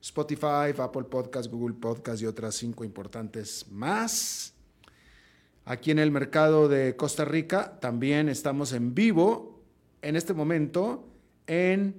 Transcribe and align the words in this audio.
Spotify, 0.00 0.72
Apple 0.78 1.04
Podcast, 1.04 1.50
Google 1.50 1.74
Podcast 1.74 2.22
y 2.22 2.26
otras 2.26 2.54
cinco 2.54 2.84
importantes 2.84 3.66
más. 3.70 4.54
Aquí 5.64 5.90
en 5.90 5.98
el 5.98 6.10
mercado 6.10 6.68
de 6.68 6.96
Costa 6.96 7.24
Rica 7.24 7.78
también 7.80 8.28
estamos 8.28 8.72
en 8.72 8.94
vivo 8.94 9.62
en 10.02 10.16
este 10.16 10.34
momento 10.34 11.08
en 11.46 11.94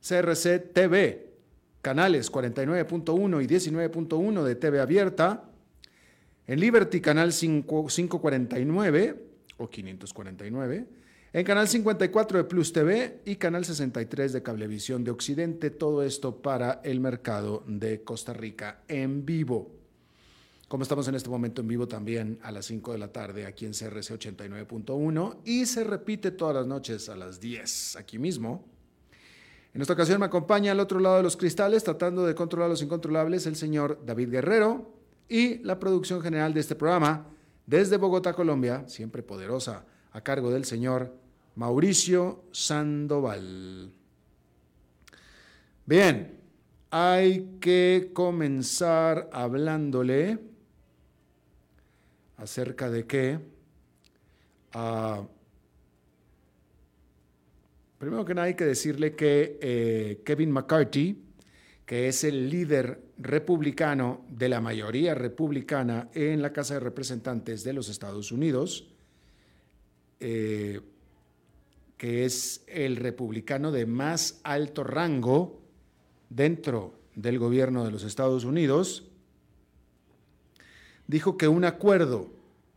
CRC 0.00 0.72
TV, 0.72 1.34
canales 1.82 2.30
49.1 2.30 3.42
y 3.42 3.46
19.1 3.46 4.42
de 4.42 4.54
TV 4.54 4.80
abierta, 4.80 5.50
en 6.46 6.60
Liberty 6.60 7.00
canal 7.00 7.32
549 7.32 9.26
o 9.56 9.68
549 9.68 10.86
en 11.32 11.44
Canal 11.44 11.68
54 11.68 12.38
de 12.38 12.44
Plus 12.44 12.72
TV 12.72 13.20
y 13.24 13.36
Canal 13.36 13.64
63 13.64 14.32
de 14.32 14.42
Cablevisión 14.42 15.04
de 15.04 15.12
Occidente, 15.12 15.70
todo 15.70 16.02
esto 16.02 16.42
para 16.42 16.80
el 16.82 16.98
mercado 16.98 17.62
de 17.68 18.02
Costa 18.02 18.32
Rica 18.32 18.80
en 18.88 19.24
vivo. 19.24 19.70
Como 20.66 20.82
estamos 20.82 21.06
en 21.06 21.14
este 21.14 21.30
momento 21.30 21.60
en 21.60 21.68
vivo 21.68 21.86
también 21.86 22.40
a 22.42 22.50
las 22.50 22.66
5 22.66 22.92
de 22.92 22.98
la 22.98 23.12
tarde 23.12 23.46
aquí 23.46 23.64
en 23.64 23.72
CRC 23.72 24.18
89.1 24.18 25.36
y 25.44 25.66
se 25.66 25.84
repite 25.84 26.32
todas 26.32 26.56
las 26.56 26.66
noches 26.66 27.08
a 27.08 27.14
las 27.14 27.40
10 27.40 27.96
aquí 27.96 28.18
mismo. 28.18 28.64
En 29.72 29.82
esta 29.82 29.92
ocasión 29.92 30.18
me 30.18 30.26
acompaña 30.26 30.72
al 30.72 30.80
otro 30.80 30.98
lado 30.98 31.18
de 31.18 31.22
los 31.22 31.36
cristales 31.36 31.84
tratando 31.84 32.26
de 32.26 32.34
controlar 32.34 32.68
los 32.68 32.82
incontrolables 32.82 33.46
el 33.46 33.54
señor 33.54 34.02
David 34.04 34.30
Guerrero 34.30 34.92
y 35.28 35.58
la 35.58 35.78
producción 35.78 36.22
general 36.22 36.54
de 36.54 36.60
este 36.60 36.74
programa 36.74 37.28
desde 37.66 37.98
Bogotá, 37.98 38.32
Colombia, 38.32 38.82
siempre 38.88 39.22
poderosa, 39.22 39.84
a 40.12 40.20
cargo 40.22 40.50
del 40.50 40.64
señor 40.64 41.19
Mauricio 41.60 42.44
Sandoval. 42.52 43.92
Bien, 45.84 46.40
hay 46.90 47.58
que 47.60 48.12
comenzar 48.14 49.28
hablándole 49.30 50.38
acerca 52.38 52.88
de 52.88 53.06
qué. 53.06 53.40
Primero 57.98 58.24
que 58.24 58.34
nada 58.34 58.46
hay 58.46 58.54
que 58.54 58.64
decirle 58.64 59.14
que 59.14 59.58
eh, 59.60 60.22
Kevin 60.24 60.52
McCarthy, 60.52 61.22
que 61.84 62.08
es 62.08 62.24
el 62.24 62.48
líder 62.48 63.02
republicano 63.18 64.24
de 64.30 64.48
la 64.48 64.62
mayoría 64.62 65.14
republicana 65.14 66.08
en 66.14 66.40
la 66.40 66.54
Casa 66.54 66.72
de 66.72 66.80
Representantes 66.80 67.64
de 67.64 67.74
los 67.74 67.90
Estados 67.90 68.32
Unidos, 68.32 68.88
eh, 70.20 70.80
que 72.00 72.24
es 72.24 72.64
el 72.66 72.96
republicano 72.96 73.72
de 73.72 73.84
más 73.84 74.40
alto 74.42 74.84
rango 74.84 75.60
dentro 76.30 76.94
del 77.14 77.38
gobierno 77.38 77.84
de 77.84 77.90
los 77.90 78.04
Estados 78.04 78.44
Unidos, 78.44 79.04
dijo 81.08 81.36
que 81.36 81.46
un 81.46 81.66
acuerdo 81.66 82.30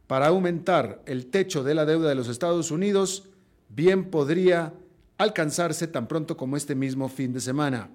para 0.08 0.28
aumentar 0.28 1.02
el 1.06 1.28
techo 1.28 1.64
de 1.64 1.74
la 1.74 1.86
deuda 1.86 2.10
de 2.10 2.16
los 2.16 2.28
Estados 2.28 2.70
Unidos 2.70 3.30
bien 3.70 4.12
podría 4.12 4.74
alcanzarse 5.18 5.88
tan 5.88 6.10
pronto 6.10 6.36
como 6.36 6.58
este 6.58 6.76
mismo 6.76 7.08
fin 7.08 7.32
de 7.32 7.40
semana. 7.40 7.90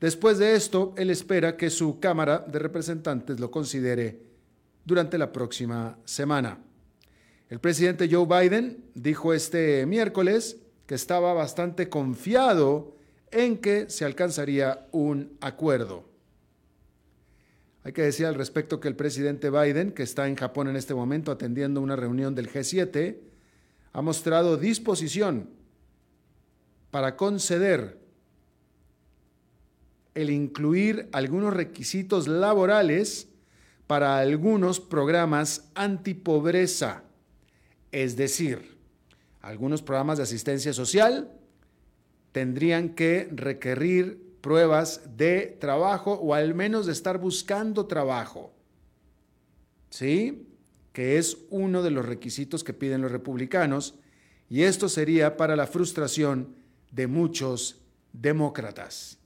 Después 0.00 0.38
de 0.38 0.54
esto, 0.54 0.94
él 0.96 1.10
espera 1.10 1.58
que 1.58 1.68
su 1.68 2.00
Cámara 2.00 2.38
de 2.38 2.58
Representantes 2.58 3.38
lo 3.38 3.50
considere 3.50 4.18
durante 4.82 5.18
la 5.18 5.30
próxima 5.30 5.98
semana. 6.06 6.69
El 7.50 7.58
presidente 7.58 8.08
Joe 8.08 8.26
Biden 8.26 8.84
dijo 8.94 9.34
este 9.34 9.84
miércoles 9.84 10.58
que 10.86 10.94
estaba 10.94 11.32
bastante 11.32 11.88
confiado 11.88 12.96
en 13.32 13.58
que 13.58 13.90
se 13.90 14.04
alcanzaría 14.04 14.86
un 14.92 15.36
acuerdo. 15.40 16.04
Hay 17.82 17.92
que 17.92 18.02
decir 18.02 18.26
al 18.26 18.36
respecto 18.36 18.78
que 18.78 18.86
el 18.86 18.94
presidente 18.94 19.50
Biden, 19.50 19.90
que 19.90 20.04
está 20.04 20.28
en 20.28 20.36
Japón 20.36 20.68
en 20.68 20.76
este 20.76 20.94
momento 20.94 21.32
atendiendo 21.32 21.80
una 21.80 21.96
reunión 21.96 22.36
del 22.36 22.48
G7, 22.48 23.18
ha 23.94 24.00
mostrado 24.00 24.56
disposición 24.56 25.50
para 26.92 27.16
conceder 27.16 27.98
el 30.14 30.30
incluir 30.30 31.08
algunos 31.10 31.52
requisitos 31.52 32.28
laborales 32.28 33.28
para 33.88 34.18
algunos 34.18 34.78
programas 34.78 35.68
antipobreza 35.74 37.09
es 37.92 38.16
decir, 38.16 38.78
algunos 39.40 39.82
programas 39.82 40.18
de 40.18 40.24
asistencia 40.24 40.72
social 40.72 41.30
tendrían 42.32 42.90
que 42.90 43.28
requerir 43.32 44.30
pruebas 44.40 45.02
de 45.16 45.56
trabajo 45.60 46.14
o 46.14 46.34
al 46.34 46.54
menos 46.54 46.86
de 46.86 46.92
estar 46.92 47.18
buscando 47.18 47.86
trabajo. 47.86 48.52
¿Sí? 49.90 50.46
Que 50.92 51.18
es 51.18 51.38
uno 51.50 51.82
de 51.82 51.90
los 51.90 52.06
requisitos 52.06 52.64
que 52.64 52.72
piden 52.72 53.02
los 53.02 53.12
republicanos 53.12 53.94
y 54.48 54.62
esto 54.62 54.88
sería 54.88 55.36
para 55.36 55.56
la 55.56 55.66
frustración 55.66 56.54
de 56.90 57.06
muchos 57.06 57.80
demócratas, 58.12 59.18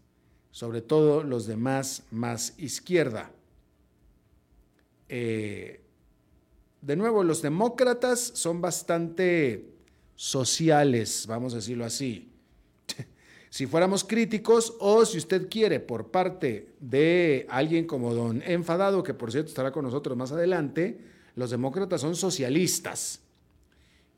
sobre 0.51 0.83
todo 0.83 1.23
los 1.23 1.47
de 1.47 1.57
más, 1.57 2.03
más 2.11 2.55
izquierda. 2.59 3.31
Eh, 5.09 5.84
de 6.85 6.97
nuevo, 6.97 7.25
los 7.25 7.41
demócratas 7.41 8.21
son 8.21 8.61
bastante 8.61 9.71
sociales, 10.17 11.25
vamos 11.27 11.55
a 11.55 11.57
decirlo 11.57 11.87
así. 11.87 12.31
si 13.49 13.67
fuéramos 13.67 14.05
críticos 14.05 14.75
o 14.81 15.07
si 15.07 15.17
usted 15.17 15.49
quiere 15.49 15.81
por 15.81 16.11
parte 16.11 16.75
de 16.81 17.47
alguien 17.49 17.87
como 17.87 18.15
don 18.15 18.43
Enfadado, 18.43 19.03
que 19.03 19.15
por 19.15 19.33
cierto 19.33 19.49
estará 19.49 19.73
con 19.73 19.87
nosotros 19.87 20.15
más 20.15 20.31
adelante, 20.33 21.01
los 21.37 21.51
demócratas 21.51 22.03
son 22.03 22.17
socialistas. 22.17 23.21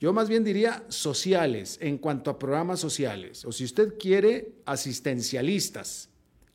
Yo 0.01 0.13
más 0.13 0.29
bien 0.29 0.43
diría 0.43 0.85
sociales 0.89 1.79
en 1.81 1.99
cuanto 1.99 2.31
a 2.31 2.39
programas 2.39 2.81
sociales, 2.81 3.45
o 3.45 3.53
si 3.53 3.63
usted 3.63 3.97
quiere, 3.97 4.57
asistencialistas. 4.67 6.09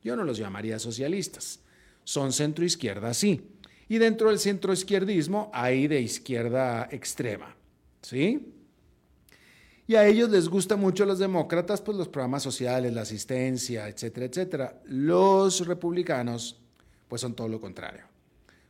Yo 0.04 0.18
no 0.18 0.26
los 0.26 0.38
llamaría 0.38 0.78
socialistas, 0.78 1.62
son 2.04 2.34
centro 2.34 2.66
izquierda, 2.66 3.14
sí. 3.14 3.51
Y 3.92 3.98
dentro 3.98 4.30
del 4.30 4.40
centro 4.40 4.72
izquierdismo 4.72 5.52
hay 5.54 5.86
de 5.86 6.00
izquierda 6.00 6.88
extrema. 6.92 7.54
¿Sí? 8.02 8.54
Y 9.86 9.96
a 9.96 10.08
ellos 10.08 10.30
les 10.30 10.48
gusta 10.48 10.78
mucho 10.78 11.04
a 11.04 11.08
los 11.08 11.20
demócratas, 11.20 11.82
pues 11.82 11.98
los 11.98 12.08
programas 12.08 12.42
sociales, 12.42 12.94
la 12.94 13.02
asistencia, 13.02 13.90
etcétera, 13.90 14.28
etcétera. 14.28 14.82
Los 14.86 15.68
republicanos, 15.68 16.62
pues 17.10 17.20
son 17.20 17.36
todo 17.36 17.50
lo 17.50 17.60
contrario. 17.60 18.06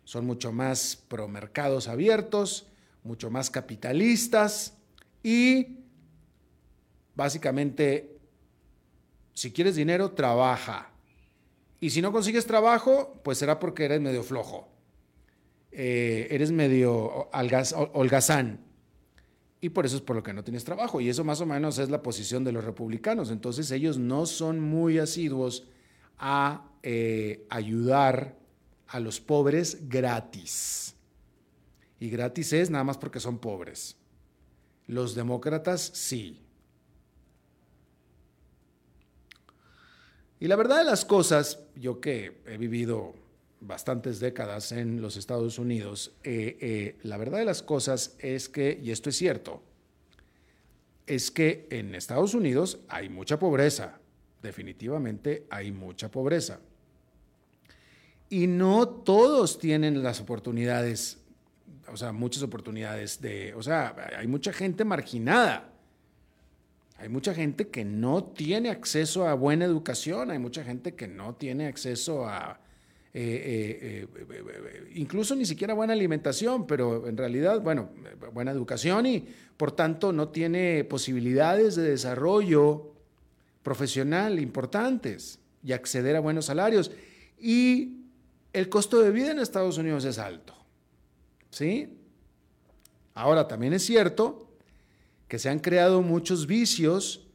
Son 0.06 0.25
mucho 0.25 0.51
más 0.51 0.95
pro 1.07 1.27
mercados 1.27 1.88
abiertos, 1.88 2.65
mucho 3.03 3.29
más 3.29 3.51
capitalistas 3.51 4.74
y 5.21 5.81
básicamente, 7.13 8.17
si 9.35 9.51
quieres 9.51 9.75
dinero, 9.75 10.13
trabaja. 10.13 10.89
Y 11.79 11.91
si 11.91 12.01
no 12.01 12.12
consigues 12.12 12.47
trabajo, 12.47 13.21
pues 13.24 13.38
será 13.38 13.59
porque 13.59 13.85
eres 13.85 14.01
medio 14.01 14.24
flojo. 14.24 14.70
Eh, 15.71 16.27
eres 16.31 16.51
medio 16.51 17.29
holgazán. 17.94 18.59
Y 19.62 19.69
por 19.69 19.85
eso 19.85 19.95
es 19.95 20.01
por 20.01 20.15
lo 20.15 20.23
que 20.23 20.33
no 20.33 20.44
tienes 20.44 20.63
trabajo. 20.63 21.00
Y 21.01 21.09
eso 21.09 21.23
más 21.23 21.39
o 21.39 21.45
menos 21.45 21.77
es 21.77 21.89
la 21.89 22.01
posición 22.01 22.44
de 22.44 22.51
los 22.51 22.63
republicanos. 22.63 23.29
Entonces 23.29 23.69
ellos 23.71 23.97
no 23.97 24.25
son 24.25 24.59
muy 24.59 24.97
asiduos 24.97 25.68
a 26.18 26.68
eh, 26.83 27.45
ayudar 27.50 28.38
a 28.88 29.00
los 29.00 29.19
pobres 29.19 29.88
gratis. 29.88 30.95
Y 32.00 32.09
gratis 32.09 32.53
es 32.53 32.69
nada 32.71 32.83
más 32.83 32.97
porque 32.97 33.19
son 33.19 33.38
pobres. 33.38 33.95
Los 34.88 35.13
demócratas 35.13 35.91
sí. 35.94 36.41
Y 40.39 40.47
la 40.47 40.56
verdad 40.56 40.79
de 40.79 40.85
las 40.85 41.06
cosas, 41.06 41.59
yo 41.75 42.01
que 42.01 42.41
he 42.47 42.57
vivido 42.57 43.13
bastantes 43.61 44.19
décadas 44.19 44.71
en 44.71 45.01
los 45.01 45.15
Estados 45.15 45.59
Unidos, 45.59 46.13
eh, 46.23 46.57
eh, 46.59 46.97
la 47.03 47.17
verdad 47.17 47.37
de 47.37 47.45
las 47.45 47.61
cosas 47.61 48.15
es 48.19 48.49
que, 48.49 48.79
y 48.81 48.91
esto 48.91 49.09
es 49.09 49.15
cierto, 49.15 49.61
es 51.05 51.31
que 51.31 51.67
en 51.69 51.95
Estados 51.95 52.33
Unidos 52.33 52.79
hay 52.89 53.09
mucha 53.09 53.37
pobreza, 53.37 53.99
definitivamente 54.41 55.45
hay 55.49 55.71
mucha 55.71 56.09
pobreza. 56.09 56.59
Y 58.29 58.47
no 58.47 58.87
todos 58.87 59.59
tienen 59.59 60.01
las 60.03 60.21
oportunidades, 60.21 61.19
o 61.87 61.97
sea, 61.97 62.11
muchas 62.11 62.41
oportunidades 62.43 63.21
de, 63.21 63.53
o 63.53 63.61
sea, 63.61 63.95
hay 64.17 64.27
mucha 64.27 64.53
gente 64.53 64.85
marginada. 64.85 65.67
Hay 66.97 67.09
mucha 67.09 67.33
gente 67.33 67.67
que 67.69 67.83
no 67.83 68.23
tiene 68.23 68.69
acceso 68.69 69.27
a 69.27 69.33
buena 69.33 69.65
educación, 69.65 70.29
hay 70.29 70.37
mucha 70.37 70.63
gente 70.63 70.93
que 70.93 71.07
no 71.07 71.33
tiene 71.33 71.65
acceso 71.65 72.27
a, 72.27 72.59
eh, 73.13 74.07
eh, 74.13 74.25
eh, 74.29 74.91
incluso 74.95 75.35
ni 75.35 75.45
siquiera 75.45 75.73
buena 75.73 75.91
alimentación, 75.91 76.65
pero 76.65 77.07
en 77.07 77.17
realidad, 77.17 77.59
bueno, 77.59 77.89
buena 78.33 78.51
educación 78.51 79.05
y 79.05 79.27
por 79.57 79.73
tanto 79.73 80.13
no 80.13 80.29
tiene 80.29 80.85
posibilidades 80.85 81.75
de 81.75 81.89
desarrollo 81.89 82.93
profesional 83.63 84.39
importantes 84.39 85.39
y 85.61 85.73
acceder 85.73 86.15
a 86.15 86.21
buenos 86.21 86.45
salarios. 86.45 86.91
Y 87.37 88.05
el 88.53 88.69
costo 88.69 89.01
de 89.01 89.11
vida 89.11 89.31
en 89.31 89.39
Estados 89.39 89.77
Unidos 89.77 90.05
es 90.05 90.17
alto. 90.17 90.55
¿Sí? 91.49 91.97
Ahora, 93.13 93.45
también 93.45 93.73
es 93.73 93.83
cierto 93.83 94.47
que 95.27 95.37
se 95.37 95.49
han 95.49 95.59
creado 95.59 96.01
muchos 96.01 96.47
vicios 96.47 97.27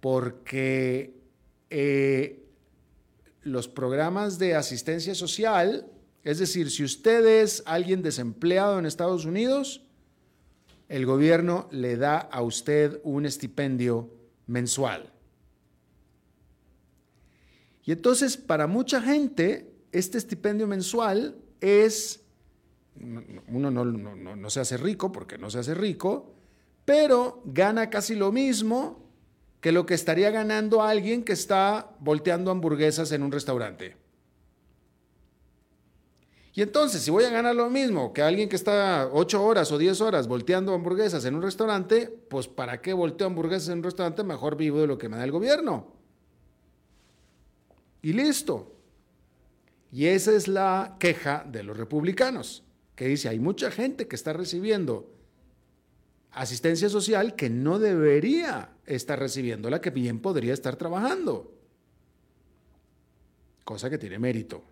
porque 0.00 1.22
los 3.42 3.68
programas 3.68 4.38
de 4.38 4.54
asistencia 4.54 5.14
social, 5.14 5.90
es 6.22 6.38
decir, 6.38 6.70
si 6.70 6.84
usted 6.84 7.26
es 7.26 7.62
alguien 7.66 8.02
desempleado 8.02 8.78
en 8.78 8.86
Estados 8.86 9.24
Unidos, 9.24 9.82
el 10.88 11.06
gobierno 11.06 11.68
le 11.70 11.96
da 11.96 12.18
a 12.18 12.42
usted 12.42 13.00
un 13.02 13.26
estipendio 13.26 14.10
mensual. 14.46 15.12
Y 17.84 17.92
entonces, 17.92 18.36
para 18.36 18.66
mucha 18.66 19.00
gente, 19.00 19.74
este 19.90 20.18
estipendio 20.18 20.66
mensual 20.66 21.36
es, 21.60 22.20
uno 23.48 23.70
no, 23.70 23.84
no 23.84 24.50
se 24.50 24.60
hace 24.60 24.76
rico 24.76 25.10
porque 25.10 25.38
no 25.38 25.50
se 25.50 25.58
hace 25.58 25.74
rico, 25.74 26.34
pero 26.84 27.42
gana 27.44 27.90
casi 27.90 28.14
lo 28.14 28.30
mismo 28.30 29.01
que 29.62 29.70
lo 29.70 29.86
que 29.86 29.94
estaría 29.94 30.30
ganando 30.30 30.82
alguien 30.82 31.22
que 31.22 31.32
está 31.32 31.92
volteando 32.00 32.50
hamburguesas 32.50 33.12
en 33.12 33.22
un 33.22 33.30
restaurante. 33.30 33.96
Y 36.52 36.62
entonces, 36.62 37.00
si 37.00 37.12
voy 37.12 37.24
a 37.24 37.30
ganar 37.30 37.54
lo 37.54 37.70
mismo 37.70 38.12
que 38.12 38.22
alguien 38.22 38.48
que 38.48 38.56
está 38.56 39.08
8 39.12 39.42
horas 39.42 39.70
o 39.70 39.78
10 39.78 40.00
horas 40.00 40.26
volteando 40.26 40.74
hamburguesas 40.74 41.24
en 41.26 41.36
un 41.36 41.42
restaurante, 41.42 42.08
pues 42.28 42.48
¿para 42.48 42.82
qué 42.82 42.92
volteo 42.92 43.28
hamburguesas 43.28 43.68
en 43.68 43.78
un 43.78 43.84
restaurante? 43.84 44.24
Mejor 44.24 44.56
vivo 44.56 44.80
de 44.80 44.88
lo 44.88 44.98
que 44.98 45.08
me 45.08 45.16
da 45.16 45.22
el 45.22 45.30
gobierno. 45.30 45.92
Y 48.02 48.14
listo. 48.14 48.74
Y 49.92 50.06
esa 50.06 50.32
es 50.32 50.48
la 50.48 50.96
queja 50.98 51.46
de 51.48 51.62
los 51.62 51.76
republicanos, 51.76 52.64
que 52.96 53.06
dice, 53.06 53.28
hay 53.28 53.38
mucha 53.38 53.70
gente 53.70 54.08
que 54.08 54.16
está 54.16 54.32
recibiendo 54.32 55.11
asistencia 56.32 56.88
social 56.88 57.34
que 57.34 57.50
no 57.50 57.78
debería 57.78 58.70
estar 58.86 59.18
recibiendo, 59.18 59.70
la 59.70 59.80
que 59.80 59.90
bien 59.90 60.20
podría 60.20 60.54
estar 60.54 60.76
trabajando. 60.76 61.52
Cosa 63.64 63.88
que 63.88 63.98
tiene 63.98 64.18
mérito. 64.18 64.62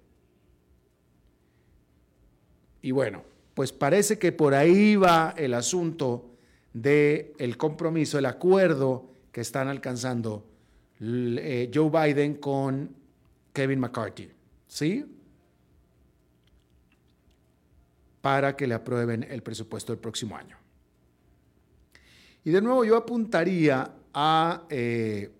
Y 2.82 2.92
bueno, 2.92 3.22
pues 3.54 3.72
parece 3.72 4.18
que 4.18 4.32
por 4.32 4.54
ahí 4.54 4.96
va 4.96 5.34
el 5.36 5.54
asunto 5.54 6.30
del 6.72 7.32
el 7.38 7.56
compromiso, 7.56 8.18
el 8.18 8.26
acuerdo 8.26 9.10
que 9.32 9.42
están 9.42 9.68
alcanzando 9.68 10.46
eh, 11.00 11.70
Joe 11.72 11.90
Biden 11.90 12.34
con 12.34 12.94
Kevin 13.52 13.80
McCarthy. 13.80 14.30
¿Sí? 14.66 15.04
Para 18.20 18.56
que 18.56 18.66
le 18.66 18.74
aprueben 18.74 19.24
el 19.24 19.42
presupuesto 19.42 19.92
del 19.92 20.00
próximo 20.00 20.36
año. 20.36 20.59
Y 22.50 22.52
de 22.52 22.62
nuevo 22.62 22.84
yo 22.84 22.96
apuntaría 22.96 23.92
a, 24.12 24.64
eh, 24.70 25.30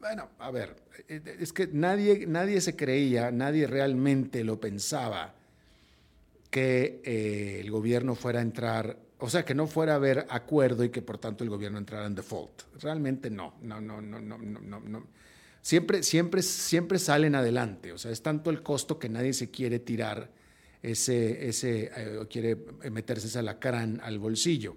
bueno, 0.00 0.30
a 0.40 0.50
ver, 0.50 0.74
es 1.06 1.52
que 1.52 1.68
nadie, 1.68 2.26
nadie 2.26 2.60
se 2.60 2.74
creía, 2.74 3.30
nadie 3.30 3.68
realmente 3.68 4.42
lo 4.42 4.58
pensaba 4.58 5.36
que 6.50 7.00
eh, 7.04 7.60
el 7.60 7.70
gobierno 7.70 8.16
fuera 8.16 8.40
a 8.40 8.42
entrar, 8.42 8.98
o 9.18 9.30
sea, 9.30 9.44
que 9.44 9.54
no 9.54 9.68
fuera 9.68 9.92
a 9.92 9.96
haber 9.96 10.26
acuerdo 10.30 10.82
y 10.82 10.88
que 10.88 11.00
por 11.00 11.18
tanto 11.18 11.44
el 11.44 11.50
gobierno 11.50 11.78
entrara 11.78 12.06
en 12.06 12.16
default. 12.16 12.62
Realmente 12.80 13.30
no, 13.30 13.54
no, 13.62 13.80
no, 13.80 14.02
no, 14.02 14.18
no, 14.18 14.36
no, 14.36 14.80
no. 14.80 15.06
Siempre, 15.60 16.02
siempre, 16.02 16.42
siempre 16.42 16.98
salen 16.98 17.36
adelante, 17.36 17.92
o 17.92 17.98
sea, 17.98 18.10
es 18.10 18.20
tanto 18.20 18.50
el 18.50 18.64
costo 18.64 18.98
que 18.98 19.08
nadie 19.08 19.32
se 19.32 19.52
quiere 19.52 19.78
tirar 19.78 20.28
ese, 20.82 21.48
ese, 21.48 21.92
eh, 21.96 22.26
quiere 22.28 22.56
meterse 22.90 23.28
ese 23.28 23.38
alacrán 23.38 24.00
al 24.02 24.18
bolsillo. 24.18 24.74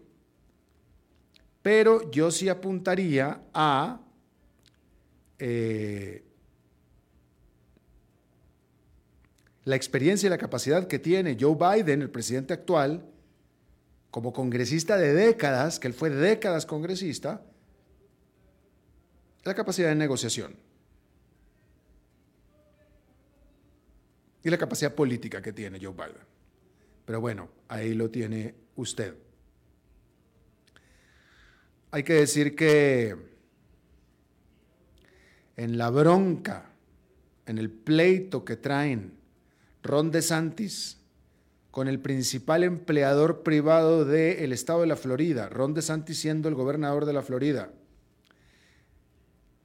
Pero 1.65 2.12
yo 2.12 2.29
sí 2.29 2.48
apuntaría 2.48 3.41
a 3.51 4.00
eh, 5.39 6.24
la 9.63 9.75
experiencia 9.75 10.27
y 10.27 10.29
la 10.29 10.38
capacidad 10.38 10.86
que 10.86 11.00
tiene 11.00 11.36
Joe 11.39 11.55
Biden, 11.55 12.03
el 12.03 12.12
presidente 12.12 12.53
actual, 12.53 13.03
como 14.12 14.31
congresista 14.31 14.95
de 14.95 15.15
décadas, 15.15 15.79
que 15.79 15.88
él 15.88 15.95
fue 15.95 16.12
décadas 16.12 16.67
congresista, 16.67 17.41
la 19.43 19.55
capacidad 19.55 19.89
de 19.89 19.95
negociación 19.95 20.55
y 24.43 24.51
la 24.51 24.57
capacidad 24.60 24.93
política 24.93 25.41
que 25.41 25.51
tiene 25.51 25.79
Joe 25.81 25.93
Biden. 25.93 26.27
Pero 27.05 27.22
bueno, 27.22 27.50
ahí 27.69 27.95
lo 27.95 28.12
tiene 28.12 28.53
usted. 28.75 29.25
Hay 31.95 32.03
que 32.03 32.15
decir 32.15 32.57
que 32.57 33.15
en 35.55 35.77
la 35.77 35.89
bronca, 35.89 36.73
en 37.45 37.57
el 37.57 37.69
pleito 37.69 38.43
que 38.43 38.57
traen 38.57 39.13
Ron 39.81 40.11
DeSantis 40.11 40.97
con 41.71 41.87
el 41.87 42.01
principal 42.01 42.65
empleador 42.65 43.43
privado 43.43 44.03
del 44.03 44.51
estado 44.51 44.81
de 44.81 44.87
la 44.87 44.97
Florida, 44.97 45.47
Ron 45.47 45.73
DeSantis 45.73 46.19
siendo 46.19 46.49
el 46.49 46.55
gobernador 46.55 47.05
de 47.05 47.13
la 47.13 47.21
Florida, 47.21 47.71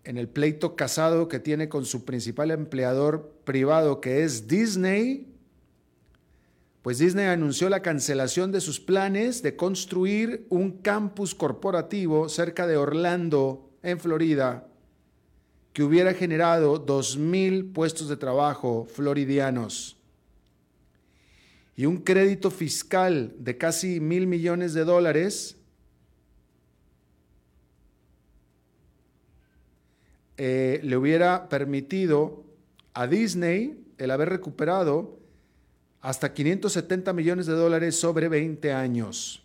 en 0.05 0.17
el 0.17 0.29
pleito 0.29 0.77
casado 0.77 1.27
que 1.27 1.41
tiene 1.41 1.69
con 1.69 1.85
su 1.85 2.05
principal 2.05 2.53
empleador 2.53 3.41
privado 3.43 4.01
que 4.01 4.23
es 4.23 4.47
Disney, 4.47 5.30
pues 6.83 6.99
Disney 6.99 7.27
anunció 7.27 7.69
la 7.69 7.83
cancelación 7.83 8.53
de 8.53 8.61
sus 8.61 8.81
planes 8.81 9.43
de 9.43 9.55
construir 9.55 10.47
un 10.49 10.79
campus 10.79 11.35
corporativo 11.35 12.29
cerca 12.29 12.67
de 12.67 12.77
Orlando, 12.77 13.71
en 13.83 13.99
Florida, 13.99 14.67
que 15.73 15.83
hubiera 15.83 16.15
generado 16.15 16.85
2.000 16.85 17.73
puestos 17.73 18.09
de 18.09 18.17
trabajo 18.17 18.87
floridianos. 18.91 19.97
y 21.77 21.87
un 21.87 21.99
crédito 21.99 22.51
fiscal 22.51 23.33
de 23.39 23.57
casi 23.57 24.01
mil 24.01 24.27
millones 24.27 24.75
de 24.75 24.85
dólares, 24.85 25.57
eh, 30.37 30.79
le 30.83 30.97
hubiera 30.99 31.49
permitido 31.49 32.45
a 32.93 33.07
Disney 33.07 33.83
el 33.97 34.11
haber 34.11 34.29
recuperado 34.29 35.20
hasta 36.01 36.33
570 36.33 37.13
millones 37.13 37.47
de 37.47 37.55
dólares 37.55 37.99
sobre 37.99 38.29
20 38.29 38.73
años. 38.73 39.43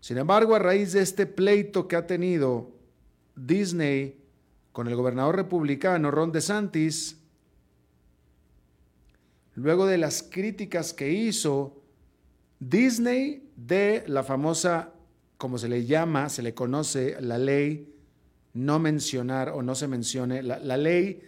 Sin 0.00 0.18
embargo, 0.18 0.54
a 0.54 0.58
raíz 0.58 0.92
de 0.92 1.02
este 1.02 1.26
pleito 1.26 1.86
que 1.88 1.96
ha 1.96 2.06
tenido 2.06 2.70
Disney 3.36 4.20
con 4.72 4.88
el 4.88 4.96
gobernador 4.96 5.36
republicano 5.36 6.10
Ron 6.10 6.32
DeSantis, 6.32 7.18
luego 9.54 9.86
de 9.86 9.98
las 9.98 10.22
críticas 10.22 10.94
que 10.94 11.10
hizo 11.10 11.82
Disney 12.60 13.50
de 13.56 14.04
la 14.06 14.22
famosa, 14.22 14.92
como 15.36 15.58
se 15.58 15.68
le 15.68 15.84
llama, 15.84 16.28
se 16.28 16.42
le 16.42 16.54
conoce, 16.54 17.20
la 17.20 17.38
ley 17.38 17.94
no 18.52 18.78
mencionar 18.78 19.50
o 19.50 19.62
no 19.62 19.74
se 19.74 19.88
mencione, 19.88 20.42
la, 20.42 20.76
ley 20.76 21.22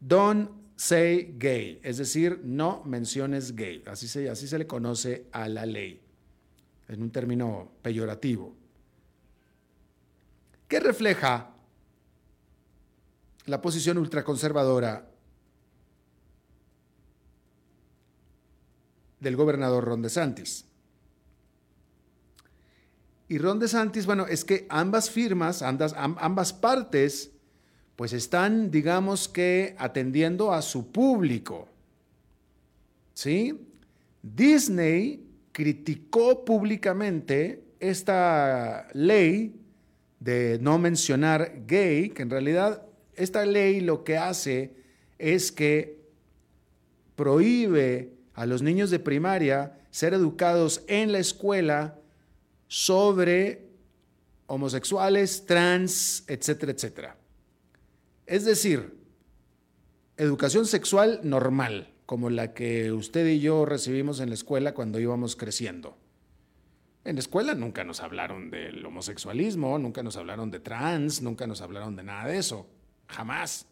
Don't 0.00 0.50
Say 0.76 1.34
Gay, 1.38 1.80
es 1.82 1.96
decir, 1.96 2.40
no 2.44 2.82
menciones 2.84 3.56
gay, 3.56 3.82
así 3.86 4.06
se, 4.08 4.58
le 4.58 4.66
conoce 4.66 5.26
a 5.32 5.48
la 5.48 5.64
ley, 5.64 6.00
en 6.88 7.02
un 7.02 7.10
término 7.10 7.72
peyorativo. 7.82 8.54
¿Qué 10.68 10.78
refleja 10.78 11.54
la 13.46 13.62
posición 13.62 13.98
ultraconservadora 13.98 15.08
del 19.20 19.36
gobernador 19.36 19.84
Ron 19.84 20.02
DeSantis. 20.02 20.64
Y 23.28 23.38
Ron 23.38 23.58
DeSantis, 23.58 24.06
bueno, 24.06 24.26
es 24.26 24.44
que 24.44 24.66
ambas 24.68 25.10
firmas, 25.10 25.62
ambas 25.62 26.52
partes, 26.52 27.32
pues 27.96 28.12
están, 28.12 28.70
digamos 28.70 29.28
que, 29.28 29.74
atendiendo 29.78 30.52
a 30.52 30.60
su 30.62 30.92
público. 30.92 31.68
¿Sí? 33.14 33.58
Disney 34.22 35.26
criticó 35.52 36.44
públicamente 36.44 37.64
esta 37.80 38.88
ley 38.92 39.58
de 40.20 40.58
no 40.60 40.78
mencionar 40.78 41.62
gay, 41.66 42.10
que 42.10 42.22
en 42.22 42.30
realidad 42.30 42.82
esta 43.14 43.46
ley 43.46 43.80
lo 43.80 44.04
que 44.04 44.18
hace 44.18 44.74
es 45.18 45.50
que 45.50 45.96
prohíbe 47.14 48.12
a 48.34 48.44
los 48.44 48.60
niños 48.60 48.90
de 48.90 48.98
primaria 48.98 49.78
ser 49.90 50.12
educados 50.12 50.82
en 50.88 51.12
la 51.12 51.18
escuela 51.18 51.98
sobre 52.68 53.62
homosexuales, 54.46 55.46
trans, 55.46 56.24
etcétera, 56.28 56.72
etcétera. 56.72 57.16
Es 58.26 58.44
decir, 58.44 58.96
educación 60.16 60.66
sexual 60.66 61.20
normal, 61.22 61.94
como 62.06 62.28
la 62.30 62.54
que 62.54 62.92
usted 62.92 63.26
y 63.26 63.40
yo 63.40 63.64
recibimos 63.64 64.20
en 64.20 64.30
la 64.30 64.34
escuela 64.34 64.74
cuando 64.74 64.98
íbamos 64.98 65.36
creciendo. 65.36 65.96
En 67.04 67.14
la 67.14 67.20
escuela 67.20 67.54
nunca 67.54 67.84
nos 67.84 68.00
hablaron 68.00 68.50
del 68.50 68.84
homosexualismo, 68.84 69.78
nunca 69.78 70.02
nos 70.02 70.16
hablaron 70.16 70.50
de 70.50 70.58
trans, 70.58 71.22
nunca 71.22 71.46
nos 71.46 71.60
hablaron 71.60 71.94
de 71.94 72.02
nada 72.02 72.26
de 72.26 72.38
eso. 72.38 72.66
Jamás. 73.06 73.66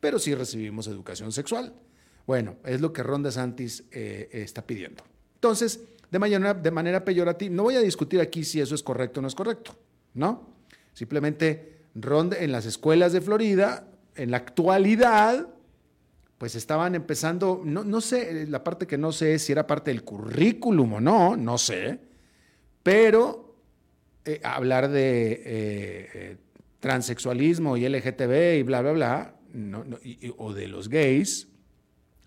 Pero 0.00 0.18
sí 0.18 0.34
recibimos 0.34 0.88
educación 0.88 1.30
sexual. 1.30 1.72
Bueno, 2.26 2.56
es 2.64 2.80
lo 2.80 2.92
que 2.92 3.04
Ron 3.04 3.22
DeSantis 3.22 3.84
eh, 3.92 4.28
está 4.32 4.66
pidiendo. 4.66 5.04
Entonces, 5.34 5.84
de 6.10 6.18
manera, 6.18 6.54
de 6.54 6.70
manera 6.72 7.04
peyorativa, 7.04 7.54
no 7.54 7.62
voy 7.64 7.76
a 7.76 7.80
discutir 7.80 8.20
aquí 8.20 8.42
si 8.42 8.60
eso 8.60 8.74
es 8.74 8.82
correcto 8.82 9.20
o 9.20 9.22
no 9.22 9.28
es 9.28 9.36
correcto, 9.36 9.76
¿no? 10.14 10.48
Simplemente 10.92 11.82
Ron 11.94 12.30
en 12.36 12.50
las 12.50 12.66
escuelas 12.66 13.12
de 13.12 13.20
Florida, 13.20 13.89
en 14.20 14.30
la 14.30 14.36
actualidad, 14.36 15.48
pues 16.36 16.54
estaban 16.54 16.94
empezando, 16.94 17.62
no, 17.64 17.84
no 17.84 18.02
sé, 18.02 18.46
la 18.46 18.62
parte 18.62 18.86
que 18.86 18.98
no 18.98 19.12
sé 19.12 19.34
es 19.34 19.44
si 19.44 19.52
era 19.52 19.66
parte 19.66 19.90
del 19.90 20.04
currículum 20.04 20.94
o 20.94 21.00
no, 21.00 21.36
no 21.36 21.56
sé, 21.56 22.00
pero 22.82 23.56
eh, 24.26 24.40
hablar 24.44 24.90
de 24.90 25.42
eh, 25.44 26.36
transexualismo 26.80 27.78
y 27.78 27.88
LGTB 27.88 28.58
y 28.58 28.62
bla, 28.62 28.82
bla, 28.82 28.92
bla, 28.92 29.34
o 30.36 30.52
de 30.52 30.68
los 30.68 30.90
gays, 30.90 31.48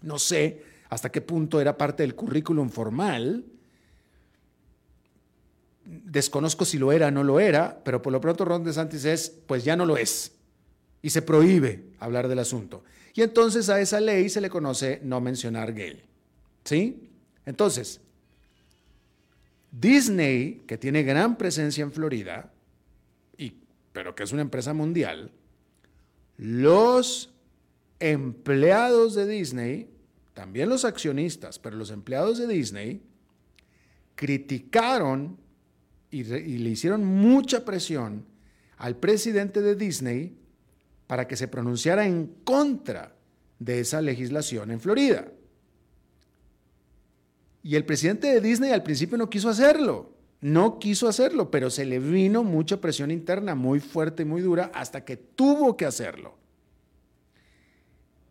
no 0.02 0.18
sé 0.18 0.64
hasta 0.90 1.12
qué 1.12 1.22
punto 1.22 1.62
era 1.62 1.78
parte 1.78 2.02
del 2.02 2.16
currículum 2.16 2.70
formal. 2.70 3.46
Desconozco 5.86 6.66
si 6.66 6.80
lo 6.80 6.92
era 6.92 7.08
o 7.08 7.12
no 7.12 7.24
lo 7.24 7.40
era, 7.40 7.84
pero 7.84 8.02
por 8.02 8.12
lo 8.12 8.20
pronto 8.20 8.46
Ron 8.46 8.64
DeSantis 8.64 9.06
es, 9.06 9.30
pues 9.30 9.64
ya 9.64 9.76
no 9.76 9.86
lo 9.86 9.96
es. 9.98 10.34
Y 11.04 11.12
se 11.12 11.22
prohíbe 11.22 11.84
hablar 12.00 12.28
del 12.28 12.40
asunto. 12.40 12.84
Y 13.14 13.22
entonces 13.22 13.70
a 13.70 13.80
esa 13.80 14.00
ley 14.00 14.30
se 14.30 14.42
le 14.42 14.50
conoce 14.50 15.00
no 15.04 15.22
mencionar 15.22 15.74
gay. 15.74 16.02
¿Sí? 16.64 17.12
Entonces, 17.46 18.02
Disney, 19.70 20.64
que 20.66 20.80
tiene 20.80 21.04
gran 21.04 21.38
presencia 21.38 21.84
en 21.84 21.92
Florida, 21.92 22.52
pero 23.94 24.16
que 24.16 24.24
es 24.24 24.32
una 24.32 24.42
empresa 24.42 24.74
mundial, 24.74 25.32
los 26.38 27.34
empleados 28.00 29.14
de 29.14 29.28
Disney, 29.28 29.90
también 30.34 30.68
los 30.68 30.84
accionistas, 30.84 31.60
pero 31.60 31.78
los 31.78 31.92
empleados 31.92 32.40
de 32.40 32.48
Disney, 32.48 33.04
criticaron 34.16 35.38
y, 36.10 36.24
le 36.24 36.70
hicieron 36.70 37.06
mucha 37.06 37.66
presión 37.66 38.26
al 38.78 38.98
presidente 38.98 39.62
de 39.62 39.76
Disney 39.76 40.38
para 41.14 41.28
que 41.28 41.36
se 41.36 41.48
pronunciara 41.48 42.08
en 42.08 42.26
contra 42.44 43.14
de 43.60 43.82
esa 43.82 44.02
legislación 44.02 44.72
en 44.72 44.80
Florida. 44.80 45.28
Y 47.62 47.76
el 47.76 47.86
presidente 47.86 48.34
de 48.34 48.42
Disney 48.42 48.72
al 48.72 48.82
principio 48.82 49.16
no 49.20 49.30
quiso 49.30 49.48
hacerlo. 49.48 50.10
No 50.42 50.80
quiso 50.80 51.08
hacerlo, 51.08 51.52
pero 51.52 51.70
se 51.70 51.86
le 51.86 52.00
vino 52.00 52.44
mucha 52.44 52.82
presión 52.82 53.12
interna 53.12 53.54
muy 53.54 53.80
fuerte 53.80 54.24
y 54.24 54.26
muy 54.26 54.42
dura 54.42 54.72
hasta 54.74 55.06
que 55.06 55.16
tuvo 55.16 55.78
que 55.78 55.86
hacerlo. 55.86 56.36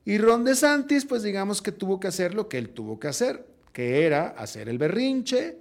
Y 0.05 0.19
Ron 0.19 0.43
DeSantis, 0.43 1.05
pues 1.05 1.23
digamos 1.23 1.63
que 1.63 1.71
tuvo 1.71 2.01
que 2.01 2.09
hacer 2.09 2.35
lo 2.35 2.49
que 2.49 2.59
él 2.59 2.71
tuvo 2.71 2.99
que 2.99 3.07
hacer, 3.07 3.47
que 3.73 4.05
era 4.05 4.27
hacer 4.27 4.69
el 4.69 4.79
berrinche, 4.79 5.57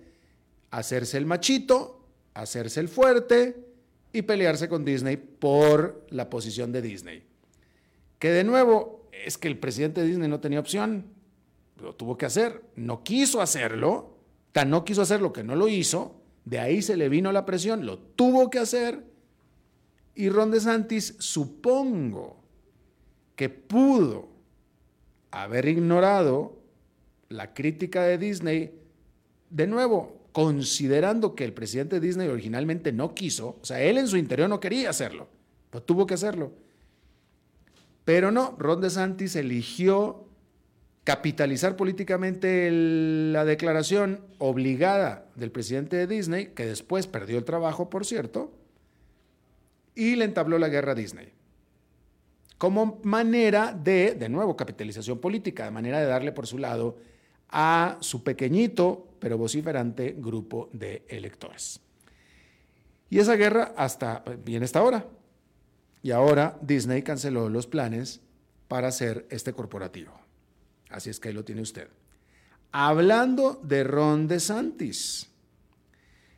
hacerse 0.72 1.20
el 1.20 1.28
machito, 1.28 2.04
hacerse 2.34 2.80
el 2.80 2.90
fuerte 2.90 3.71
y 4.14 4.24
pelearse 4.24 4.68
con 4.68 4.86
Disney 4.86 5.18
por 5.18 6.06
la 6.10 6.30
posición 6.30 6.72
de 6.72 6.82
Disney. 6.82 7.24
Que 8.20 8.30
de 8.30 8.44
nuevo 8.44 9.10
es 9.12 9.38
que 9.38 9.48
el 9.48 9.58
presidente 9.58 10.02
de 10.02 10.08
Disney 10.08 10.30
no 10.30 10.40
tenía 10.40 10.60
opción, 10.60 11.06
lo 11.78 11.96
tuvo 11.96 12.18
que 12.18 12.26
hacer, 12.26 12.64
no 12.76 13.04
quiso 13.04 13.42
hacerlo, 13.42 14.18
tan 14.52 14.70
no 14.70 14.86
quiso 14.86 15.02
hacerlo 15.02 15.34
que 15.34 15.44
no 15.44 15.56
lo 15.56 15.68
hizo, 15.68 16.22
de 16.46 16.60
ahí 16.60 16.82
se 16.82 16.98
le 16.98 17.10
vino 17.10 17.32
la 17.32 17.46
presión, 17.46 17.86
lo 17.86 18.00
tuvo 18.00 18.50
que 18.50 18.60
hacer. 18.60 19.06
Y 20.16 20.30
Ron 20.30 20.52
DeSantis, 20.52 21.16
supongo 21.20 22.42
que 23.36 23.50
pudo 23.50 24.30
haber 25.32 25.68
ignorado 25.68 26.60
la 27.30 27.54
crítica 27.54 28.04
de 28.04 28.18
Disney, 28.18 28.78
de 29.50 29.68
nuevo, 29.68 30.21
considerando 30.32 31.36
que 31.36 31.44
el 31.44 31.54
presidente 31.54 32.00
de 32.00 32.08
Disney 32.08 32.28
originalmente 32.28 32.92
no 32.92 33.14
quiso, 33.14 33.58
o 33.62 33.66
sea, 33.66 33.82
él 33.82 33.98
en 33.98 34.08
su 34.08 34.18
interior 34.18 34.50
no 34.50 34.60
quería 34.60 34.90
hacerlo, 34.90 35.28
pues 35.70 35.86
tuvo 35.86 36.06
que 36.06 36.14
hacerlo. 36.14 36.54
Pero 38.06 38.32
no, 38.32 38.56
Ron 38.58 38.82
DeSantis 38.82 39.36
eligió 39.36 40.26
capitalizar 41.04 41.76
políticamente 41.76 42.70
la 42.72 43.44
declaración 43.46 44.22
obligada 44.38 45.26
del 45.36 45.52
presidente 45.52 45.98
de 45.98 46.08
Disney, 46.08 46.48
que 46.48 46.66
después 46.66 47.08
perdió 47.08 47.38
el 47.38 47.44
trabajo, 47.44 47.90
por 47.90 48.06
cierto, 48.06 48.52
y 49.96 50.16
le 50.16 50.26
entabló 50.26 50.58
la 50.58 50.70
guerra 50.70 50.94
a 50.94 50.96
Disney. 50.96 51.34
Como 52.58 53.00
manera 53.04 53.74
de, 53.74 54.14
de 54.14 54.30
nuevo, 54.30 54.56
capitalización 54.56 55.20
política, 55.20 55.66
de 55.66 55.72
manera 55.72 56.00
de 56.00 56.06
darle 56.06 56.32
por 56.32 56.48
su 56.48 56.60
lado 56.60 56.98
a 57.50 57.98
su 58.00 58.24
pequeñito 58.24 59.11
pero 59.22 59.38
vociferante 59.38 60.16
grupo 60.18 60.70
de 60.74 61.06
electores. 61.08 61.80
Y 63.10 63.20
esa 63.20 63.36
guerra 63.36 63.76
hasta 63.78 64.24
bien 64.44 64.64
esta 64.64 64.82
hora. 64.82 65.06
Y 66.02 66.10
ahora 66.10 66.58
Disney 66.62 67.04
canceló 67.04 67.48
los 67.48 67.68
planes 67.68 68.20
para 68.68 68.88
hacer 68.88 69.28
este 69.30 69.54
corporativo. 69.54 70.20
Así 70.90 71.12
es 71.12 71.20
que 71.20 71.30
ahí 71.30 71.36
lo 71.36 71.46
tiene 71.46 71.62
usted. 71.62 71.88
Hablando 72.72 73.62
de 73.64 73.84
Ron 73.84 74.28
DeSantis, 74.28 75.30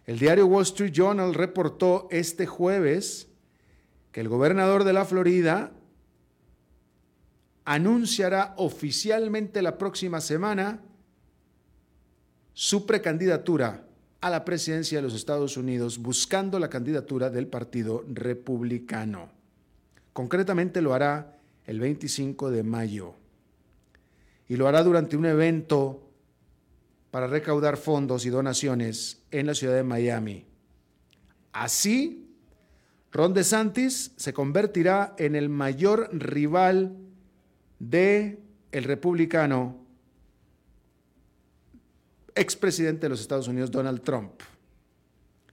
el 0.06 0.20
diario 0.20 0.48
Wall 0.48 0.63
Street 0.63 0.92
Journal 0.92 1.34
reportó 1.34 2.10
este 2.12 2.46
jueves 2.46 3.30
que 4.12 4.20
el 4.20 4.28
gobernador 4.28 4.84
de 4.84 4.94
la 4.94 5.06
Florida 5.06 5.72
anunciará 7.63 8.56
oficialmente 8.58 9.62
la 9.62 9.78
próxima 9.78 10.20
semana 10.20 10.82
su 12.53 12.86
precandidatura 12.86 13.86
a 14.22 14.29
la 14.29 14.45
presidencia 14.45 14.98
de 14.98 15.01
los 15.01 15.13
Estados 15.13 15.57
Unidos 15.57 15.98
buscando 15.98 16.60
la 16.60 16.69
candidatura 16.69 17.29
del 17.29 17.48
Partido 17.48 18.05
Republicano. 18.07 19.29
Concretamente 20.13 20.81
lo 20.81 20.93
hará 20.93 21.38
el 21.65 21.79
25 21.79 22.51
de 22.51 22.63
mayo 22.63 23.15
y 24.48 24.55
lo 24.55 24.67
hará 24.67 24.83
durante 24.83 25.17
un 25.17 25.25
evento 25.25 26.10
para 27.12 27.27
recaudar 27.27 27.77
fondos 27.77 28.25
y 28.25 28.29
donaciones 28.29 29.24
en 29.31 29.48
la 29.48 29.55
ciudad 29.55 29.75
de 29.75 29.83
Miami. 29.83 30.45
Así, 31.51 32.33
Ron 33.12 33.33
DeSantis 33.33 34.13
se 34.15 34.33
convertirá 34.33 35.15
en 35.17 35.36
el 35.36 35.50
mayor 35.50 36.10
rival 36.13 36.98
de 37.79 38.39
el 38.72 38.83
republicano 38.86 39.83
expresidente 42.36 43.02
de 43.02 43.10
los 43.10 43.22
Estados 43.22 43.48
Unidos 43.48 43.72
Donald 43.72 44.02
Trump. 44.02 44.42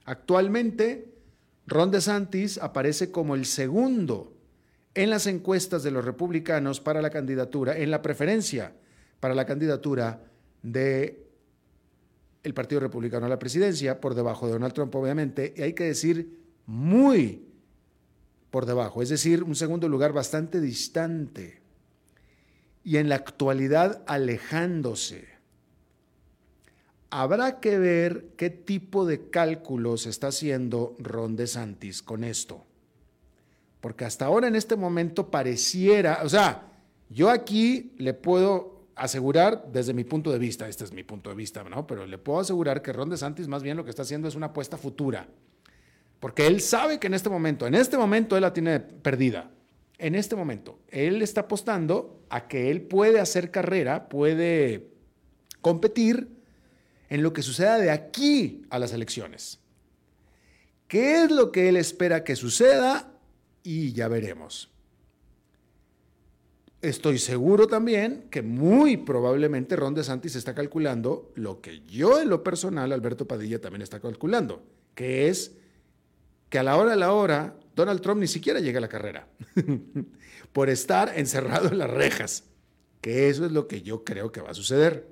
Actualmente, 0.05 1.13
Ron 1.67 1.91
DeSantis 1.91 2.57
aparece 2.57 3.11
como 3.11 3.35
el 3.35 3.45
segundo 3.45 4.33
en 4.93 5.09
las 5.09 5.27
encuestas 5.27 5.83
de 5.83 5.91
los 5.91 6.03
republicanos 6.03 6.81
para 6.81 7.01
la 7.01 7.09
candidatura, 7.09 7.77
en 7.77 7.91
la 7.91 8.01
preferencia 8.01 8.73
para 9.19 9.35
la 9.35 9.45
candidatura 9.45 10.23
de 10.63 11.27
Partido 12.53 12.81
Republicano 12.81 13.25
a 13.25 13.29
la 13.29 13.39
presidencia, 13.39 14.01
por 14.01 14.15
debajo 14.15 14.47
de 14.47 14.53
Donald 14.53 14.73
Trump, 14.73 14.93
obviamente, 14.95 15.53
y 15.55 15.61
hay 15.61 15.73
que 15.73 15.85
decir 15.85 16.39
muy 16.65 17.47
por 18.49 18.65
debajo, 18.65 19.01
es 19.01 19.09
decir, 19.09 19.43
un 19.43 19.55
segundo 19.55 19.87
lugar 19.87 20.11
bastante 20.11 20.59
distante 20.59 21.61
y 22.83 22.97
en 22.97 23.07
la 23.07 23.15
actualidad 23.15 24.03
alejándose. 24.07 25.30
Habrá 27.11 27.59
que 27.59 27.77
ver 27.77 28.29
qué 28.37 28.49
tipo 28.49 29.05
de 29.05 29.29
cálculos 29.29 30.05
está 30.05 30.27
haciendo 30.27 30.95
Ron 30.97 31.35
DeSantis 31.35 32.01
con 32.01 32.23
esto. 32.23 32.65
Porque 33.81 34.05
hasta 34.05 34.25
ahora 34.25 34.47
en 34.47 34.55
este 34.55 34.77
momento 34.77 35.29
pareciera, 35.29 36.21
o 36.23 36.29
sea, 36.29 36.71
yo 37.09 37.29
aquí 37.29 37.93
le 37.97 38.13
puedo 38.13 38.85
asegurar 38.95 39.65
desde 39.73 39.93
mi 39.93 40.05
punto 40.05 40.31
de 40.31 40.39
vista, 40.39 40.69
este 40.69 40.85
es 40.85 40.93
mi 40.93 41.03
punto 41.03 41.29
de 41.29 41.35
vista, 41.35 41.63
¿no? 41.63 41.85
Pero 41.85 42.05
le 42.05 42.17
puedo 42.17 42.39
asegurar 42.39 42.81
que 42.81 42.93
Ron 42.93 43.09
DeSantis 43.09 43.47
más 43.49 43.61
bien 43.61 43.75
lo 43.75 43.83
que 43.83 43.89
está 43.89 44.03
haciendo 44.03 44.29
es 44.29 44.35
una 44.35 44.47
apuesta 44.47 44.77
futura. 44.77 45.27
Porque 46.21 46.47
él 46.47 46.61
sabe 46.61 46.97
que 46.99 47.07
en 47.07 47.15
este 47.15 47.29
momento, 47.29 47.67
en 47.67 47.75
este 47.75 47.97
momento 47.97 48.37
él 48.37 48.43
la 48.43 48.53
tiene 48.53 48.79
perdida. 48.79 49.51
En 49.97 50.15
este 50.15 50.35
momento, 50.35 50.79
él 50.87 51.21
está 51.21 51.41
apostando 51.41 52.21
a 52.29 52.47
que 52.47 52.71
él 52.71 52.83
puede 52.83 53.19
hacer 53.19 53.51
carrera, 53.51 54.07
puede 54.07 54.87
competir 55.61 56.40
en 57.11 57.23
lo 57.23 57.33
que 57.33 57.41
suceda 57.41 57.77
de 57.77 57.91
aquí 57.91 58.63
a 58.69 58.79
las 58.79 58.93
elecciones. 58.93 59.59
¿Qué 60.87 61.23
es 61.23 61.29
lo 61.29 61.51
que 61.51 61.67
él 61.67 61.75
espera 61.75 62.23
que 62.23 62.37
suceda? 62.37 63.11
Y 63.63 63.91
ya 63.91 64.07
veremos. 64.07 64.71
Estoy 66.81 67.19
seguro 67.19 67.67
también 67.67 68.27
que 68.31 68.41
muy 68.41 68.95
probablemente 68.95 69.75
Ron 69.75 69.93
DeSantis 69.93 70.37
está 70.37 70.55
calculando 70.55 71.33
lo 71.35 71.59
que 71.59 71.81
yo 71.81 72.21
en 72.21 72.29
lo 72.29 72.45
personal, 72.45 72.93
Alberto 72.93 73.27
Padilla, 73.27 73.59
también 73.59 73.81
está 73.81 73.99
calculando, 73.99 74.63
que 74.95 75.27
es 75.27 75.57
que 76.49 76.59
a 76.59 76.63
la 76.63 76.77
hora 76.77 76.91
de 76.91 76.97
la 76.97 77.11
hora 77.11 77.57
Donald 77.75 77.99
Trump 77.99 78.21
ni 78.21 78.27
siquiera 78.27 78.61
llega 78.61 78.77
a 78.77 78.81
la 78.81 78.87
carrera 78.87 79.27
por 80.53 80.69
estar 80.69 81.11
encerrado 81.19 81.67
en 81.67 81.77
las 81.77 81.89
rejas, 81.89 82.45
que 83.01 83.27
eso 83.27 83.45
es 83.45 83.51
lo 83.51 83.67
que 83.67 83.81
yo 83.81 84.05
creo 84.05 84.31
que 84.31 84.39
va 84.39 84.51
a 84.51 84.53
suceder. 84.53 85.11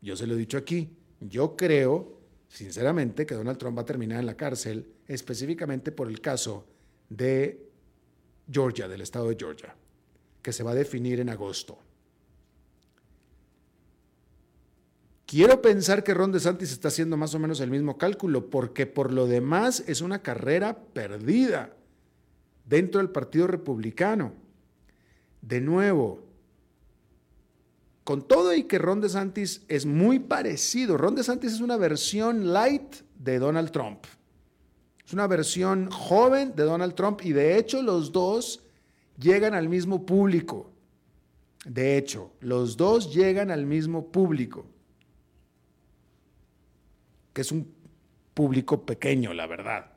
Yo 0.00 0.16
se 0.16 0.26
lo 0.26 0.32
he 0.32 0.38
dicho 0.38 0.56
aquí, 0.56 0.96
yo 1.20 1.56
creo 1.56 2.18
sinceramente 2.48 3.26
que 3.26 3.34
Donald 3.34 3.58
Trump 3.58 3.78
va 3.78 3.82
a 3.82 3.86
terminar 3.86 4.18
en 4.20 4.26
la 4.26 4.36
cárcel 4.36 4.92
específicamente 5.06 5.92
por 5.92 6.08
el 6.08 6.20
caso 6.20 6.66
de 7.08 7.70
Georgia, 8.50 8.88
del 8.88 9.02
estado 9.02 9.28
de 9.28 9.36
Georgia 9.38 9.74
que 10.42 10.52
se 10.52 10.62
va 10.62 10.72
a 10.72 10.74
definir 10.74 11.20
en 11.20 11.28
agosto. 11.28 11.78
Quiero 15.26 15.62
pensar 15.62 16.02
que 16.02 16.14
Ron 16.14 16.32
DeSantis 16.32 16.72
está 16.72 16.88
haciendo 16.88 17.16
más 17.16 17.34
o 17.34 17.38
menos 17.38 17.60
el 17.60 17.70
mismo 17.70 17.98
cálculo, 17.98 18.50
porque 18.50 18.86
por 18.86 19.12
lo 19.12 19.26
demás 19.26 19.84
es 19.86 20.00
una 20.00 20.22
carrera 20.22 20.76
perdida 20.76 21.76
dentro 22.64 23.00
del 23.00 23.10
Partido 23.10 23.46
Republicano. 23.46 24.32
De 25.40 25.60
nuevo, 25.60 26.26
con 28.04 28.26
todo 28.26 28.54
y 28.54 28.64
que 28.64 28.78
Ron 28.78 29.00
DeSantis 29.00 29.62
es 29.68 29.86
muy 29.86 30.18
parecido, 30.18 30.96
Ron 30.96 31.14
DeSantis 31.14 31.52
es 31.52 31.60
una 31.60 31.76
versión 31.76 32.52
light 32.52 32.96
de 33.16 33.38
Donald 33.38 33.70
Trump. 33.70 34.04
Es 35.04 35.12
una 35.12 35.26
versión 35.26 35.90
joven 35.90 36.54
de 36.54 36.62
Donald 36.62 36.94
Trump 36.94 37.20
y 37.24 37.32
de 37.32 37.58
hecho 37.58 37.82
los 37.82 38.12
dos 38.12 38.62
llegan 39.18 39.54
al 39.54 39.68
mismo 39.68 40.06
público. 40.06 40.70
De 41.64 41.98
hecho, 41.98 42.32
los 42.40 42.76
dos 42.76 43.12
llegan 43.12 43.50
al 43.50 43.66
mismo 43.66 44.10
público, 44.10 44.66
que 47.34 47.42
es 47.42 47.52
un 47.52 47.70
público 48.32 48.86
pequeño, 48.86 49.34
la 49.34 49.46
verdad. 49.46 49.92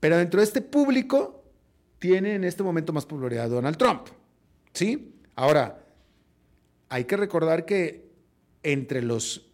Pero 0.00 0.16
dentro 0.18 0.40
de 0.40 0.44
este 0.44 0.60
público 0.60 1.44
tiene 1.98 2.34
en 2.34 2.44
este 2.44 2.62
momento 2.62 2.92
más 2.92 3.06
popularidad 3.06 3.48
Donald 3.48 3.76
Trump. 3.76 4.08
¿Sí? 4.72 5.14
Ahora, 5.34 5.84
hay 6.88 7.04
que 7.04 7.16
recordar 7.16 7.64
que 7.64 8.10
entre 8.62 9.02
los 9.02 9.50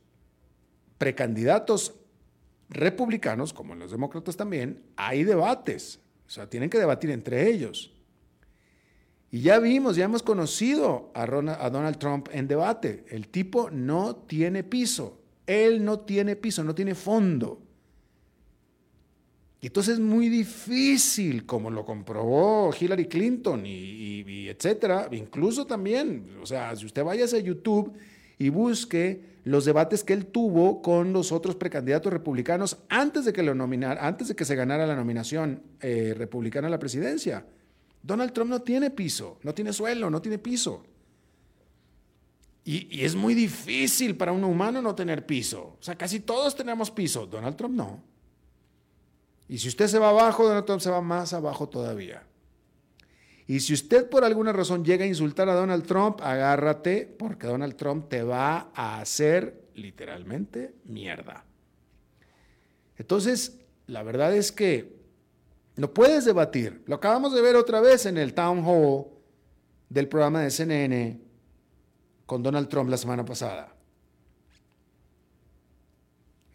precandidatos 0.98 1.94
republicanos, 2.68 3.52
como 3.52 3.74
los 3.74 3.90
demócratas 3.90 4.36
también, 4.36 4.82
hay 4.96 5.24
debates. 5.24 6.00
O 6.26 6.30
sea, 6.30 6.48
tienen 6.48 6.70
que 6.70 6.78
debatir 6.78 7.10
entre 7.10 7.48
ellos. 7.48 7.92
Y 9.30 9.40
ya 9.40 9.58
vimos, 9.58 9.96
ya 9.96 10.04
hemos 10.04 10.22
conocido 10.22 11.10
a, 11.14 11.26
Donald 11.26 11.98
Trump 11.98 12.28
en 12.32 12.48
debate. 12.48 13.04
El 13.08 13.28
tipo 13.28 13.70
no 13.70 14.16
tiene 14.16 14.64
piso. 14.64 15.20
Él 15.46 15.84
no 15.84 16.00
tiene 16.00 16.36
piso, 16.36 16.64
no 16.64 16.74
tiene 16.74 16.94
fondo. 16.94 17.62
Y 19.60 19.68
entonces 19.68 19.94
es 19.94 20.00
muy 20.00 20.28
difícil, 20.28 21.46
como 21.46 21.70
lo 21.70 21.84
comprobó 21.84 22.72
Hillary 22.78 23.06
Clinton 23.06 23.64
y, 23.64 24.48
etcétera. 24.48 25.08
Incluso 25.12 25.66
también, 25.66 26.36
o 26.40 26.46
sea, 26.46 26.76
si 26.76 26.86
usted 26.86 27.02
vaya 27.02 27.24
a 27.24 27.38
YouTube 27.38 27.92
y 28.38 28.48
busque 28.50 29.36
los 29.44 29.64
debates 29.64 30.04
que 30.04 30.12
él 30.12 30.26
tuvo 30.26 30.82
con 30.82 31.12
los 31.12 31.32
otros 31.32 31.56
precandidatos 31.56 32.12
republicanos 32.12 32.78
antes 32.88 33.24
de 33.24 33.32
que 33.32 33.42
lo 33.42 33.54
nominara, 33.54 34.06
antes 34.06 34.28
de 34.28 34.36
que 34.36 34.44
se 34.44 34.56
ganara 34.56 34.86
la 34.86 34.94
nominación 34.94 35.62
eh, 35.80 36.14
republicana 36.16 36.68
a 36.68 36.70
la 36.70 36.78
presidencia. 36.78 37.46
Donald 38.02 38.32
Trump 38.32 38.50
no 38.50 38.62
tiene 38.62 38.90
piso, 38.90 39.38
no 39.42 39.54
tiene 39.54 39.72
suelo, 39.72 40.10
no 40.10 40.20
tiene 40.20 40.38
piso. 40.38 40.84
Y, 42.64 42.98
y, 42.98 43.04
es 43.04 43.14
muy 43.14 43.34
difícil 43.34 44.16
para 44.16 44.32
un 44.32 44.44
humano 44.44 44.82
no 44.82 44.94
tener 44.94 45.24
piso. 45.24 45.76
O 45.80 45.82
sea, 45.82 45.96
casi 45.96 46.20
todos 46.20 46.54
tenemos 46.56 46.90
piso. 46.90 47.26
Donald 47.26 47.56
Trump 47.56 47.74
no. 47.74 48.15
Y 49.48 49.58
si 49.58 49.68
usted 49.68 49.86
se 49.86 49.98
va 49.98 50.10
abajo, 50.10 50.44
Donald 50.44 50.64
Trump 50.66 50.80
se 50.80 50.90
va 50.90 51.00
más 51.00 51.32
abajo 51.32 51.68
todavía. 51.68 52.22
Y 53.46 53.60
si 53.60 53.74
usted 53.74 54.08
por 54.08 54.24
alguna 54.24 54.52
razón 54.52 54.84
llega 54.84 55.04
a 55.04 55.08
insultar 55.08 55.48
a 55.48 55.54
Donald 55.54 55.86
Trump, 55.86 56.20
agárrate 56.20 57.06
porque 57.18 57.46
Donald 57.46 57.76
Trump 57.76 58.08
te 58.08 58.22
va 58.22 58.70
a 58.74 59.00
hacer 59.00 59.68
literalmente 59.74 60.74
mierda. 60.84 61.44
Entonces, 62.96 63.60
la 63.86 64.02
verdad 64.02 64.34
es 64.34 64.50
que 64.50 64.96
no 65.76 65.92
puedes 65.92 66.24
debatir. 66.24 66.82
Lo 66.86 66.96
acabamos 66.96 67.34
de 67.34 67.42
ver 67.42 67.54
otra 67.54 67.80
vez 67.80 68.06
en 68.06 68.16
el 68.16 68.34
town 68.34 68.64
hall 68.64 69.06
del 69.88 70.08
programa 70.08 70.40
de 70.40 70.50
CNN 70.50 71.20
con 72.24 72.42
Donald 72.42 72.68
Trump 72.68 72.90
la 72.90 72.96
semana 72.96 73.24
pasada. 73.24 73.75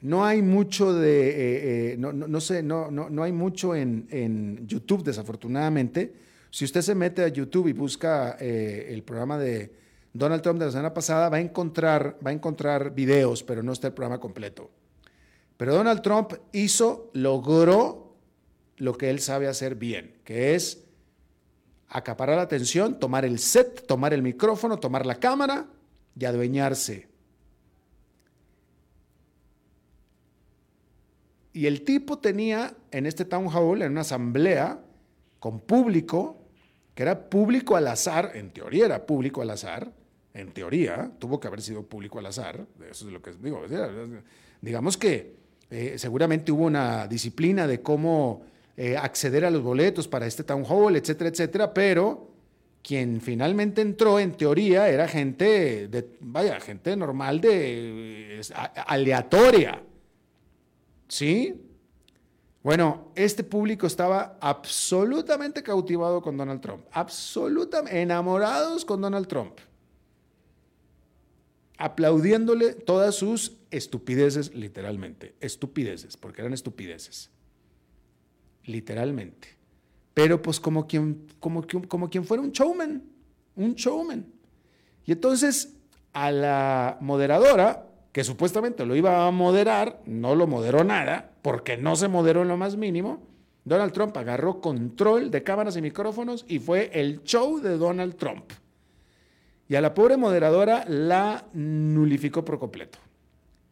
No 0.02 0.26
hay 0.26 0.42
mucho 0.42 0.94
de, 0.94 1.30
eh, 1.30 1.94
eh, 1.94 1.98
no, 1.98 2.42
sé, 2.42 2.64
no, 2.64 2.90
no, 2.90 3.24
hay 3.24 3.32
mucho 3.32 3.76
en, 3.76 4.08
en 4.10 4.68
YouTube, 4.68 5.04
desafortunadamente 5.04 6.14
si 6.52 6.66
usted 6.66 6.82
se 6.82 6.94
mete 6.94 7.24
a 7.24 7.30
YouTube 7.30 7.70
y 7.70 7.74
busca 7.74 8.36
eh, 8.40 8.88
el 8.90 9.04
programa 9.04 9.38
de 9.38 9.74
Donald 10.14 10.42
Trump 10.42 10.60
de 10.60 10.66
la 10.66 10.72
semana 10.72 10.94
pasada, 10.94 11.30
va 11.30 11.38
a, 11.38 11.40
encontrar, 11.40 12.18
va 12.26 12.30
a 12.30 12.34
encontrar 12.34 12.94
videos, 12.94 13.42
pero 13.42 13.64
no 13.64 13.72
está 13.72 13.88
el 13.88 13.94
programa 13.94 14.20
completo. 14.20 14.70
Pero 15.56 15.74
Donald 15.74 16.02
Trump 16.02 16.34
hizo, 16.52 17.10
logró 17.14 18.18
lo 18.78 18.98
que 18.98 19.10
él 19.10 19.22
sabe 19.22 19.48
hacer 19.48 19.76
bien, 19.76 20.20
que 20.26 20.54
es 20.54 20.84
acaparar 21.88 22.36
la 22.36 22.44
atención, 22.44 23.00
tomar 23.00 23.24
el 23.24 23.40
set, 23.40 23.88
tomar 23.88 24.14
el 24.14 24.22
micrófono, 24.22 24.78
tomar 24.78 25.06
la 25.06 25.16
cámara 25.16 25.68
y 26.20 26.26
adueñarse. 26.26 27.08
Y 31.54 31.66
el 31.66 31.84
tipo 31.84 32.20
tenía 32.20 32.74
en 32.92 33.06
este 33.06 33.26
town 33.26 33.48
hall, 33.54 33.82
en 33.82 33.92
una 33.92 34.02
asamblea 34.02 34.80
con 35.40 35.60
público, 35.60 36.38
que 36.96 37.04
era 37.04 37.30
público 37.30 37.76
al 37.76 37.88
azar, 37.88 38.32
en 38.36 38.52
teoría 38.52 38.86
era 38.86 39.06
público 39.06 39.42
al 39.42 39.50
azar, 39.50 39.92
en 40.34 40.52
teoría, 40.54 41.12
tuvo 41.20 41.40
que 41.40 41.48
haber 41.48 41.62
sido 41.62 41.84
público 41.84 42.20
al 42.20 42.28
azar, 42.28 42.66
eso 42.90 43.08
es 43.08 43.14
lo 43.14 43.22
que 43.22 43.32
digo. 43.34 43.64
Digamos 44.62 44.98
que 44.98 45.36
eh, 45.70 45.96
seguramente 45.98 46.52
hubo 46.52 46.66
una 46.66 47.08
disciplina 47.08 47.68
de 47.68 47.82
cómo 47.82 48.44
eh, 48.78 48.96
acceder 48.96 49.44
a 49.44 49.50
los 49.50 49.62
boletos 49.62 50.08
para 50.08 50.26
este 50.26 50.44
town 50.44 50.64
hall, 50.68 50.96
etcétera, 50.96 51.30
etcétera, 51.30 51.74
pero 51.74 52.32
quien 52.82 53.22
finalmente 53.22 53.82
entró, 53.82 54.20
en 54.20 54.32
teoría, 54.34 54.90
era 54.90 55.08
gente, 55.08 55.88
de, 55.88 56.08
vaya, 56.22 56.60
gente 56.60 56.96
normal, 56.96 57.40
de, 57.42 58.42
aleatoria. 58.88 59.82
¿Sí? 61.12 61.62
Bueno, 62.64 63.12
este 63.16 63.44
público 63.44 63.86
estaba 63.86 64.38
absolutamente 64.40 65.62
cautivado 65.62 66.22
con 66.22 66.38
Donald 66.38 66.62
Trump, 66.62 66.86
absolutamente 66.90 68.02
enamorados 68.02 68.86
con 68.86 69.02
Donald 69.02 69.28
Trump, 69.28 69.58
aplaudiéndole 71.78 72.76
todas 72.76 73.16
sus 73.16 73.58
estupideces, 73.72 74.56
literalmente, 74.56 75.36
estupideces, 75.42 76.16
porque 76.16 76.40
eran 76.44 76.54
estupideces, 76.54 77.30
literalmente. 78.64 79.58
Pero 80.14 80.42
pues 80.42 80.62
como 80.62 80.88
quien, 80.88 81.28
como, 81.42 81.68
como 81.90 82.10
quien 82.10 82.24
fuera 82.24 82.42
un 82.42 82.54
showman, 82.54 83.04
un 83.58 83.74
showman. 83.76 84.26
Y 85.06 85.12
entonces 85.12 85.74
a 86.14 86.32
la 86.32 86.98
moderadora, 87.02 87.91
que 88.12 88.24
supuestamente 88.24 88.86
lo 88.86 88.96
iba 88.96 89.26
a 89.26 89.32
moderar, 89.32 90.02
no 90.06 90.36
lo 90.36 90.48
moderó 90.48 90.84
nada, 90.84 91.32
porque 91.42 91.78
no 91.78 91.96
se 91.96 92.08
moderó 92.08 92.42
en 92.42 92.50
lo 92.50 92.58
más 92.58 92.76
mínimo. 92.76 93.26
Donald 93.64 93.94
Trump 93.94 94.18
agarró 94.18 94.60
control 94.60 95.32
de 95.32 95.44
cámaras 95.44 95.78
y 95.78 95.82
micrófonos 95.82 96.46
y 96.48 96.60
fue 96.60 96.90
el 96.94 97.24
show 97.24 97.60
de 97.60 97.78
Donald 97.78 98.16
Trump. 98.16 98.52
Y 99.70 99.76
a 99.76 99.82
la 99.82 99.94
pobre 99.94 100.18
moderadora 100.18 100.84
la 100.88 101.48
nulificó 101.54 102.44
por 102.44 102.60
completo. 102.60 103.00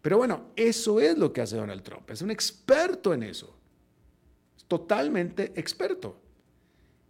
Pero 0.02 0.18
bueno, 0.18 0.46
eso 0.56 1.02
es 1.02 1.18
lo 1.18 1.34
que 1.34 1.42
hace 1.42 1.58
Donald 1.58 1.84
Trump. 1.84 2.10
Es 2.10 2.22
un 2.22 2.32
experto 2.32 3.14
en 3.14 3.24
eso. 3.24 3.54
Es 4.56 4.64
totalmente 4.64 5.52
experto. 5.60 6.22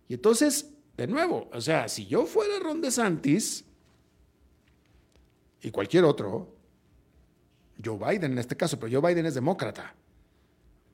Y 0.07 0.15
entonces, 0.15 0.73
de 0.97 1.05
nuevo, 1.05 1.49
o 1.53 1.61
sea, 1.61 1.87
si 1.87 2.07
yo 2.07 2.25
fuera 2.25 2.57
Ron 2.57 2.81
DeSantis 2.81 3.63
y 5.61 5.69
cualquier 5.69 6.05
otro, 6.05 6.58
Joe 7.83 7.97
Biden 7.97 8.33
en 8.33 8.39
este 8.39 8.57
caso, 8.57 8.79
pero 8.79 9.01
Joe 9.01 9.13
Biden 9.13 9.25
es 9.25 9.35
demócrata. 9.35 9.93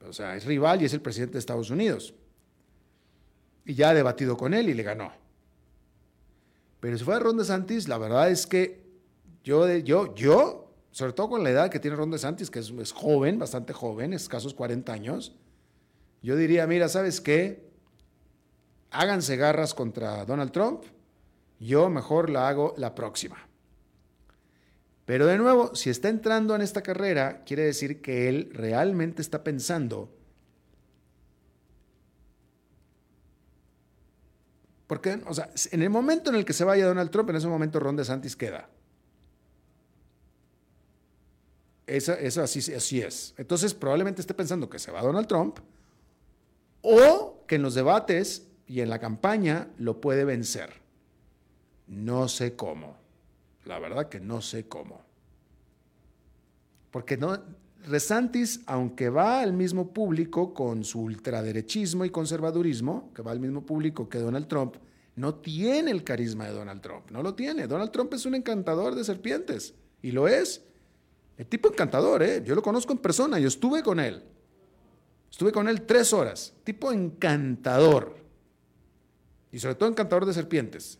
O 0.08 0.14
sea, 0.14 0.36
es 0.36 0.46
rival 0.46 0.82
y 0.82 0.86
es 0.86 0.94
el 0.94 1.02
presidente 1.02 1.34
de 1.34 1.40
Estados 1.40 1.70
Unidos. 1.70 2.14
Y 3.66 3.74
ya 3.74 3.90
ha 3.90 3.94
debatido 3.94 4.38
con 4.38 4.54
él 4.54 4.70
y 4.70 4.74
le 4.74 4.84
ganó. 4.84 5.12
Pero 6.80 6.98
si 6.98 7.04
fuera 7.04 7.20
Ron 7.20 7.38
DeSantis, 7.38 7.88
la 7.88 7.98
verdad 7.98 8.30
es 8.30 8.46
que 8.46 8.84
yo, 9.44 9.68
yo, 9.78 10.14
yo, 10.14 10.72
sobre 10.92 11.14
todo 11.14 11.30
con 11.30 11.44
la 11.44 11.50
edad 11.50 11.70
que 11.72 11.80
tiene 11.80 11.98
Ron 11.98 12.12
DeSantis, 12.12 12.52
que 12.52 12.60
es, 12.60 12.70
es 12.70 12.92
joven, 12.92 13.40
bastante 13.40 13.74
joven, 13.74 14.14
escasos 14.14 14.54
40 14.54 14.94
años, 14.94 15.36
yo 16.22 16.36
diría, 16.36 16.68
mira, 16.68 16.88
¿sabes 16.90 17.22
qué? 17.22 17.66
Háganse 18.92 19.36
garras 19.36 19.74
contra 19.74 20.26
Donald 20.26 20.52
Trump, 20.52 20.84
yo 21.60 21.90
mejor 21.90 22.30
la 22.30 22.48
hago 22.48 22.76
la 22.78 22.94
próxima. 22.94 23.45
Pero 25.06 25.28
de 25.28 25.38
nuevo, 25.38 25.76
si 25.76 25.90
está 25.90 26.10
entrando 26.10 26.56
en 26.56 26.62
esta 26.62 26.82
carrera, 26.82 27.44
quiere 27.46 27.64
decir 27.64 28.02
que 28.02 28.28
él 28.28 28.50
realmente 28.52 29.22
está 29.22 29.44
pensando. 29.44 30.12
Porque, 34.88 35.22
o 35.28 35.34
sea, 35.34 35.50
en 35.72 35.84
el 35.84 35.90
momento 35.90 36.30
en 36.30 36.36
el 36.38 36.46
que 36.46 36.54
se 36.54 36.64
vaya 36.64 36.88
Donald 36.88 37.12
Trump, 37.12 37.30
en 37.30 37.36
ese 37.36 37.48
momento 37.48 37.80
Ron 37.80 37.96
DeSantis 37.96 38.36
queda. 38.36 38.70
Eso, 41.86 42.14
eso 42.14 42.42
así, 42.42 42.74
así 42.74 43.02
es. 43.02 43.36
Entonces, 43.38 43.76
probablemente 43.76 44.22
esté 44.22 44.34
pensando 44.34 44.70
que 44.70 44.80
se 44.80 44.92
va 44.92 45.04
Donald 45.04 45.28
Trump 45.28 45.60
o 46.82 47.44
que 47.48 47.56
en 47.56 47.62
los 47.62 47.76
debates 47.76 48.48
y 48.68 48.82
en 48.82 48.90
la 48.90 49.00
campaña 49.00 49.68
lo 49.78 50.02
puede 50.02 50.26
vencer. 50.26 50.82
No 51.88 52.28
sé 52.28 52.56
cómo. 52.56 53.05
La 53.66 53.80
verdad 53.80 54.10
que 54.10 54.20
no 54.20 54.42
sé 54.42 54.68
cómo. 54.68 55.02
Porque 56.92 57.18
no, 57.18 57.38
Resantis, 57.88 58.62
aunque 58.66 59.10
va 59.10 59.42
al 59.42 59.54
mismo 59.54 59.94
público 59.94 60.54
con 60.54 60.84
su 60.84 61.02
ultraderechismo 61.02 62.06
y 62.06 62.10
conservadurismo, 62.10 63.12
que 63.14 63.22
va 63.22 63.32
al 63.32 63.40
mismo 63.40 63.66
público 63.66 64.10
que 64.10 64.20
Donald 64.20 64.48
Trump, 64.48 64.76
no 65.16 65.36
tiene 65.36 65.92
el 65.92 66.04
carisma 66.04 66.46
de 66.46 66.54
Donald 66.54 66.82
Trump, 66.82 67.10
no 67.12 67.22
lo 67.22 67.36
tiene. 67.36 67.68
Donald 67.68 67.92
Trump 67.92 68.14
es 68.14 68.26
un 68.26 68.36
encantador 68.36 68.96
de 68.96 69.04
serpientes, 69.04 69.74
y 70.02 70.12
lo 70.12 70.28
es. 70.28 70.64
El 71.38 71.46
tipo 71.48 71.70
encantador, 71.70 72.24
¿eh? 72.24 72.42
yo 72.46 72.56
lo 72.56 72.62
conozco 72.62 72.94
en 72.94 73.00
persona, 73.00 73.40
yo 73.40 73.48
estuve 73.48 73.84
con 73.84 74.00
él. 74.00 74.24
Estuve 75.30 75.52
con 75.52 75.68
él 75.68 75.82
tres 75.82 76.14
horas, 76.14 76.54
tipo 76.64 76.92
encantador. 76.92 78.16
Y 79.52 79.60
sobre 79.60 79.76
todo 79.76 79.90
encantador 79.90 80.26
de 80.26 80.34
serpientes. 80.34 80.98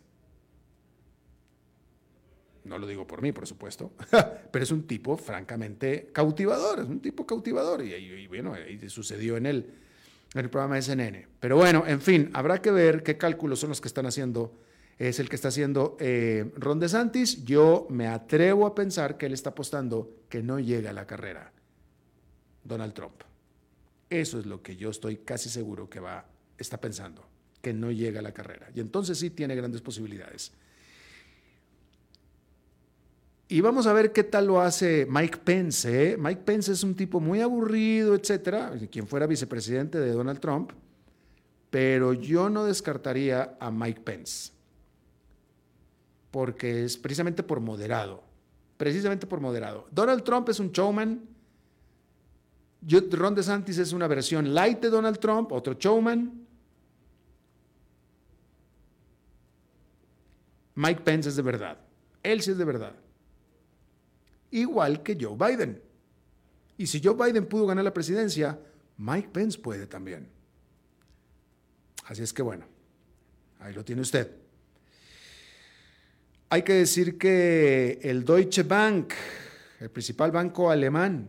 No 2.66 2.78
lo 2.78 2.86
digo 2.86 3.06
por 3.06 3.22
mí, 3.22 3.32
por 3.32 3.46
supuesto, 3.46 3.92
pero 4.50 4.62
es 4.62 4.70
un 4.70 4.86
tipo 4.86 5.16
francamente 5.16 6.10
cautivador, 6.12 6.80
es 6.80 6.86
un 6.86 7.00
tipo 7.00 7.26
cautivador. 7.26 7.84
Y, 7.84 8.26
bueno, 8.26 8.54
ahí 8.54 8.78
sucedió 8.88 9.36
en 9.36 9.46
el, 9.46 9.56
en 10.34 10.40
el 10.40 10.50
programa 10.50 10.74
de. 10.80 11.26
Pero 11.38 11.56
bueno, 11.56 11.84
en 11.86 12.00
fin, 12.00 12.30
habrá 12.34 12.60
que 12.60 12.70
ver 12.70 13.02
qué 13.02 13.16
cálculos 13.16 13.60
son 13.60 13.70
los 13.70 13.80
que 13.80 13.88
están 13.88 14.06
haciendo, 14.06 14.52
es 14.98 15.20
el 15.20 15.28
que 15.28 15.36
está 15.36 15.48
haciendo 15.48 15.96
eh, 16.00 16.50
Ron 16.56 16.80
DeSantis. 16.80 17.44
Yo 17.44 17.86
me 17.88 18.08
atrevo 18.08 18.66
a 18.66 18.74
pensar 18.74 19.16
que 19.16 19.26
él 19.26 19.32
está 19.32 19.50
apostando 19.50 20.24
que 20.28 20.42
no 20.42 20.58
llega 20.58 20.90
a 20.90 20.92
la 20.92 21.06
carrera 21.06 21.52
Donald 22.64 22.94
Trump. 22.94 23.22
Eso 24.10 24.38
es 24.38 24.46
lo 24.46 24.62
que 24.62 24.76
yo 24.76 24.90
estoy 24.90 25.18
casi 25.18 25.48
seguro 25.48 25.88
que 25.88 26.00
va, 26.00 26.26
está 26.58 26.80
pensando, 26.80 27.26
que 27.62 27.72
no 27.72 27.90
llega 27.90 28.20
a 28.20 28.22
la 28.22 28.32
carrera. 28.32 28.68
Y 28.74 28.80
entonces 28.80 29.18
sí 29.18 29.30
tiene 29.30 29.54
grandes 29.54 29.82
posibilidades. 29.82 30.52
Y 33.48 33.60
vamos 33.60 33.86
a 33.86 33.92
ver 33.92 34.12
qué 34.12 34.24
tal 34.24 34.46
lo 34.46 34.60
hace 34.60 35.06
Mike 35.08 35.38
Pence. 35.38 36.12
¿eh? 36.12 36.16
Mike 36.16 36.42
Pence 36.44 36.72
es 36.72 36.82
un 36.82 36.96
tipo 36.96 37.20
muy 37.20 37.40
aburrido, 37.40 38.14
etcétera, 38.14 38.72
quien 38.90 39.06
fuera 39.06 39.26
vicepresidente 39.26 40.00
de 40.00 40.10
Donald 40.10 40.40
Trump, 40.40 40.72
pero 41.70 42.12
yo 42.12 42.50
no 42.50 42.64
descartaría 42.64 43.56
a 43.60 43.70
Mike 43.70 44.00
Pence, 44.00 44.52
porque 46.32 46.84
es 46.84 46.96
precisamente 46.96 47.44
por 47.44 47.60
moderado, 47.60 48.24
precisamente 48.76 49.28
por 49.28 49.40
moderado. 49.40 49.86
Donald 49.92 50.24
Trump 50.24 50.48
es 50.48 50.58
un 50.58 50.72
showman, 50.72 51.22
Ron 53.12 53.34
DeSantis 53.36 53.78
es 53.78 53.92
una 53.92 54.08
versión 54.08 54.54
light 54.54 54.80
de 54.80 54.90
Donald 54.90 55.18
Trump, 55.20 55.52
otro 55.52 55.74
showman. 55.74 56.46
Mike 60.74 61.00
Pence 61.02 61.28
es 61.28 61.36
de 61.36 61.42
verdad, 61.42 61.78
él 62.24 62.42
sí 62.42 62.50
es 62.50 62.58
de 62.58 62.64
verdad 62.64 63.05
igual 64.50 65.02
que 65.02 65.16
Joe 65.20 65.36
Biden. 65.36 65.82
Y 66.78 66.86
si 66.86 67.00
Joe 67.02 67.14
Biden 67.14 67.46
pudo 67.46 67.66
ganar 67.66 67.84
la 67.84 67.94
presidencia, 67.94 68.58
Mike 68.98 69.30
Pence 69.32 69.58
puede 69.58 69.86
también. 69.86 70.28
Así 72.04 72.22
es 72.22 72.32
que 72.32 72.42
bueno, 72.42 72.64
ahí 73.60 73.74
lo 73.74 73.84
tiene 73.84 74.02
usted. 74.02 74.30
Hay 76.48 76.62
que 76.62 76.74
decir 76.74 77.18
que 77.18 77.98
el 78.02 78.24
Deutsche 78.24 78.62
Bank, 78.62 79.12
el 79.80 79.90
principal 79.90 80.30
banco 80.30 80.70
alemán, 80.70 81.28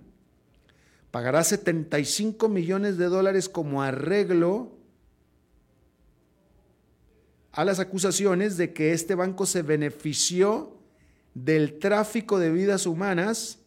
pagará 1.10 1.44
75 1.44 2.48
millones 2.50 2.98
de 2.98 3.06
dólares 3.06 3.50
como 3.50 3.82
arreglo 3.82 4.78
a 7.52 7.66
las 7.66 7.80
acusaciones 7.80 8.56
de 8.58 8.72
que 8.72 8.94
este 8.94 9.16
banco 9.16 9.48
se 9.48 9.64
benefició 9.64 10.77
del 11.44 11.78
tráfico 11.78 12.40
de 12.40 12.52
vidas 12.52 12.88
humanas 12.88 13.60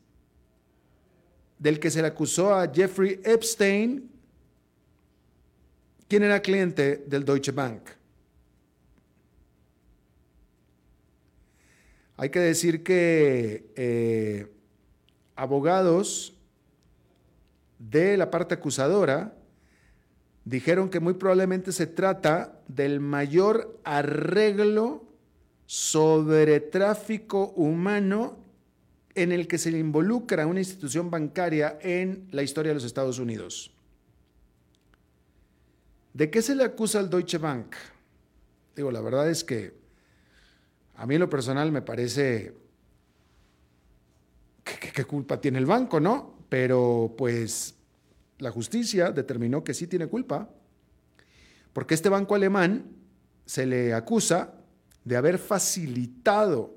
del 1.57 1.79
que 1.79 1.89
se 1.89 2.03
le 2.03 2.09
acusó 2.09 2.53
a 2.53 2.67
Jeffrey 2.67 3.21
Epstein, 3.23 4.11
quien 6.09 6.25
era 6.25 6.43
cliente 6.43 7.05
del 7.07 7.25
Deutsche 7.25 7.53
Bank. 7.53 7.83
Hay 12.17 12.31
que 12.31 12.41
decir 12.41 12.83
que 12.83 13.73
eh, 13.77 14.53
abogados 15.37 16.35
de 17.79 18.17
la 18.17 18.33
parte 18.33 18.55
acusadora 18.55 19.33
dijeron 20.45 20.91
que 20.91 20.99
muy 20.99 21.15
probablemente 21.15 21.71
se 21.71 21.87
trata 21.87 22.61
del 22.67 22.99
mayor 22.99 23.79
arreglo 23.85 25.10
sobre 25.71 26.59
tráfico 26.59 27.53
humano 27.55 28.37
en 29.15 29.31
el 29.31 29.47
que 29.47 29.57
se 29.57 29.71
involucra 29.71 30.45
una 30.45 30.59
institución 30.59 31.13
bancaria 31.13 31.79
en 31.81 32.27
la 32.33 32.43
historia 32.43 32.71
de 32.71 32.75
los 32.75 32.83
Estados 32.83 33.21
Unidos. 33.21 33.73
¿De 36.13 36.29
qué 36.29 36.43
se 36.43 36.57
le 36.57 36.65
acusa 36.65 36.99
al 36.99 37.09
Deutsche 37.09 37.39
Bank? 37.39 37.77
Digo, 38.75 38.91
la 38.91 39.01
verdad 39.01 39.31
es 39.31 39.45
que 39.45 39.79
A 40.97 41.07
mí 41.07 41.15
en 41.15 41.21
lo 41.21 41.31
personal 41.31 41.71
me 41.71 41.83
parece 41.83 42.53
¿qué, 44.65 45.05
culpa 45.05 45.41
tiene 45.41 45.61
el 45.61 45.67
banco, 45.67 46.01
no? 46.01 46.47
Pero 46.49 47.15
pues 47.17 47.77
la 48.39 48.51
justicia 48.51 49.13
determinó 49.13 49.63
que 49.63 49.75
sí 49.75 49.87
tiene 49.87 50.09
culpa, 50.09 50.51
porque 51.73 51.95
este 51.95 52.09
banco 52.09 52.35
alemán 52.35 52.91
se 53.47 53.67
le 53.67 53.95
acusa 53.95 54.57
de 55.05 55.17
haber 55.17 55.39
facilitado 55.39 56.75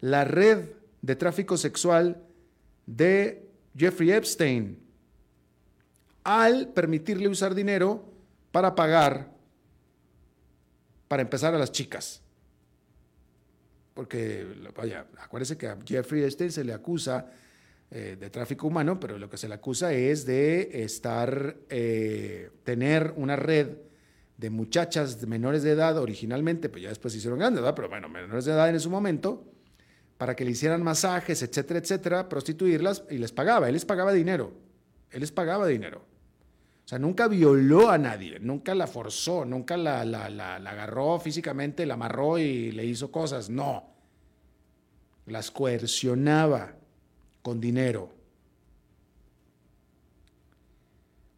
la 0.00 0.24
red 0.24 0.70
de 1.02 1.16
tráfico 1.16 1.56
sexual 1.56 2.22
de 2.86 3.48
Jeffrey 3.76 4.12
Epstein 4.12 4.78
al 6.24 6.68
permitirle 6.72 7.28
usar 7.28 7.54
dinero 7.54 8.04
para 8.50 8.74
pagar, 8.74 9.30
para 11.08 11.22
empezar 11.22 11.54
a 11.54 11.58
las 11.58 11.70
chicas. 11.70 12.22
Porque, 13.94 14.46
vaya, 14.74 15.06
acuérdese 15.18 15.56
que 15.56 15.68
a 15.68 15.78
Jeffrey 15.86 16.22
Epstein 16.22 16.50
se 16.50 16.64
le 16.64 16.72
acusa 16.72 17.30
eh, 17.90 18.16
de 18.18 18.30
tráfico 18.30 18.66
humano, 18.66 18.98
pero 18.98 19.18
lo 19.18 19.30
que 19.30 19.36
se 19.36 19.48
le 19.48 19.54
acusa 19.54 19.92
es 19.92 20.26
de 20.26 20.82
estar, 20.82 21.56
eh, 21.70 22.50
tener 22.64 23.14
una 23.16 23.36
red 23.36 23.68
de 24.36 24.50
muchachas 24.50 25.26
menores 25.26 25.62
de 25.62 25.70
edad 25.70 25.96
originalmente, 25.98 26.68
pues 26.68 26.82
ya 26.82 26.90
después 26.90 27.12
se 27.12 27.18
hicieron 27.18 27.38
grandes, 27.38 27.62
¿verdad? 27.62 27.74
Pero 27.74 27.88
bueno, 27.88 28.08
menores 28.08 28.44
de 28.44 28.52
edad 28.52 28.68
en 28.68 28.80
su 28.80 28.90
momento, 28.90 29.44
para 30.18 30.36
que 30.36 30.44
le 30.44 30.50
hicieran 30.50 30.82
masajes, 30.82 31.42
etcétera, 31.42 31.80
etcétera, 31.80 32.28
prostituirlas 32.28 33.04
y 33.10 33.18
les 33.18 33.32
pagaba, 33.32 33.68
él 33.68 33.74
les 33.74 33.84
pagaba 33.84 34.12
dinero, 34.12 34.52
él 35.10 35.20
les 35.20 35.32
pagaba 35.32 35.66
dinero. 35.66 36.04
O 36.84 36.88
sea, 36.88 36.98
nunca 36.98 37.26
violó 37.26 37.90
a 37.90 37.98
nadie, 37.98 38.38
nunca 38.38 38.74
la 38.74 38.86
forzó, 38.86 39.44
nunca 39.44 39.76
la, 39.76 40.04
la, 40.04 40.30
la, 40.30 40.58
la 40.58 40.70
agarró 40.70 41.18
físicamente, 41.18 41.84
la 41.84 41.94
amarró 41.94 42.38
y 42.38 42.70
le 42.70 42.84
hizo 42.84 43.10
cosas, 43.10 43.50
no. 43.50 43.92
Las 45.26 45.50
coercionaba 45.50 46.76
con 47.42 47.60
dinero. 47.60 48.14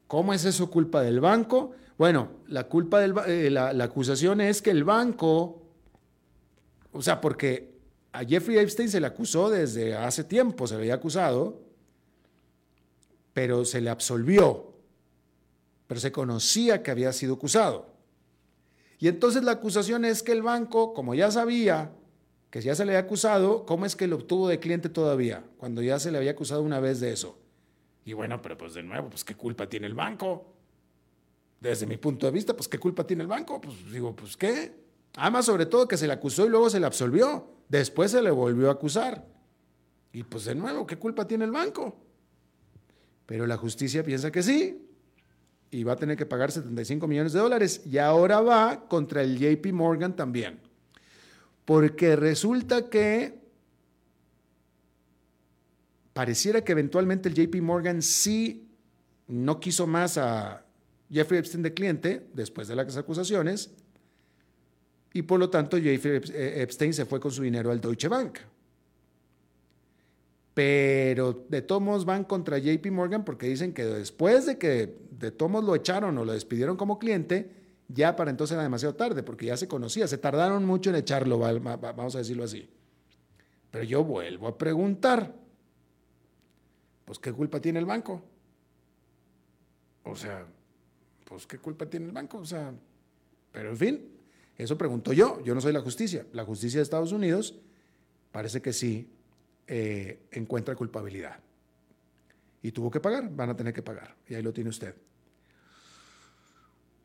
¿Cómo 0.07 0.35
es 0.35 0.45
eso 0.45 0.71
culpa 0.71 1.01
del 1.01 1.21
banco? 1.21 1.73
Bueno, 1.99 2.31
la 2.47 2.69
culpa 2.69 3.01
del 3.01 3.13
eh, 3.27 3.51
la, 3.51 3.71
acusación 3.83 4.41
es 4.41 4.63
que 4.63 4.71
el 4.71 4.85
banco, 4.85 5.65
o 6.93 7.03
sea, 7.03 7.21
porque 7.21 7.77
a 8.13 8.25
Jeffrey 8.25 8.57
Epstein 8.57 8.89
se 8.89 9.01
le 9.01 9.09
acusó 9.09 9.51
desde 9.51 9.97
hace 9.97 10.23
tiempo, 10.23 10.69
se 10.69 10.75
le 10.75 10.83
había 10.83 10.95
acusado, 10.95 11.61
pero 13.33 13.65
se 13.65 13.81
le 13.81 13.91
absolvió, 13.91 14.75
pero 15.89 15.99
se 15.99 16.13
conocía 16.13 16.85
que 16.85 16.93
había 16.93 17.13
sido 17.13 17.35
acusado. 17.35 17.93
Y 19.01 19.09
entonces 19.09 19.43
la 19.43 19.53
acusación 19.53 20.05
es 20.05 20.23
que 20.23 20.31
el 20.33 20.43
banco, 20.43 20.95
como 20.95 21.17
ya 21.17 21.33
sabía 21.33 21.91
que 22.51 22.63
ya 22.63 22.77
se 22.77 22.85
le 22.85 22.93
había 22.93 23.07
acusado, 23.07 23.67
¿cómo 23.67 23.87
es 23.87 23.97
que 23.97 24.07
lo 24.07 24.17
obtuvo 24.17 24.49
de 24.49 24.61
cliente 24.61 24.89
todavía? 24.89 25.45
Cuando 25.59 25.83
ya 25.83 25.99
se 25.99 26.13
le 26.13 26.19
había 26.19 26.31
acusado 26.31 26.63
una 26.63 26.79
vez 26.79 27.01
de 27.01 27.13
eso. 27.13 27.37
Y 28.05 28.13
bueno, 28.13 28.41
pero 28.41 28.57
pues 28.57 28.75
de 28.75 28.85
nuevo, 28.85 29.11
pues 29.11 29.25
qué 29.25 29.35
culpa 29.35 29.69
tiene 29.69 29.89
el 29.89 29.95
banco. 29.95 30.58
Desde 31.61 31.87
mi 31.87 31.97
punto 31.97 32.27
de 32.27 32.33
vista, 32.33 32.55
pues 32.55 32.69
qué 32.69 32.79
culpa 32.79 33.07
tiene 33.07 33.23
el 33.23 33.29
banco. 33.29 33.61
Pues 33.61 33.91
digo, 33.91 34.15
pues 34.15 34.37
qué. 34.37 34.73
Además, 35.17 35.47
sobre 35.47 35.67
todo 35.67 35.89
que 35.89 35.97
se 35.97 36.07
le 36.07 36.13
acusó 36.13 36.47
y 36.47 36.49
luego 36.49 36.71
se 36.71 36.81
le 36.81 36.87
absolvió. 36.87 37.51
Después 37.69 38.11
se 38.11 38.23
le 38.23 38.31
volvió 38.31 38.69
a 38.69 38.73
acusar. 38.73 39.27
Y 40.13 40.23
pues 40.23 40.45
de 40.45 40.55
nuevo, 40.55 40.87
¿qué 40.87 40.97
culpa 40.97 41.27
tiene 41.27 41.45
el 41.45 41.51
banco? 41.51 41.97
Pero 43.27 43.47
la 43.47 43.57
justicia 43.57 44.03
piensa 44.03 44.31
que 44.31 44.43
sí. 44.43 44.85
Y 45.71 45.85
va 45.85 45.95
a 45.95 45.97
tener 45.97 46.17
que 46.17 46.27
pagar 46.27 46.51
75 46.51 47.07
millones 47.07 47.33
de 47.33 47.41
dólares. 47.41 47.83
Y 47.85 47.99
ahora 47.99 48.41
va 48.41 48.89
contra 48.89 49.23
el 49.23 49.39
JP 49.39 49.73
Morgan 49.73 50.17
también 50.17 50.69
porque 51.69 52.17
resulta 52.17 52.89
que 52.89 53.43
pareciera 56.15 56.65
que 56.65 56.73
eventualmente 56.73 57.29
el 57.29 57.35
JP 57.35 57.57
Morgan 57.61 58.01
sí 58.01 58.71
no 59.27 59.61
quiso 59.61 59.87
más 59.87 60.17
a 60.17 60.65
Jeffrey 61.11 61.39
Epstein 61.39 61.63
de 61.63 61.75
cliente 61.75 62.27
después 62.35 62.69
de 62.69 62.77
las 62.77 62.97
acusaciones 62.97 63.71
y 65.13 65.23
por 65.23 65.41
lo 65.41 65.49
tanto 65.51 65.79
Jeffrey 65.79 66.21
eh, 66.33 66.63
Epstein 66.63 66.93
se 66.93 67.07
fue 67.07 67.19
con 67.21 67.31
su 67.31 67.43
dinero 67.43 67.71
al 67.71 67.81
Deutsche 67.81 68.09
Bank. 68.09 68.39
Pero 70.55 71.47
de 71.49 71.63
todos 71.63 72.05
van 72.05 72.25
contra 72.25 72.59
JP 72.59 72.87
Morgan 72.91 73.25
porque 73.25 73.47
dicen 73.47 73.73
que 73.73 73.85
después 73.85 74.47
de 74.47 74.59
que 74.59 74.97
de 75.11 75.31
todos 75.31 75.65
lo 75.65 75.75
echaron 75.75 76.19
o 76.19 76.25
lo 76.25 76.33
despidieron 76.33 76.77
como 76.77 76.99
cliente, 76.99 77.51
ya 77.87 78.17
para 78.17 78.31
entonces 78.31 78.55
era 78.55 78.63
demasiado 78.63 78.95
tarde, 78.95 79.23
porque 79.23 79.47
ya 79.47 79.57
se 79.57 79.69
conocía, 79.69 80.07
se 80.07 80.19
tardaron 80.19 80.65
mucho 80.67 80.91
en 80.91 80.97
echarlo, 80.97 81.39
vamos 81.39 82.15
a 82.15 82.19
decirlo 82.19 82.45
así. 82.45 82.69
Pero 83.71 83.85
yo 83.85 84.05
vuelvo 84.05 84.49
a 84.49 84.59
preguntar, 84.59 85.35
pues 87.05 87.19
¿qué 87.19 87.33
culpa 87.33 87.61
tiene 87.61 87.79
el 87.79 87.87
banco? 87.87 88.23
O 90.05 90.17
sea, 90.17 90.45
pues 91.29 91.47
¿qué 91.47 91.59
culpa 91.59 91.87
tiene 91.87 92.07
el 92.07 92.13
banco? 92.13 92.39
O 92.39 92.47
sea, 92.47 92.73
pero 93.53 93.71
en 93.71 93.77
fin, 93.77 94.09
eso 94.57 94.79
pregunto 94.79 95.13
yo, 95.13 95.43
yo 95.45 95.55
no 95.55 95.61
soy 95.61 95.73
la 95.73 95.81
justicia. 95.81 96.27
La 96.33 96.45
justicia 96.45 96.79
de 96.79 96.83
Estados 96.83 97.13
Unidos 97.13 97.55
parece 98.33 98.63
que 98.63 98.73
sí 98.73 99.11
eh, 99.67 100.21
encuentra 100.33 100.75
culpabilidad. 100.75 101.39
Y 102.63 102.73
tuvo 102.73 102.91
que 102.91 102.99
pagar, 102.99 103.31
van 103.31 103.51
a 103.51 103.57
tener 103.57 103.75
que 103.75 103.83
pagar. 103.83 104.17
Y 104.27 104.35
ahí 104.35 104.43
lo 104.43 104.53
tiene 104.53 104.71
usted. 104.71 104.95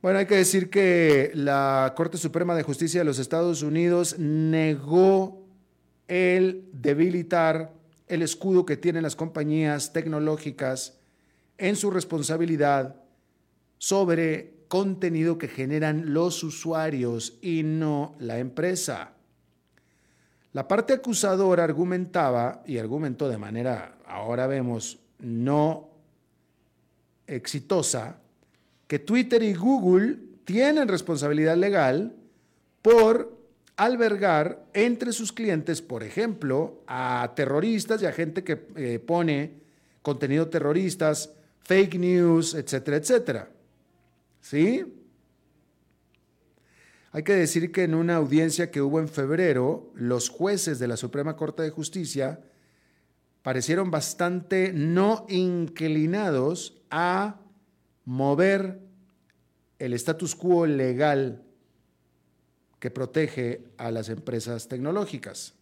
Bueno, 0.02 0.20
hay 0.20 0.26
que 0.26 0.36
decir 0.36 0.70
que 0.70 1.32
la 1.34 1.94
Corte 1.96 2.18
Suprema 2.18 2.56
de 2.56 2.64
Justicia 2.64 3.02
de 3.02 3.06
los 3.06 3.20
Estados 3.20 3.62
Unidos 3.62 4.18
negó 4.18 5.46
el 6.08 6.70
debilitar 6.74 7.74
el 8.08 8.22
escudo 8.22 8.66
que 8.66 8.78
tienen 8.78 9.04
las 9.04 9.16
compañías 9.16 9.94
tecnológicas 9.94 10.98
en 11.58 11.76
su 11.76 11.92
responsabilidad 11.92 13.03
sobre 13.84 14.54
contenido 14.70 15.38
que 15.38 15.50
generan 15.50 16.14
los 16.14 16.42
usuarios 16.42 17.38
y 17.42 17.64
no 17.64 18.16
la 18.18 18.40
empresa. 18.40 19.12
La 20.54 20.70
parte 20.70 20.94
acusadora 20.94 21.66
argumentaba, 21.66 22.64
y 22.66 22.78
argumentó 22.78 23.28
de 23.28 23.38
manera, 23.38 23.98
ahora 24.06 24.48
vemos, 24.48 25.00
no 25.20 25.90
exitosa, 27.28 28.20
que 28.88 29.00
Twitter 29.00 29.44
y 29.44 29.54
Google 29.54 30.18
tienen 30.46 30.88
responsabilidad 30.88 31.58
legal 31.58 32.16
por 32.82 33.38
albergar 33.76 34.64
entre 34.74 35.12
sus 35.12 35.34
clientes, 35.34 35.82
por 35.82 36.04
ejemplo, 36.04 36.84
a 36.88 37.34
terroristas 37.36 38.02
y 38.02 38.06
a 38.06 38.14
gente 38.14 38.46
que 38.46 38.66
eh, 38.78 39.00
pone 39.06 39.52
contenido 40.02 40.48
terroristas, 40.48 41.34
fake 41.66 41.96
news, 41.96 42.54
etcétera, 42.54 42.96
etcétera. 42.96 43.50
¿Sí? 44.44 44.84
Hay 47.14 47.24
que 47.24 47.34
decir 47.34 47.72
que 47.72 47.84
en 47.84 47.96
una 47.96 48.18
audiencia 48.18 48.72
que 48.72 48.82
hubo 48.82 49.00
en 49.00 49.08
febrero, 49.08 49.90
los 49.96 50.28
jueces 50.28 50.80
de 50.80 50.88
la 50.90 50.98
Suprema 50.98 51.38
Corte 51.38 51.64
de 51.64 51.70
Justicia 51.70 52.42
parecieron 53.42 53.90
bastante 53.90 54.74
no 54.74 55.26
inclinados 55.30 56.82
a 56.90 57.40
mover 58.04 58.82
el 59.80 59.94
status 59.94 60.36
quo 60.36 60.66
legal 60.66 61.42
que 62.80 62.92
protege 62.92 63.64
a 63.78 63.92
las 63.92 64.10
empresas 64.10 64.68
tecnológicas. 64.68 65.54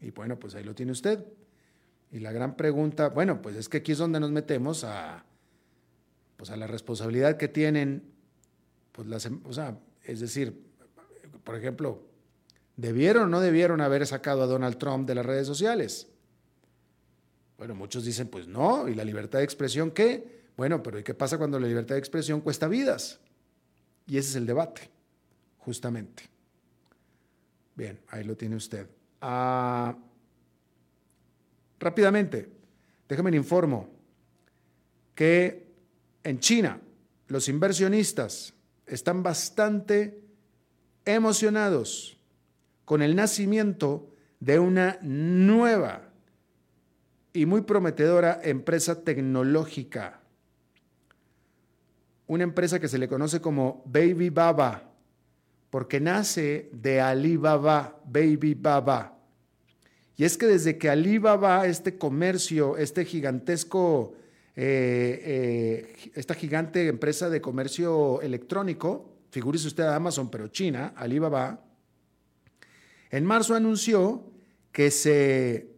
Y 0.00 0.12
bueno, 0.12 0.38
pues 0.38 0.54
ahí 0.54 0.62
lo 0.62 0.76
tiene 0.76 0.92
usted. 0.92 1.26
Y 2.16 2.20
la 2.20 2.32
gran 2.32 2.56
pregunta, 2.56 3.10
bueno, 3.10 3.42
pues 3.42 3.56
es 3.56 3.68
que 3.68 3.76
aquí 3.76 3.92
es 3.92 3.98
donde 3.98 4.18
nos 4.18 4.30
metemos 4.30 4.84
a, 4.84 5.22
pues 6.38 6.48
a 6.48 6.56
la 6.56 6.66
responsabilidad 6.66 7.36
que 7.36 7.46
tienen, 7.46 8.04
pues 8.92 9.06
las, 9.06 9.26
em, 9.26 9.42
o 9.44 9.52
sea, 9.52 9.78
es 10.02 10.20
decir, 10.20 10.64
por 11.44 11.56
ejemplo, 11.56 12.00
¿debieron 12.74 13.24
o 13.24 13.26
no 13.26 13.40
debieron 13.42 13.82
haber 13.82 14.06
sacado 14.06 14.42
a 14.42 14.46
Donald 14.46 14.78
Trump 14.78 15.06
de 15.06 15.14
las 15.14 15.26
redes 15.26 15.46
sociales? 15.46 16.08
Bueno, 17.58 17.74
muchos 17.74 18.02
dicen, 18.06 18.28
pues 18.28 18.48
no, 18.48 18.88
¿y 18.88 18.94
la 18.94 19.04
libertad 19.04 19.40
de 19.40 19.44
expresión 19.44 19.90
qué? 19.90 20.46
Bueno, 20.56 20.82
pero 20.82 20.98
¿y 20.98 21.02
qué 21.02 21.12
pasa 21.12 21.36
cuando 21.36 21.60
la 21.60 21.66
libertad 21.66 21.96
de 21.96 21.98
expresión 21.98 22.40
cuesta 22.40 22.66
vidas? 22.66 23.20
Y 24.06 24.16
ese 24.16 24.30
es 24.30 24.36
el 24.36 24.46
debate, 24.46 24.88
justamente. 25.58 26.22
Bien, 27.74 28.00
ahí 28.08 28.24
lo 28.24 28.38
tiene 28.38 28.56
usted. 28.56 28.88
Ah, 29.20 29.94
rápidamente, 31.78 32.50
déjame 33.08 33.30
le 33.30 33.36
informo 33.36 33.88
que 35.14 35.66
en 36.22 36.38
China 36.40 36.80
los 37.28 37.48
inversionistas 37.48 38.54
están 38.86 39.22
bastante 39.22 40.20
emocionados 41.04 42.18
con 42.84 43.02
el 43.02 43.16
nacimiento 43.16 44.12
de 44.40 44.58
una 44.58 44.98
nueva 45.02 46.12
y 47.32 47.46
muy 47.46 47.62
prometedora 47.62 48.40
empresa 48.42 49.02
tecnológica. 49.02 50.20
Una 52.26 52.44
empresa 52.44 52.80
que 52.80 52.88
se 52.88 52.98
le 52.98 53.08
conoce 53.08 53.40
como 53.40 53.82
Baby 53.86 54.30
Baba, 54.30 54.90
porque 55.70 56.00
nace 56.00 56.70
de 56.72 57.00
Alibaba, 57.00 58.00
Baby 58.04 58.54
Baba. 58.54 59.15
Y 60.16 60.24
es 60.24 60.38
que 60.38 60.46
desde 60.46 60.78
que 60.78 60.88
Alibaba, 60.88 61.66
este 61.66 61.98
comercio, 61.98 62.78
este 62.78 63.04
gigantesco, 63.04 64.14
eh, 64.54 65.20
eh, 65.24 66.10
esta 66.14 66.34
gigante 66.34 66.88
empresa 66.88 67.28
de 67.28 67.42
comercio 67.42 68.22
electrónico, 68.22 69.10
figúrese 69.30 69.68
usted 69.68 69.84
a 69.84 69.96
Amazon, 69.96 70.30
pero 70.30 70.48
China, 70.48 70.94
Alibaba, 70.96 71.62
en 73.10 73.24
marzo 73.26 73.54
anunció 73.54 74.24
que 74.72 74.90
se 74.90 75.68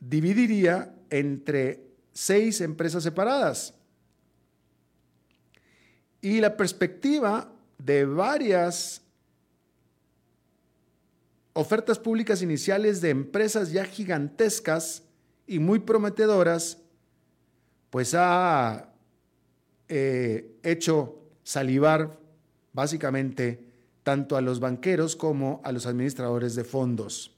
dividiría 0.00 0.94
entre 1.10 1.84
seis 2.12 2.62
empresas 2.62 3.02
separadas. 3.02 3.74
Y 6.22 6.40
la 6.40 6.56
perspectiva 6.56 7.52
de 7.76 8.06
varias 8.06 9.02
ofertas 11.54 11.98
públicas 11.98 12.42
iniciales 12.42 13.00
de 13.00 13.10
empresas 13.10 13.72
ya 13.72 13.84
gigantescas 13.84 15.04
y 15.46 15.58
muy 15.58 15.78
prometedoras, 15.78 16.82
pues 17.90 18.14
ha 18.14 18.92
eh, 19.88 20.58
hecho 20.62 21.22
salivar 21.42 22.18
básicamente 22.72 23.72
tanto 24.02 24.36
a 24.36 24.40
los 24.40 24.60
banqueros 24.60 25.16
como 25.16 25.60
a 25.64 25.72
los 25.72 25.86
administradores 25.86 26.54
de 26.56 26.64
fondos. 26.64 27.34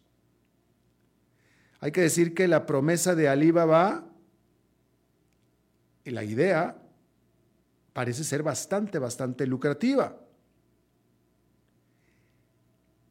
Hay 1.80 1.92
que 1.92 2.00
decir 2.00 2.34
que 2.34 2.48
la 2.48 2.66
promesa 2.66 3.14
de 3.14 3.28
Alibaba 3.28 4.06
y 6.04 6.10
la 6.10 6.24
idea 6.24 6.76
parece 7.92 8.24
ser 8.24 8.42
bastante, 8.42 8.98
bastante 8.98 9.46
lucrativa. 9.46 10.18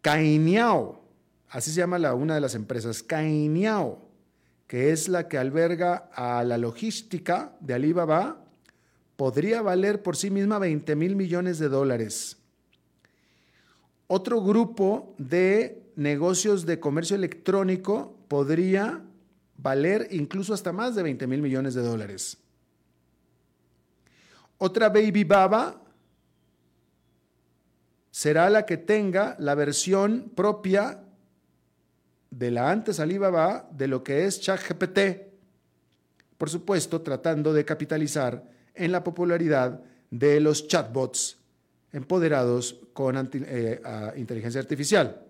Cainiao, 0.06 1.02
así 1.50 1.72
se 1.72 1.78
llama 1.78 1.98
la, 1.98 2.14
una 2.14 2.36
de 2.36 2.40
las 2.40 2.54
empresas, 2.54 3.02
Cainiao, 3.02 4.08
que 4.68 4.92
es 4.92 5.08
la 5.08 5.28
que 5.28 5.40
alberga 5.40 6.12
a 6.14 6.44
la 6.44 6.60
logística 6.60 7.58
de 7.60 7.74
Alibaba, 7.74 8.38
podría 9.16 9.64
valer 9.64 10.04
por 10.04 10.16
sí 10.16 10.30
misma 10.30 10.60
20 10.60 10.96
mil 10.96 11.16
millones 11.16 11.58
de 11.58 11.70
dólares. 11.70 12.38
Otro 14.06 14.44
grupo 14.44 15.16
de 15.18 15.82
negocios 15.96 16.68
de 16.68 16.80
comercio 16.80 17.16
electrónico 17.16 18.16
podría 18.28 19.02
valer 19.58 20.10
incluso 20.12 20.54
hasta 20.54 20.72
más 20.72 20.94
de 20.94 21.02
20 21.02 21.26
mil 21.26 21.42
millones 21.42 21.74
de 21.74 21.82
dólares. 21.82 22.38
Otra 24.60 24.90
Baby 24.90 25.24
Baba 25.24 25.82
será 28.16 28.50
la 28.50 28.66
que 28.66 28.78
tenga 28.78 29.36
la 29.40 29.56
versión 29.56 30.32
propia 30.34 31.04
de 32.30 32.50
la 32.50 32.72
antes 32.72 33.02
Alibaba 33.02 33.68
de 33.74 33.90
lo 33.90 34.06
que 34.06 34.24
es 34.24 34.40
ChatGPT. 34.40 35.00
Por 36.38 36.50
supuesto, 36.50 37.02
tratando 37.02 37.52
de 37.52 37.66
capitalizar 37.66 38.42
en 38.74 38.94
la 38.94 39.04
popularidad 39.04 39.84
de 40.10 40.40
los 40.40 40.66
chatbots 40.66 41.40
empoderados 41.92 42.80
con 42.94 43.18
eh, 43.34 43.82
inteligencia 44.16 44.62
artificial. 44.62 45.22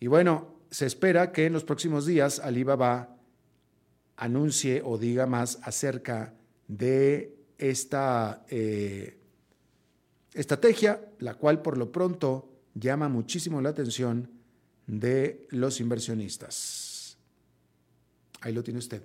Y 0.00 0.08
bueno, 0.08 0.56
se 0.72 0.86
espera 0.86 1.30
que 1.30 1.46
en 1.46 1.52
los 1.52 1.62
próximos 1.62 2.04
días 2.04 2.40
Alibaba 2.40 3.16
anuncie 4.16 4.82
o 4.84 4.98
diga 4.98 5.26
más 5.26 5.60
acerca 5.62 6.34
de 6.66 7.36
esta 7.58 8.44
eh, 8.48 9.18
Estrategia, 10.34 11.00
la 11.18 11.34
cual 11.34 11.62
por 11.62 11.76
lo 11.76 11.90
pronto 11.90 12.48
llama 12.74 13.08
muchísimo 13.08 13.60
la 13.60 13.70
atención 13.70 14.30
de 14.86 15.46
los 15.50 15.80
inversionistas. 15.80 17.18
Ahí 18.40 18.52
lo 18.52 18.62
tiene 18.62 18.78
usted. 18.78 19.02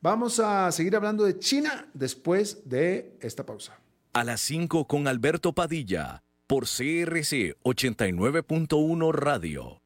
Vamos 0.00 0.38
a 0.40 0.70
seguir 0.72 0.94
hablando 0.94 1.24
de 1.24 1.38
China 1.38 1.88
después 1.94 2.68
de 2.68 3.16
esta 3.20 3.46
pausa. 3.46 3.78
A 4.12 4.24
las 4.24 4.40
5 4.42 4.86
con 4.86 5.08
Alberto 5.08 5.52
Padilla, 5.52 6.22
por 6.46 6.64
CRC 6.64 7.56
89.1 7.62 9.12
Radio. 9.12 9.85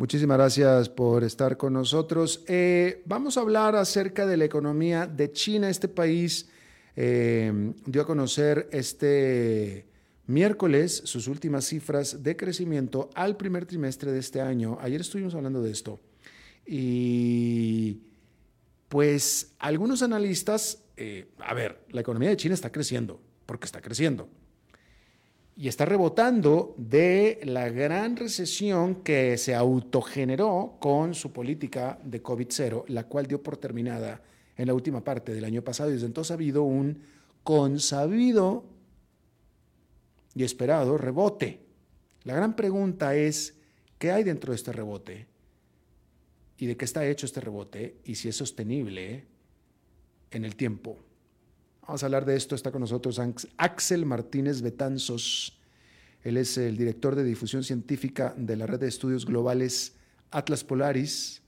Muchísimas 0.00 0.38
gracias 0.38 0.88
por 0.88 1.24
estar 1.24 1.58
con 1.58 1.74
nosotros. 1.74 2.42
Eh, 2.46 3.02
vamos 3.04 3.36
a 3.36 3.42
hablar 3.42 3.76
acerca 3.76 4.26
de 4.26 4.38
la 4.38 4.46
economía 4.46 5.06
de 5.06 5.30
China. 5.30 5.68
Este 5.68 5.88
país 5.88 6.48
eh, 6.96 7.74
dio 7.84 8.00
a 8.00 8.06
conocer 8.06 8.70
este 8.72 9.84
miércoles 10.26 11.02
sus 11.04 11.28
últimas 11.28 11.66
cifras 11.66 12.22
de 12.22 12.34
crecimiento 12.34 13.10
al 13.14 13.36
primer 13.36 13.66
trimestre 13.66 14.10
de 14.10 14.20
este 14.20 14.40
año. 14.40 14.78
Ayer 14.80 15.02
estuvimos 15.02 15.34
hablando 15.34 15.60
de 15.60 15.70
esto. 15.70 16.00
Y 16.64 18.00
pues 18.88 19.52
algunos 19.58 20.00
analistas, 20.00 20.82
eh, 20.96 21.28
a 21.40 21.52
ver, 21.52 21.84
la 21.90 22.00
economía 22.00 22.30
de 22.30 22.38
China 22.38 22.54
está 22.54 22.72
creciendo, 22.72 23.20
porque 23.44 23.66
está 23.66 23.82
creciendo 23.82 24.30
y 25.60 25.68
está 25.68 25.84
rebotando 25.84 26.74
de 26.78 27.38
la 27.44 27.68
gran 27.68 28.16
recesión 28.16 29.02
que 29.02 29.36
se 29.36 29.54
autogeneró 29.54 30.78
con 30.80 31.12
su 31.12 31.34
política 31.34 31.98
de 32.02 32.22
COVID-0, 32.22 32.84
la 32.88 33.04
cual 33.04 33.26
dio 33.26 33.42
por 33.42 33.58
terminada 33.58 34.22
en 34.56 34.68
la 34.68 34.72
última 34.72 35.04
parte 35.04 35.34
del 35.34 35.44
año 35.44 35.60
pasado. 35.60 35.90
Y 35.90 35.92
desde 35.92 36.06
entonces 36.06 36.30
ha 36.30 36.34
habido 36.34 36.62
un 36.62 37.02
consabido 37.42 38.64
y 40.34 40.44
esperado 40.44 40.96
rebote. 40.96 41.60
La 42.24 42.34
gran 42.34 42.56
pregunta 42.56 43.14
es, 43.14 43.54
¿qué 43.98 44.12
hay 44.12 44.24
dentro 44.24 44.52
de 44.52 44.56
este 44.56 44.72
rebote? 44.72 45.26
¿Y 46.56 46.68
de 46.68 46.76
qué 46.78 46.86
está 46.86 47.06
hecho 47.06 47.26
este 47.26 47.42
rebote? 47.42 47.96
Y 48.06 48.14
si 48.14 48.30
es 48.30 48.36
sostenible 48.36 49.26
en 50.30 50.46
el 50.46 50.56
tiempo. 50.56 50.96
Vamos 51.82 52.02
a 52.02 52.06
hablar 52.06 52.24
de 52.24 52.36
esto. 52.36 52.54
Está 52.54 52.70
con 52.70 52.80
nosotros 52.80 53.20
Axel 53.56 54.06
Martínez 54.06 54.62
Betanzos. 54.62 55.58
Él 56.22 56.36
es 56.36 56.58
el 56.58 56.76
director 56.76 57.14
de 57.14 57.24
difusión 57.24 57.64
científica 57.64 58.34
de 58.36 58.56
la 58.56 58.66
red 58.66 58.80
de 58.80 58.88
estudios 58.88 59.24
globales 59.24 59.94
Atlas 60.30 60.64
Polaris 60.64 61.42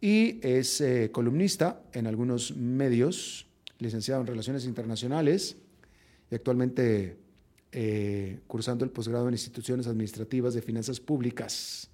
y 0.00 0.38
es 0.42 0.80
eh, 0.80 1.10
columnista 1.12 1.82
en 1.92 2.06
algunos 2.06 2.56
medios, 2.56 3.46
licenciado 3.78 4.20
en 4.20 4.26
Relaciones 4.26 4.64
Internacionales 4.64 5.56
y 6.30 6.34
actualmente 6.34 7.16
eh, 7.72 8.40
cursando 8.46 8.84
el 8.84 8.90
posgrado 8.90 9.28
en 9.28 9.34
instituciones 9.34 9.86
administrativas 9.86 10.54
de 10.54 10.62
finanzas 10.62 11.00
públicas. 11.00 11.88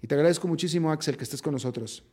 Y 0.00 0.06
te 0.06 0.14
agradezco 0.14 0.48
muchísimo, 0.48 0.90
Axel, 0.92 1.16
que 1.16 1.24
estés 1.24 1.42
con 1.42 1.52
nosotros. 1.52 2.04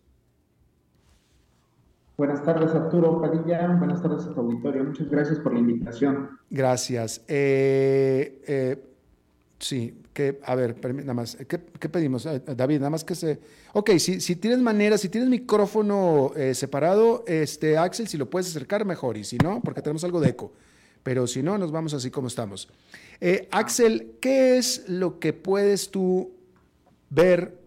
Buenas 2.21 2.43
tardes, 2.43 2.69
Arturo 2.75 3.19
Padilla. 3.19 3.65
Buenas 3.79 3.99
tardes 3.99 4.27
a 4.27 4.33
tu 4.35 4.41
auditorio. 4.41 4.83
Muchas 4.83 5.09
gracias 5.09 5.39
por 5.39 5.53
la 5.53 5.59
invitación. 5.59 6.29
Gracias. 6.51 7.23
Eh, 7.27 8.43
eh, 8.45 8.83
sí, 9.57 9.95
que, 10.13 10.39
a 10.45 10.53
ver, 10.53 10.75
nada 10.97 11.15
más, 11.15 11.35
¿qué, 11.35 11.57
pedimos? 11.57 12.27
Eh, 12.27 12.43
David, 12.55 12.77
nada 12.77 12.91
más 12.91 13.03
que 13.03 13.15
se... 13.15 13.39
Ok, 13.73 13.97
si, 13.97 14.21
si 14.21 14.35
tienes 14.35 14.59
manera, 14.59 14.99
si 14.99 15.09
tienes 15.09 15.31
micrófono 15.31 16.31
separado, 16.53 17.23
este, 17.25 17.75
Axel, 17.79 18.07
si 18.07 18.19
lo 18.19 18.29
puedes 18.29 18.49
acercar, 18.49 18.85
mejor. 18.85 19.17
Y 19.17 19.23
si 19.23 19.39
no, 19.39 19.59
porque 19.59 19.81
tenemos 19.81 20.03
algo 20.03 20.19
de 20.19 20.29
eco. 20.29 20.53
Pero 21.01 21.25
si 21.25 21.41
no, 21.41 21.57
nos 21.57 21.71
vamos 21.71 21.95
así 21.95 22.11
como 22.11 22.27
estamos. 22.27 22.69
Axel, 23.49 24.17
¿qué 24.21 24.59
es 24.59 24.87
lo 24.87 25.17
que 25.17 25.33
puedes 25.33 25.89
tú 25.89 26.29
ver 27.09 27.60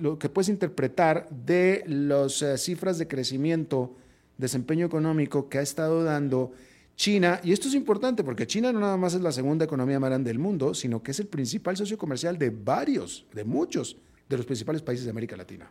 lo 0.00 0.18
que 0.18 0.28
puedes 0.28 0.48
interpretar 0.48 1.28
de 1.30 1.84
las 1.86 2.40
eh, 2.42 2.56
cifras 2.56 2.98
de 2.98 3.06
crecimiento, 3.06 3.94
desempeño 4.38 4.86
económico 4.86 5.48
que 5.48 5.58
ha 5.58 5.62
estado 5.62 6.04
dando 6.04 6.52
China, 6.96 7.40
y 7.44 7.52
esto 7.52 7.68
es 7.68 7.74
importante 7.74 8.24
porque 8.24 8.46
China 8.46 8.72
no 8.72 8.80
nada 8.80 8.96
más 8.96 9.14
es 9.14 9.20
la 9.20 9.30
segunda 9.30 9.64
economía 9.64 10.00
más 10.00 10.10
grande 10.10 10.30
del 10.30 10.38
mundo, 10.38 10.74
sino 10.74 11.02
que 11.02 11.12
es 11.12 11.20
el 11.20 11.26
principal 11.26 11.76
socio 11.76 11.96
comercial 11.96 12.38
de 12.38 12.50
varios, 12.50 13.26
de 13.34 13.44
muchos 13.44 13.98
de 14.28 14.36
los 14.36 14.46
principales 14.46 14.82
países 14.82 15.04
de 15.04 15.10
América 15.10 15.36
Latina. 15.36 15.70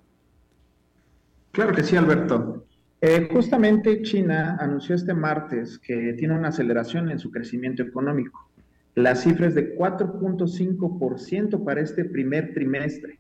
Claro 1.52 1.74
que 1.74 1.84
sí, 1.84 1.96
Alberto. 1.96 2.66
Eh, 3.02 3.28
justamente 3.32 4.02
China 4.04 4.58
anunció 4.60 4.96
este 4.96 5.14
martes 5.14 5.78
que 5.80 6.14
tiene 6.14 6.36
una 6.36 6.48
aceleración 6.50 7.10
en 7.12 7.20
su 7.20 7.30
crecimiento 7.30 7.84
económico. 7.84 8.48
La 8.96 9.16
cifra 9.16 9.48
es 9.48 9.56
de 9.56 9.76
4.5% 9.76 11.64
para 11.64 11.82
este 11.82 12.06
primer 12.06 12.54
trimestre. 12.54 13.20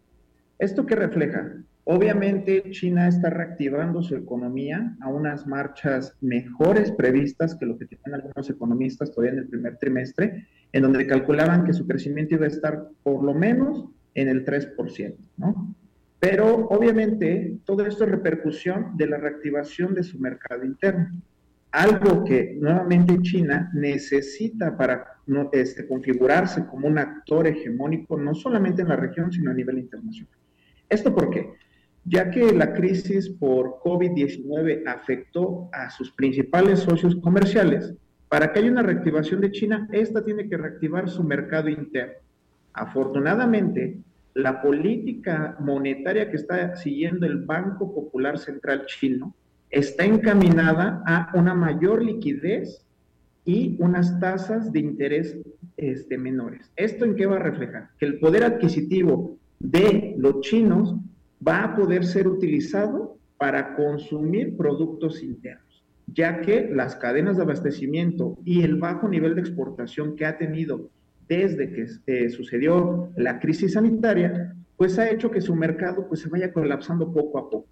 ¿Esto 0.60 0.86
qué 0.86 0.96
refleja? 0.96 1.54
Obviamente 1.84 2.70
China 2.72 3.08
está 3.08 3.30
reactivando 3.30 4.02
su 4.02 4.16
economía 4.16 4.98
a 5.02 5.08
unas 5.08 5.46
marchas 5.46 6.18
mejores 6.20 6.92
previstas 6.92 7.56
que 7.56 7.66
lo 7.66 7.78
que 7.78 7.86
tienen 7.86 8.16
algunos 8.16 8.50
economistas 8.50 9.12
todavía 9.12 9.34
en 9.34 9.40
el 9.40 9.48
primer 9.48 9.78
trimestre, 9.78 10.48
en 10.74 10.82
donde 10.82 11.08
calculaban 11.08 11.64
que 11.64 11.74
su 11.74 11.88
crecimiento 11.88 12.36
iba 12.36 12.46
a 12.46 12.50
estar 12.50 12.90
por 13.04 13.24
lo 13.24 13.34
menos 13.34 13.86
en 14.16 14.30
el 14.30 14.44
3%, 14.44 15.16
¿no? 15.38 15.76
Pero 16.20 16.68
obviamente 16.70 17.60
todo 17.64 17.86
esto 17.86 18.04
es 18.04 18.12
repercusión 18.12 18.98
de 18.98 19.08
la 19.08 19.18
reactivación 19.18 19.94
de 19.94 20.04
su 20.04 20.20
mercado 20.20 20.66
interno. 20.66 21.10
Algo 21.72 22.24
que 22.26 22.58
nuevamente 22.60 23.22
China 23.22 23.70
necesita 23.74 24.76
para 24.76 25.06
este, 25.52 25.88
configurarse 25.88 26.66
como 26.66 26.88
un 26.88 26.98
actor 26.98 27.46
hegemónico, 27.46 28.18
no 28.18 28.34
solamente 28.34 28.82
en 28.82 28.88
la 28.88 28.96
región, 28.96 29.32
sino 29.32 29.52
a 29.52 29.54
nivel 29.54 29.78
internacional. 29.78 30.37
¿Esto 30.90 31.14
por 31.14 31.30
qué? 31.30 31.54
Ya 32.06 32.32
que 32.32 32.54
la 32.54 32.74
crisis 32.74 33.30
por 33.30 33.80
COVID-19 33.84 34.84
afectó 34.88 35.70
a 35.74 35.90
sus 35.90 36.12
principales 36.12 36.80
socios 36.80 37.16
comerciales, 37.18 37.94
para 38.30 38.52
que 38.52 38.60
haya 38.60 38.72
una 38.72 38.84
reactivación 38.84 39.42
de 39.42 39.52
China, 39.52 39.88
esta 39.92 40.24
tiene 40.24 40.50
que 40.50 40.58
reactivar 40.58 41.10
su 41.10 41.24
mercado 41.24 41.70
interno. 41.70 42.16
Afortunadamente, 42.74 44.00
la 44.34 44.62
política 44.62 45.56
monetaria 45.60 46.30
que 46.30 46.36
está 46.36 46.76
siguiendo 46.76 47.26
el 47.26 47.44
Banco 47.44 47.94
Popular 47.94 48.38
Central 48.38 48.86
chino 48.86 49.34
está 49.70 50.06
encaminada 50.06 51.02
a 51.06 51.32
una 51.34 51.54
mayor 51.54 52.04
liquidez 52.04 52.86
y 53.46 53.78
unas 53.80 54.20
tasas 54.20 54.72
de 54.72 54.80
interés 54.80 55.38
este, 55.78 56.18
menores. 56.18 56.72
¿Esto 56.76 57.06
en 57.06 57.16
qué 57.16 57.26
va 57.26 57.38
a 57.38 57.40
reflejar? 57.40 57.90
Que 57.98 58.06
el 58.06 58.20
poder 58.20 58.44
adquisitivo 58.44 59.38
de 59.60 60.16
los 60.18 60.42
chinos 60.42 60.96
va 61.46 61.64
a 61.64 61.76
poder 61.76 62.06
ser 62.06 62.28
utilizado 62.28 63.18
para 63.38 63.76
consumir 63.76 64.58
productos 64.58 65.22
internos, 65.22 65.84
ya 66.08 66.42
que 66.42 66.70
las 66.74 66.96
cadenas 66.96 67.38
de 67.38 67.44
abastecimiento 67.44 68.38
y 68.44 68.64
el 68.64 68.76
bajo 68.76 69.08
nivel 69.08 69.36
de 69.36 69.42
exportación 69.42 70.16
que 70.16 70.26
ha 70.26 70.38
tenido 70.38 70.90
desde 71.28 71.72
que 71.72 71.88
eh, 72.08 72.30
sucedió 72.30 73.12
la 73.16 73.40
crisis 73.40 73.74
sanitaria, 73.74 74.56
pues 74.78 74.98
ha 74.98 75.10
hecho 75.10 75.30
que 75.30 75.42
su 75.42 75.56
mercado 75.56 76.08
pues, 76.08 76.22
se 76.22 76.30
vaya 76.30 76.54
colapsando 76.54 77.12
poco 77.12 77.40
a 77.40 77.50
poco. 77.50 77.68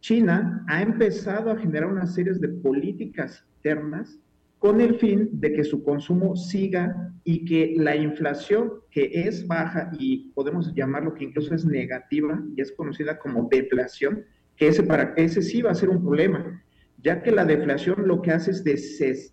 China 0.00 0.64
ha 0.68 0.82
empezado 0.82 1.50
a 1.50 1.58
generar 1.58 1.90
una 1.90 2.06
serie 2.06 2.34
de 2.34 2.48
políticas 2.48 3.44
internas 3.56 4.18
con 4.66 4.80
el 4.80 4.96
fin 4.96 5.28
de 5.30 5.52
que 5.52 5.62
su 5.62 5.84
consumo 5.84 6.34
siga 6.34 7.12
y 7.22 7.44
que 7.44 7.76
la 7.78 7.94
inflación, 7.94 8.72
que 8.90 9.08
es 9.12 9.46
baja 9.46 9.92
y 9.96 10.32
podemos 10.32 10.74
llamarlo 10.74 11.14
que 11.14 11.22
incluso 11.22 11.54
es 11.54 11.64
negativa 11.64 12.42
y 12.56 12.60
es 12.60 12.72
conocida 12.72 13.16
como 13.16 13.46
deflación, 13.48 14.24
que 14.56 14.66
ese, 14.66 14.82
para, 14.82 15.14
ese 15.16 15.40
sí 15.40 15.62
va 15.62 15.70
a 15.70 15.76
ser 15.76 15.88
un 15.88 16.02
problema, 16.02 16.64
ya 17.00 17.22
que 17.22 17.30
la 17.30 17.44
deflación 17.44 18.08
lo 18.08 18.20
que 18.20 18.32
hace 18.32 18.50
es 18.50 18.64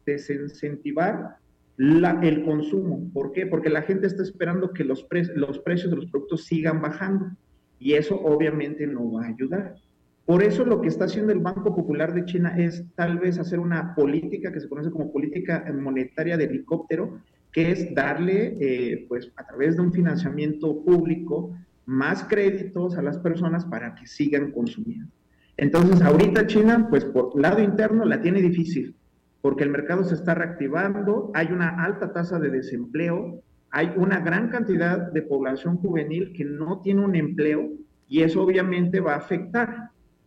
desincentivar 0.05 1.37
el 1.79 2.45
consumo. 2.45 3.09
¿Por 3.11 3.31
qué? 3.31 3.47
Porque 3.47 3.69
la 3.69 3.81
gente 3.81 4.05
está 4.05 4.21
esperando 4.21 4.71
que 4.71 4.83
los, 4.83 5.07
los 5.33 5.57
precios 5.57 5.89
de 5.89 5.95
los 5.95 6.11
productos 6.11 6.45
sigan 6.45 6.79
bajando 6.79 7.31
y 7.79 7.93
eso 7.93 8.21
obviamente 8.21 8.85
no 8.85 9.13
va 9.13 9.23
a 9.23 9.29
ayudar. 9.29 9.77
Por 10.25 10.41
eso 10.41 10.63
lo 10.63 10.81
que 10.81 10.87
está 10.87 11.05
haciendo 11.05 11.33
el 11.33 11.39
Banco 11.39 11.75
Popular 11.75 12.13
de 12.13 12.23
China 12.25 12.55
es 12.57 12.85
tal 12.95 13.19
vez 13.19 13.39
hacer 13.39 13.59
una 13.59 13.93
política 13.93 14.53
que 14.53 14.61
se 14.61 14.69
conoce 14.69 14.89
como 14.89 15.11
política 15.11 15.65
monetaria 15.73 16.37
de 16.37 16.45
helicóptero, 16.45 17.19
que 17.51 17.71
es 17.71 17.93
darle, 17.93 18.57
eh, 18.59 19.05
pues 19.09 19.31
a 19.35 19.45
través 19.45 19.75
de 19.75 19.81
un 19.81 19.91
financiamiento 19.91 20.83
público, 20.83 21.51
más 21.85 22.23
créditos 22.23 22.97
a 22.97 23.01
las 23.01 23.17
personas 23.19 23.65
para 23.65 23.95
que 23.95 24.07
sigan 24.07 24.51
consumiendo. 24.51 25.11
Entonces, 25.57 26.01
ahorita 26.01 26.47
China, 26.47 26.87
pues 26.89 27.05
por 27.05 27.39
lado 27.39 27.61
interno 27.61 28.05
la 28.05 28.21
tiene 28.21 28.41
difícil, 28.41 28.95
porque 29.41 29.63
el 29.63 29.69
mercado 29.69 30.03
se 30.03 30.15
está 30.15 30.33
reactivando, 30.33 31.31
hay 31.33 31.47
una 31.47 31.83
alta 31.83 32.13
tasa 32.13 32.39
de 32.39 32.49
desempleo, 32.49 33.41
hay 33.69 33.91
una 33.97 34.19
gran 34.19 34.49
cantidad 34.49 35.11
de 35.11 35.21
población 35.21 35.77
juvenil 35.77 36.33
que 36.33 36.45
no 36.45 36.79
tiene 36.81 37.03
un 37.03 37.15
empleo 37.15 37.69
y 38.07 38.21
eso 38.21 38.41
obviamente 38.41 38.99
va 38.99 39.13
a 39.13 39.17
afectar. 39.17 39.82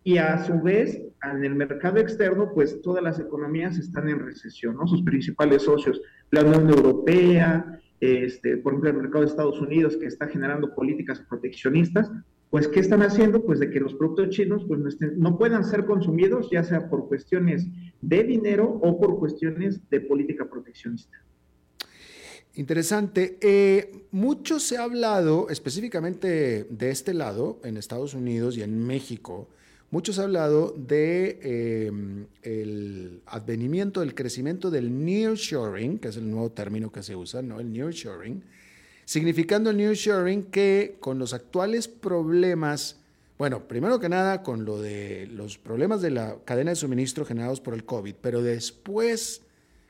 Y 0.06 0.18
a 0.18 0.44
su 0.44 0.60
vez, 0.60 1.02
en 1.24 1.44
el 1.44 1.56
mercado 1.56 1.98
externo, 1.98 2.52
pues 2.54 2.80
todas 2.80 3.02
las 3.02 3.18
economías 3.18 3.76
están 3.76 4.08
en 4.08 4.20
recesión, 4.20 4.76
¿no? 4.76 4.86
Sus 4.86 5.02
principales 5.02 5.62
socios, 5.62 6.00
la 6.30 6.42
Unión 6.42 6.70
Europea, 6.70 7.80
este, 7.98 8.56
por 8.58 8.74
ejemplo, 8.74 8.90
el 8.90 8.98
mercado 8.98 9.24
de 9.24 9.30
Estados 9.30 9.60
Unidos, 9.60 9.96
que 9.96 10.06
está 10.06 10.28
generando 10.28 10.72
políticas 10.76 11.18
proteccionistas, 11.28 12.08
pues, 12.50 12.68
¿qué 12.68 12.78
están 12.78 13.02
haciendo? 13.02 13.44
Pues 13.44 13.58
de 13.58 13.68
que 13.68 13.80
los 13.80 13.94
productos 13.94 14.28
chinos 14.28 14.64
pues, 14.68 14.96
no, 15.16 15.36
puedan 15.36 15.64
ser 15.64 15.84
consumidos, 15.86 16.50
ya 16.52 16.62
sea 16.62 16.88
por 16.88 17.08
cuestiones 17.08 17.66
de 18.00 18.22
dinero 18.22 18.78
o 18.80 19.00
por 19.00 19.18
cuestiones 19.18 19.80
de 19.90 20.02
política 20.02 20.48
proteccionista. 20.48 21.18
Interesante. 22.54 23.38
Eh, 23.40 24.06
mucho 24.12 24.60
se 24.60 24.76
ha 24.76 24.84
hablado 24.84 25.48
específicamente 25.50 26.68
de 26.70 26.90
este 26.90 27.12
lado, 27.12 27.58
en 27.64 27.76
Estados 27.76 28.14
Unidos 28.14 28.56
y 28.56 28.62
en 28.62 28.86
México, 28.86 29.48
Muchos 29.96 30.18
han 30.18 30.26
hablado 30.26 30.74
de 30.76 31.86
em, 31.88 32.26
el 32.42 33.22
advenimiento, 33.24 34.00
del 34.00 34.14
crecimiento 34.14 34.70
del 34.70 35.06
nearshoring, 35.06 35.98
que 35.98 36.08
es 36.08 36.18
el 36.18 36.30
nuevo 36.30 36.50
término 36.50 36.92
que 36.92 37.02
se 37.02 37.16
usa, 37.16 37.40
¿no? 37.40 37.60
El 37.60 37.72
nearshoring, 37.72 38.44
significando 39.06 39.70
el 39.70 39.78
nearshoring 39.78 40.50
que 40.50 40.98
con 41.00 41.18
los 41.18 41.32
actuales 41.32 41.88
problemas, 41.88 42.98
bueno, 43.38 43.66
primero 43.66 43.98
que 43.98 44.10
nada 44.10 44.42
con 44.42 44.66
lo 44.66 44.82
de 44.82 45.28
los 45.32 45.56
problemas 45.56 46.02
de 46.02 46.10
la 46.10 46.36
cadena 46.44 46.72
de 46.72 46.76
suministro 46.76 47.24
generados 47.24 47.62
por 47.62 47.72
el 47.72 47.86
COVID, 47.86 48.16
pero 48.20 48.42
después 48.42 49.40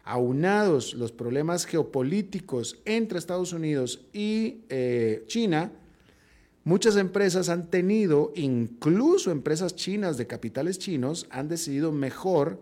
aunados 0.05 0.95
los 0.95 1.11
problemas 1.11 1.67
geopolíticos 1.67 2.79
entre 2.85 3.19
Estados 3.19 3.53
Unidos 3.53 4.03
y 4.13 4.61
eh, 4.69 5.25
China, 5.27 5.73
Muchas 6.67 6.97
empresas 6.97 7.49
han 7.49 7.71
tenido, 7.71 8.33
incluso 8.35 9.31
empresas 9.31 9.77
chinas 9.77 10.17
de 10.17 10.27
capitales 10.27 10.81
chinos, 10.81 11.29
han 11.31 11.47
decidido 11.47 11.93
mejor 11.93 12.61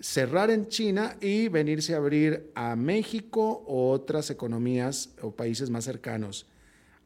cerrar 0.00 0.50
en 0.50 0.66
China 0.66 1.16
y 1.20 1.46
venirse 1.46 1.94
a 1.94 1.98
abrir 1.98 2.50
a 2.56 2.74
México 2.74 3.62
o 3.64 3.92
otras 3.92 4.30
economías 4.30 5.10
o 5.22 5.30
países 5.30 5.70
más 5.70 5.84
cercanos 5.84 6.48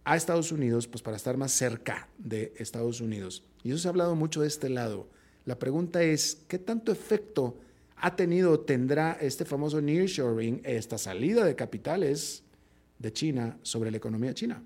a 0.05 0.17
Estados 0.17 0.53
Unidos, 0.53 0.89
pues 0.89 1.03
para 1.03 1.19
estar 1.19 1.37
más 1.37 1.53
cerca 1.53 2.09
de 2.17 2.55
Estados 2.57 3.03
Unidos. 3.03 3.45
Y 3.63 3.69
eso 3.69 3.81
se 3.81 3.89
ha 3.89 3.91
hablado 3.91 4.17
mucho 4.17 4.41
de 4.41 4.49
este 4.49 4.71
lado. 4.71 5.11
La 5.45 5.59
pregunta 5.59 6.03
es, 6.03 6.39
¿qué 6.49 6.59
tanto 6.59 6.93
efecto 6.93 7.59
ha 7.97 8.17
tenido 8.17 8.53
o 8.53 8.61
tendrá 8.61 9.19
este 9.21 9.45
famoso 9.45 9.83
nearshoring, 9.83 10.63
esta 10.65 10.97
salida 10.97 11.45
de 11.45 11.57
capitales 11.57 12.43
de 12.99 13.13
China 13.13 13.59
sobre 13.61 13.91
la 13.91 13.99
economía 13.99 14.33
china? 14.33 14.63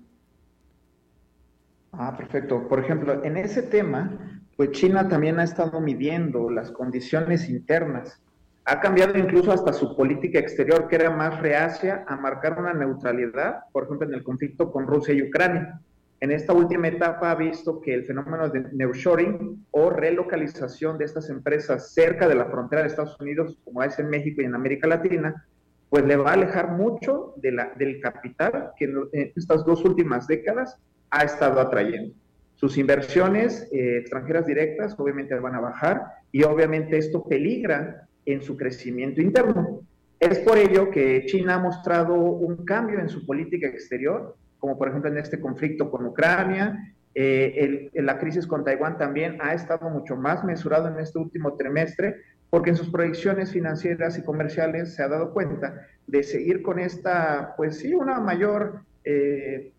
Ah, 1.99 2.15
perfecto. 2.15 2.67
Por 2.67 2.79
ejemplo, 2.79 3.23
en 3.23 3.37
ese 3.37 3.63
tema, 3.63 4.39
pues 4.55 4.71
China 4.71 5.07
también 5.09 5.39
ha 5.39 5.43
estado 5.43 5.81
midiendo 5.81 6.49
las 6.51 6.71
condiciones 6.71 7.49
internas. 7.49 8.21
Ha 8.65 8.79
cambiado 8.81 9.17
incluso 9.17 9.51
hasta 9.51 9.73
su 9.73 9.95
política 9.95 10.37
exterior, 10.37 10.87
que 10.87 10.97
era 10.97 11.09
más 11.09 11.39
reacia 11.39 12.05
a 12.07 12.15
marcar 12.15 12.59
una 12.59 12.73
neutralidad, 12.73 13.61
por 13.71 13.85
ejemplo, 13.85 14.07
en 14.07 14.13
el 14.13 14.23
conflicto 14.23 14.71
con 14.71 14.85
Rusia 14.85 15.15
y 15.15 15.23
Ucrania. 15.23 15.79
En 16.19 16.31
esta 16.31 16.53
última 16.53 16.87
etapa 16.87 17.31
ha 17.31 17.35
visto 17.35 17.81
que 17.81 17.93
el 17.95 18.05
fenómeno 18.05 18.49
de 18.49 18.65
nearshoring 18.73 19.65
o 19.71 19.89
relocalización 19.89 20.99
de 20.99 21.05
estas 21.05 21.29
empresas 21.29 21.93
cerca 21.93 22.27
de 22.27 22.35
la 22.35 22.45
frontera 22.45 22.81
de 22.83 22.89
Estados 22.89 23.19
Unidos, 23.19 23.57
como 23.63 23.81
es 23.81 23.97
en 23.97 24.09
México 24.09 24.41
y 24.41 24.45
en 24.45 24.53
América 24.53 24.87
Latina, 24.87 25.45
pues 25.89 26.05
le 26.05 26.15
va 26.15 26.31
a 26.31 26.33
alejar 26.33 26.71
mucho 26.71 27.33
del 27.37 28.01
capital 28.01 28.71
que 28.77 28.85
en 28.85 29.31
estas 29.35 29.65
dos 29.65 29.83
últimas 29.85 30.27
décadas 30.27 30.77
ha 31.09 31.23
estado 31.23 31.59
atrayendo. 31.59 32.13
Sus 32.55 32.77
inversiones 32.77 33.67
eh, 33.71 33.97
extranjeras 33.99 34.47
directas 34.47 34.95
obviamente 34.97 35.35
van 35.35 35.55
a 35.55 35.59
bajar 35.59 36.03
y 36.31 36.43
obviamente 36.43 36.97
esto 36.97 37.23
peligra 37.23 38.07
en 38.25 38.41
su 38.41 38.57
crecimiento 38.57 39.21
interno. 39.21 39.81
Es 40.19 40.39
por 40.39 40.57
ello 40.57 40.89
que 40.89 41.25
China 41.27 41.55
ha 41.55 41.59
mostrado 41.59 42.15
un 42.15 42.65
cambio 42.65 42.99
en 42.99 43.09
su 43.09 43.25
política 43.25 43.67
exterior 43.67 44.35
como 44.59 44.77
por 44.77 44.89
ejemplo 44.89 45.09
en 45.11 45.17
este 45.17 45.39
conflicto 45.39 45.89
con 45.89 46.05
Ucrania. 46.05 46.93
Eh, 47.15 47.89
la 47.95 48.19
crisis 48.19 48.45
con 48.45 48.63
Taiwán 48.63 48.97
también 48.97 49.37
ha 49.41 49.53
estado 49.53 49.89
mucho 49.89 50.15
más 50.15 50.43
mesurado 50.43 50.87
en 50.87 50.99
este 50.99 51.17
último 51.17 51.55
trimestre, 51.55 52.15
porque 52.49 52.69
en 52.71 52.75
sus 52.75 52.89
proyecciones 52.89 53.51
financieras 53.51 54.17
y 54.17 54.23
comerciales 54.23 54.93
se 54.93 55.03
ha 55.03 55.07
dado 55.07 55.33
cuenta 55.33 55.87
de 56.05 56.23
seguir 56.23 56.61
con 56.61 56.79
esta, 56.79 57.53
pues 57.57 57.79
sí, 57.79 57.93
una 57.93 58.19
mayor, 58.19 58.81
eh, 59.03 59.73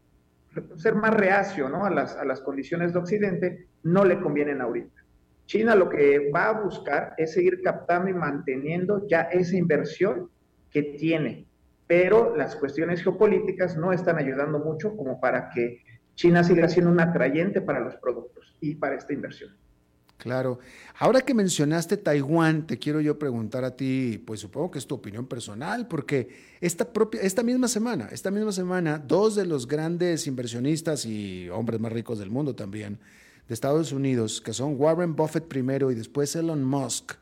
ser 0.76 0.94
más 0.94 1.14
reacio 1.14 1.68
¿no? 1.68 1.84
a, 1.84 1.90
las, 1.90 2.16
a 2.16 2.24
las 2.24 2.40
condiciones 2.40 2.92
de 2.92 2.98
Occidente, 2.98 3.66
no 3.82 4.04
le 4.04 4.20
convienen 4.20 4.60
ahorita. 4.60 5.02
China 5.46 5.74
lo 5.74 5.88
que 5.88 6.30
va 6.30 6.48
a 6.48 6.60
buscar 6.60 7.14
es 7.16 7.32
seguir 7.32 7.62
captando 7.62 8.10
y 8.10 8.14
manteniendo 8.14 9.06
ya 9.06 9.22
esa 9.22 9.56
inversión 9.56 10.30
que 10.70 10.82
tiene, 10.82 11.46
pero 11.86 12.36
las 12.36 12.54
cuestiones 12.54 13.02
geopolíticas 13.02 13.76
no 13.76 13.92
están 13.92 14.18
ayudando 14.18 14.58
mucho 14.58 14.94
como 14.94 15.20
para 15.20 15.48
que 15.48 15.82
China 16.14 16.44
siga 16.44 16.68
siendo 16.68 16.90
un 16.90 17.00
atrayente 17.00 17.62
para 17.62 17.80
los 17.80 17.96
productos 17.96 18.56
y 18.60 18.74
para 18.74 18.96
esta 18.96 19.14
inversión. 19.14 19.56
Claro. 20.18 20.58
Ahora 20.98 21.20
que 21.20 21.32
mencionaste 21.32 21.96
Taiwán, 21.96 22.66
te 22.66 22.76
quiero 22.76 23.00
yo 23.00 23.20
preguntar 23.20 23.64
a 23.64 23.76
ti, 23.76 24.20
pues 24.26 24.40
supongo 24.40 24.72
que 24.72 24.80
es 24.80 24.86
tu 24.86 24.96
opinión 24.96 25.26
personal, 25.26 25.86
porque 25.86 26.28
esta 26.60 26.92
propia, 26.92 27.20
esta 27.20 27.44
misma 27.44 27.68
semana, 27.68 28.08
esta 28.10 28.32
misma 28.32 28.50
semana, 28.50 28.98
dos 28.98 29.36
de 29.36 29.46
los 29.46 29.68
grandes 29.68 30.26
inversionistas 30.26 31.06
y 31.06 31.48
hombres 31.50 31.78
más 31.78 31.92
ricos 31.92 32.18
del 32.18 32.30
mundo 32.30 32.56
también, 32.56 32.98
de 33.46 33.54
Estados 33.54 33.92
Unidos, 33.92 34.40
que 34.40 34.52
son 34.52 34.74
Warren 34.76 35.14
Buffett 35.14 35.46
primero 35.46 35.92
y 35.92 35.94
después 35.94 36.34
Elon 36.34 36.64
Musk, 36.64 37.12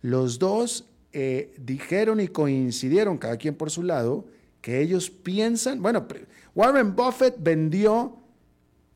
los 0.00 0.38
dos 0.38 0.86
eh, 1.12 1.54
dijeron 1.58 2.18
y 2.18 2.28
coincidieron, 2.28 3.18
cada 3.18 3.36
quien 3.36 3.56
por 3.56 3.70
su 3.70 3.82
lado, 3.82 4.24
que 4.62 4.80
ellos 4.80 5.10
piensan, 5.10 5.82
bueno, 5.82 6.06
Warren 6.54 6.96
Buffett 6.96 7.36
vendió 7.38 8.16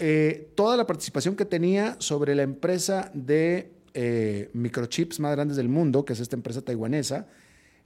eh, 0.05 0.51
toda 0.57 0.77
la 0.77 0.85
participación 0.85 1.37
que 1.37 1.45
tenía 1.45 1.95
sobre 2.01 2.35
la 2.35 2.43
empresa 2.43 3.13
de 3.15 3.71
eh, 3.95 4.51
microchips 4.53 5.21
más 5.21 5.31
grandes 5.31 5.57
del 5.57 5.69
mundo, 5.69 6.05
que 6.05 6.15
es 6.15 6.19
esta 6.19 6.35
empresa 6.35 6.61
taiwanesa, 6.61 7.29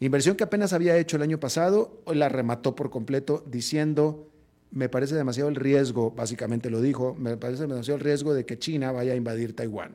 inversión 0.00 0.34
que 0.34 0.44
apenas 0.44 0.72
había 0.72 0.96
hecho 0.96 1.18
el 1.18 1.22
año 1.22 1.38
pasado, 1.38 2.02
la 2.06 2.30
remató 2.30 2.74
por 2.74 2.88
completo 2.88 3.44
diciendo, 3.46 4.30
me 4.70 4.88
parece 4.88 5.14
demasiado 5.14 5.50
el 5.50 5.56
riesgo, 5.56 6.10
básicamente 6.10 6.70
lo 6.70 6.80
dijo, 6.80 7.14
me 7.16 7.36
parece 7.36 7.66
demasiado 7.66 7.98
el 7.98 8.04
riesgo 8.04 8.32
de 8.32 8.46
que 8.46 8.58
China 8.58 8.92
vaya 8.92 9.12
a 9.12 9.16
invadir 9.16 9.54
Taiwán. 9.54 9.94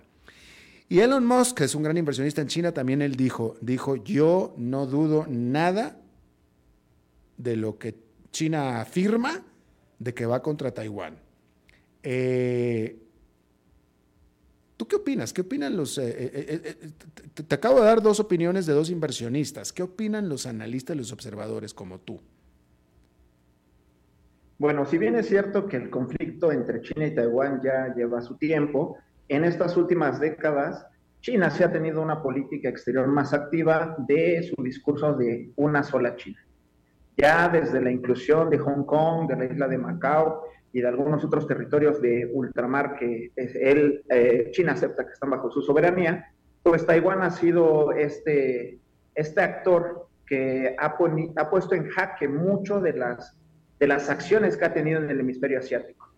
Y 0.89 0.99
Elon 0.99 1.26
Musk, 1.26 1.57
que 1.57 1.63
es 1.63 1.74
un 1.74 1.82
gran 1.82 1.97
inversionista 1.97 2.39
en 2.39 2.49
China, 2.49 2.72
también 2.72 3.01
él 3.01 3.15
dijo, 3.15 3.55
dijo, 3.61 3.95
yo 3.95 4.53
no 4.57 4.86
dudo 4.86 5.26
nada 5.28 5.97
de 7.38 7.55
lo 7.55 7.80
que 7.80 7.95
China 8.30 8.80
afirma 8.80 9.43
de 9.97 10.13
que 10.13 10.28
va 10.28 10.43
contra 10.43 10.72
Taiwán. 10.72 11.20
Eh, 12.04 12.97
¿Tú 14.78 14.88
qué 14.88 14.95
opinas? 14.95 15.34
¿Qué 15.34 15.41
opinan 15.41 15.78
los... 15.78 15.97
Eh, 15.97 16.16
eh, 16.18 16.91
te, 17.34 17.56
acabo 17.56 17.80
de 17.80 17.86
dar 17.86 18.02
dos 18.02 18.20
opiniones 18.20 18.66
de 18.66 18.74
dos 18.74 18.89
inversionistas. 18.89 19.72
¿Qué 19.72 19.84
opinan 19.84 20.28
los 20.28 20.45
analistas 20.45 20.95
y 20.95 20.99
los 20.99 21.14
observadores 21.14 21.74
como 21.74 21.99
tú? 21.99 22.20
Bueno, 24.58 24.86
si 24.86 24.97
bien 24.97 25.16
es 25.16 25.28
cierto 25.28 25.68
que 25.68 25.78
el 25.78 25.89
conflicto 25.89 26.52
entre 26.52 26.82
China 26.82 27.08
y 27.08 27.16
Taiwán 27.16 27.62
ya 27.64 27.93
lleva 27.95 28.22
su 28.22 28.38
tiempo, 28.38 28.97
en 29.28 29.43
estas 29.43 29.78
últimas 29.78 30.20
décadas 30.20 30.86
China 31.22 31.52
se 31.52 31.64
ha 31.64 31.72
tenido 31.72 32.02
una 32.02 32.22
política 32.22 32.68
exterior 32.68 33.08
más 33.08 33.32
activa 33.34 33.95
de 34.08 34.41
su 34.43 34.62
discurso 34.64 35.14
de 35.14 35.52
una 35.56 35.84
sola 35.84 36.16
China. 36.16 36.39
Ya 37.16 37.47
desde 37.47 37.80
la 37.80 37.91
inclusión 37.91 38.49
de 38.49 38.58
Hong 38.58 38.84
Kong, 38.86 39.28
de 39.28 39.36
la 39.36 39.45
isla 39.45 39.68
de 39.68 39.78
Macao, 39.78 40.43
y 40.74 40.82
de 40.82 40.88
algunos 40.88 41.24
otros 41.24 41.47
territorios 41.47 42.01
de 42.01 42.30
ultramar 42.34 42.95
que 42.95 43.32
él, 43.36 44.03
eh, 44.09 44.49
China 44.51 44.74
acepta 44.74 45.05
que 45.05 45.13
están 45.13 45.30
bajo 45.30 45.51
su 45.51 45.61
soberanía, 45.61 46.32
pues 46.63 46.86
Taiwán 46.86 47.22
ha 47.22 47.32
sido 47.32 47.91
este, 47.91 48.80
este 49.15 49.41
actor 49.41 50.07
que 50.26 50.76
ha, 50.80 50.95
ha 51.36 51.49
puesto 51.49 51.76
en 51.76 51.89
jaque 51.89 52.28
mucho 52.28 52.80
de 52.80 52.93
las, 52.93 53.38
de 53.80 53.88
las 53.88 54.09
acciones 54.09 54.55
que 54.55 54.65
ha 54.65 54.74
tenido 54.74 55.01
en 55.01 55.09
el 55.09 55.19
hemisferio 55.19 55.59
asiático. 55.59 56.09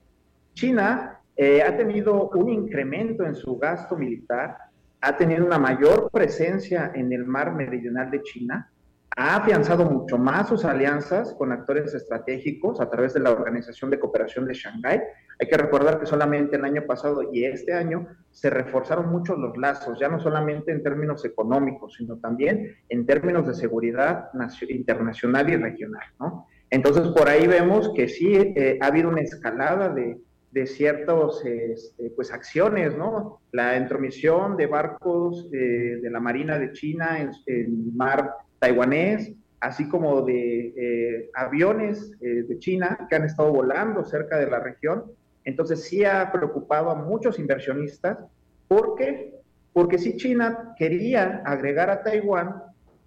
China 0.53 1.19
eh, 1.35 1.63
ha 1.63 1.75
tenido 1.75 2.29
un 2.29 2.49
incremento 2.49 3.25
en 3.25 3.35
su 3.35 3.57
gasto 3.57 3.95
militar, 3.97 4.55
ha 5.01 5.17
tenido 5.17 5.45
una 5.45 5.57
mayor 5.57 6.09
presencia 6.11 6.91
en 6.93 7.11
el 7.11 7.25
mar 7.25 7.53
meridional 7.53 8.11
de 8.11 8.21
China, 8.21 8.71
ha 9.15 9.35
afianzado 9.37 9.85
mucho 9.85 10.17
más 10.17 10.49
sus 10.49 10.65
alianzas 10.65 11.33
con 11.35 11.51
actores 11.51 11.93
estratégicos 11.93 12.81
a 12.81 12.89
través 12.89 13.13
de 13.13 13.19
la 13.19 13.31
Organización 13.31 13.89
de 13.91 13.99
Cooperación 13.99 14.47
de 14.47 14.53
Shanghái. 14.53 15.01
Hay 15.39 15.47
que 15.47 15.57
recordar 15.57 15.99
que 15.99 16.05
solamente 16.05 16.55
el 16.55 16.65
año 16.65 16.85
pasado 16.85 17.29
y 17.31 17.45
este 17.45 17.73
año 17.73 18.07
se 18.31 18.49
reforzaron 18.49 19.09
mucho 19.09 19.35
los 19.35 19.57
lazos, 19.57 19.99
ya 19.99 20.09
no 20.09 20.19
solamente 20.19 20.71
en 20.71 20.81
términos 20.81 21.23
económicos, 21.25 21.95
sino 21.97 22.17
también 22.17 22.75
en 22.89 23.05
términos 23.05 23.47
de 23.47 23.53
seguridad 23.53 24.29
internacional 24.69 25.49
y 25.49 25.57
regional. 25.57 26.05
¿no? 26.19 26.47
Entonces, 26.69 27.07
por 27.09 27.29
ahí 27.29 27.45
vemos 27.45 27.91
que 27.95 28.07
sí 28.07 28.33
eh, 28.35 28.79
ha 28.81 28.87
habido 28.87 29.09
una 29.09 29.21
escalada 29.21 29.89
de, 29.89 30.17
de 30.51 30.67
ciertas 30.67 31.43
este, 31.45 32.11
pues, 32.15 32.31
acciones, 32.31 32.95
¿no? 32.95 33.41
La 33.51 33.77
intromisión 33.77 34.55
de 34.55 34.67
barcos 34.67 35.49
eh, 35.51 35.99
de 36.01 36.09
la 36.09 36.19
Marina 36.19 36.59
de 36.59 36.71
China 36.71 37.19
en 37.19 37.31
el 37.47 37.93
mar 37.93 38.31
taiwanés, 38.63 39.33
así 39.59 39.89
como 39.89 40.21
de 40.21 40.73
eh, 40.77 41.29
aviones 41.33 42.13
eh, 42.21 42.43
de 42.47 42.59
China 42.59 43.07
que 43.09 43.15
han 43.17 43.25
estado 43.25 43.51
volando 43.51 44.05
cerca 44.05 44.37
de 44.39 44.49
la 44.49 44.61
región. 44.61 45.03
Entonces 45.43 45.83
sí 45.83 46.05
ha 46.05 46.31
preocupado 46.31 46.89
a 46.89 46.95
muchos 46.95 47.39
inversionistas. 47.39 48.19
¿Por 48.69 48.95
qué? 48.95 49.33
Porque 49.73 49.97
si 49.97 50.15
China 50.15 50.73
quería 50.77 51.41
agregar 51.45 51.89
a 51.89 52.03
Taiwán 52.03 52.63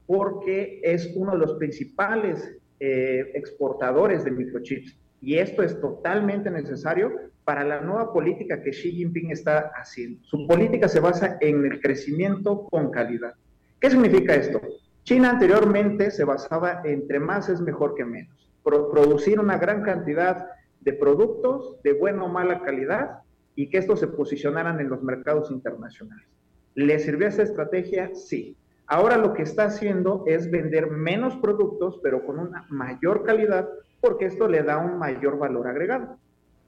porque 0.06 0.78
es 0.82 1.10
uno 1.16 1.32
de 1.32 1.38
los 1.38 1.54
principales 1.54 2.52
eh, 2.78 3.30
exportadores 3.34 4.24
de 4.24 4.32
microchips. 4.32 4.94
Y 5.22 5.38
esto 5.38 5.62
es 5.62 5.80
totalmente 5.80 6.50
necesario 6.50 7.12
para 7.44 7.64
la 7.64 7.80
nueva 7.80 8.12
política 8.12 8.60
que 8.60 8.72
Xi 8.72 8.92
Jinping 8.92 9.30
está 9.30 9.72
haciendo. 9.74 10.22
Su 10.24 10.46
política 10.46 10.86
se 10.86 11.00
basa 11.00 11.38
en 11.40 11.64
el 11.64 11.80
crecimiento 11.80 12.66
con 12.70 12.90
calidad. 12.90 13.32
¿Qué 13.80 13.88
significa 13.90 14.34
esto? 14.34 14.60
China 15.06 15.30
anteriormente 15.30 16.10
se 16.10 16.24
basaba 16.24 16.80
entre 16.82 17.20
más 17.20 17.48
es 17.48 17.60
mejor 17.60 17.94
que 17.94 18.04
menos. 18.04 18.50
producir 18.64 19.38
una 19.38 19.56
gran 19.56 19.84
cantidad 19.84 20.48
de 20.80 20.92
productos 20.94 21.80
de 21.84 21.92
buena 21.92 22.24
o 22.24 22.28
mala 22.28 22.60
calidad 22.62 23.20
y 23.54 23.70
que 23.70 23.78
estos 23.78 24.00
se 24.00 24.08
posicionaran 24.08 24.80
en 24.80 24.88
los 24.88 25.04
mercados 25.04 25.52
internacionales. 25.52 26.26
¿Le 26.74 26.98
sirvió 26.98 27.28
esa 27.28 27.44
estrategia? 27.44 28.16
Sí. 28.16 28.56
Ahora 28.88 29.16
lo 29.16 29.32
que 29.32 29.44
está 29.44 29.66
haciendo 29.66 30.24
es 30.26 30.50
vender 30.50 30.90
menos 30.90 31.36
productos, 31.36 32.00
pero 32.02 32.26
con 32.26 32.40
una 32.40 32.66
mayor 32.68 33.22
calidad, 33.22 33.68
porque 34.00 34.24
esto 34.24 34.48
le 34.48 34.64
da 34.64 34.78
un 34.78 34.98
mayor 34.98 35.38
valor 35.38 35.68
agregado. 35.68 36.18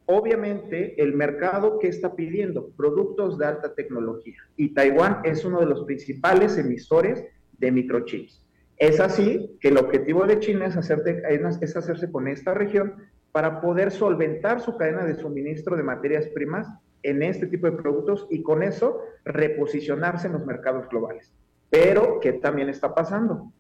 Obviamente, 0.07 1.03
el 1.03 1.13
mercado 1.13 1.81
que 1.81 1.89
está 1.89 2.15
pidiendo 2.15 2.71
productos 2.77 3.37
de 3.37 3.47
alta 3.47 3.75
tecnología 3.75 4.39
y 4.55 4.75
Taiwán 4.75 5.23
es 5.25 5.45
uno 5.45 5.59
de 5.59 5.67
los 5.67 5.85
principales 5.85 6.57
emisores 6.57 7.25
de 7.59 7.73
microchips. 7.73 8.45
Es 8.77 9.01
así 9.01 9.59
que 9.61 9.69
el 9.69 9.79
objetivo 9.79 10.25
de 10.27 10.39
China 10.39 10.67
es, 10.67 10.77
es 10.77 11.77
hacerse 11.77 12.11
con 12.11 12.29
esta 12.29 12.55
región 12.55 12.95
para 13.33 13.61
poder 13.61 13.91
solventar 13.91 14.61
su 14.61 14.77
cadena 14.77 15.05
de 15.05 15.15
suministro 15.15 15.77
de 15.77 15.83
materias 15.83 16.27
primas 16.29 16.69
en 17.03 17.23
este 17.23 17.47
tipo 17.47 17.67
de 17.71 17.77
productos 17.77 18.27
y 18.31 18.43
con 18.43 18.63
eso 18.63 19.01
reposicionarse 19.25 20.27
en 20.27 20.35
los 20.35 20.47
mercados 20.47 20.89
globales. 20.89 21.33
Pero, 21.71 22.19
¿qué 22.21 22.35
también 22.35 22.69
está 22.69 22.95
pasando? 22.95 23.53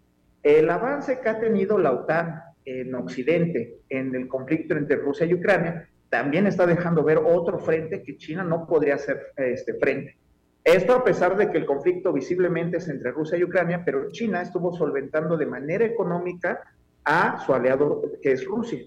El 0.42 0.70
avance 0.70 1.20
que 1.20 1.28
ha 1.28 1.40
tenido 1.40 1.78
la 1.78 1.92
OTAN 1.92 2.42
en 2.64 2.94
Occidente 2.94 3.80
en 3.88 4.14
el 4.14 4.28
conflicto 4.28 4.74
entre 4.76 4.96
Rusia 4.96 5.26
y 5.26 5.34
Ucrania 5.34 5.88
también 6.08 6.46
está 6.46 6.66
dejando 6.66 7.02
ver 7.02 7.18
otro 7.18 7.58
frente 7.58 8.02
que 8.02 8.16
China 8.16 8.44
no 8.44 8.66
podría 8.66 8.94
hacer 8.94 9.32
este, 9.36 9.74
frente. 9.74 10.16
Esto 10.64 10.94
a 10.94 11.04
pesar 11.04 11.36
de 11.36 11.50
que 11.50 11.58
el 11.58 11.66
conflicto 11.66 12.12
visiblemente 12.12 12.76
es 12.76 12.88
entre 12.88 13.12
Rusia 13.12 13.38
y 13.38 13.44
Ucrania, 13.44 13.82
pero 13.84 14.10
China 14.10 14.42
estuvo 14.42 14.72
solventando 14.76 15.36
de 15.36 15.46
manera 15.46 15.84
económica 15.84 16.60
a 17.04 17.42
su 17.44 17.54
aliado 17.54 18.02
que 18.20 18.32
es 18.32 18.44
Rusia. 18.44 18.80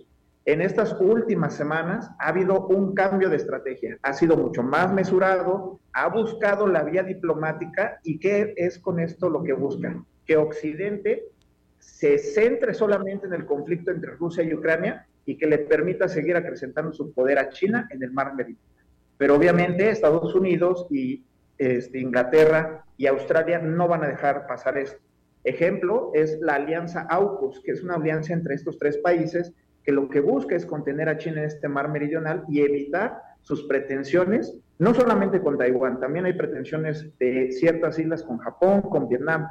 En 0.45 0.61
estas 0.61 0.95
últimas 0.99 1.55
semanas 1.55 2.09
ha 2.19 2.29
habido 2.29 2.67
un 2.67 2.95
cambio 2.95 3.29
de 3.29 3.37
estrategia, 3.37 3.97
ha 4.01 4.13
sido 4.13 4.35
mucho 4.35 4.63
más 4.63 4.91
mesurado, 4.91 5.79
ha 5.93 6.07
buscado 6.07 6.65
la 6.67 6.83
vía 6.83 7.03
diplomática 7.03 7.99
y 8.03 8.17
¿qué 8.17 8.53
es 8.57 8.79
con 8.79 8.99
esto 8.99 9.29
lo 9.29 9.43
que 9.43 9.53
buscan? 9.53 10.05
Que 10.25 10.37
Occidente 10.37 11.25
se 11.77 12.17
centre 12.17 12.73
solamente 12.73 13.27
en 13.27 13.33
el 13.33 13.45
conflicto 13.45 13.91
entre 13.91 14.15
Rusia 14.15 14.43
y 14.43 14.53
Ucrania 14.53 15.05
y 15.25 15.37
que 15.37 15.45
le 15.45 15.59
permita 15.59 16.07
seguir 16.07 16.35
acrecentando 16.35 16.91
su 16.91 17.13
poder 17.13 17.37
a 17.37 17.49
China 17.49 17.87
en 17.91 18.01
el 18.01 18.11
mar 18.11 18.33
Meridional. 18.33 18.65
Pero 19.17 19.35
obviamente 19.35 19.89
Estados 19.89 20.33
Unidos 20.33 20.87
y 20.89 21.23
este, 21.61 21.99
Inglaterra 21.99 22.85
y 22.97 23.05
Australia 23.05 23.59
no 23.59 23.87
van 23.87 24.03
a 24.03 24.07
dejar 24.07 24.47
pasar 24.47 24.79
esto. 24.79 24.99
Ejemplo 25.43 26.11
es 26.15 26.39
la 26.41 26.55
alianza 26.55 27.05
AUKUS, 27.09 27.61
que 27.63 27.71
es 27.71 27.83
una 27.83 27.95
alianza 27.95 28.33
entre 28.33 28.55
estos 28.55 28.79
tres 28.79 28.97
países 28.97 29.53
que 29.83 29.91
lo 29.91 30.09
que 30.09 30.21
busca 30.21 30.55
es 30.55 30.65
contener 30.65 31.07
a 31.07 31.17
China 31.17 31.41
en 31.41 31.47
este 31.47 31.67
mar 31.67 31.89
meridional 31.89 32.43
y 32.49 32.61
evitar 32.61 33.21
sus 33.41 33.63
pretensiones, 33.63 34.55
no 34.79 34.93
solamente 34.93 35.39
con 35.41 35.57
Taiwán, 35.57 35.99
también 35.99 36.25
hay 36.25 36.33
pretensiones 36.33 37.15
de 37.19 37.51
ciertas 37.51 37.97
islas 37.99 38.23
con 38.23 38.39
Japón, 38.39 38.81
con 38.81 39.07
Vietnam. 39.07 39.47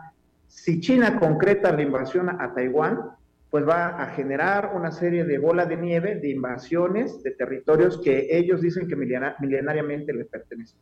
Si 0.48 0.80
China 0.80 1.18
concreta 1.18 1.72
la 1.72 1.82
invasión 1.82 2.28
a 2.28 2.54
Taiwán, 2.54 3.00
pues 3.50 3.68
va 3.68 4.00
a 4.00 4.06
generar 4.06 4.72
una 4.74 4.92
serie 4.92 5.24
de 5.24 5.38
bola 5.38 5.66
de 5.66 5.76
nieve, 5.76 6.16
de 6.16 6.30
invasiones 6.30 7.22
de 7.22 7.32
territorios 7.32 8.00
que 8.00 8.28
ellos 8.30 8.60
dicen 8.60 8.86
que 8.86 8.96
milenariamente 8.96 10.12
les 10.12 10.26
pertenecen. 10.26 10.78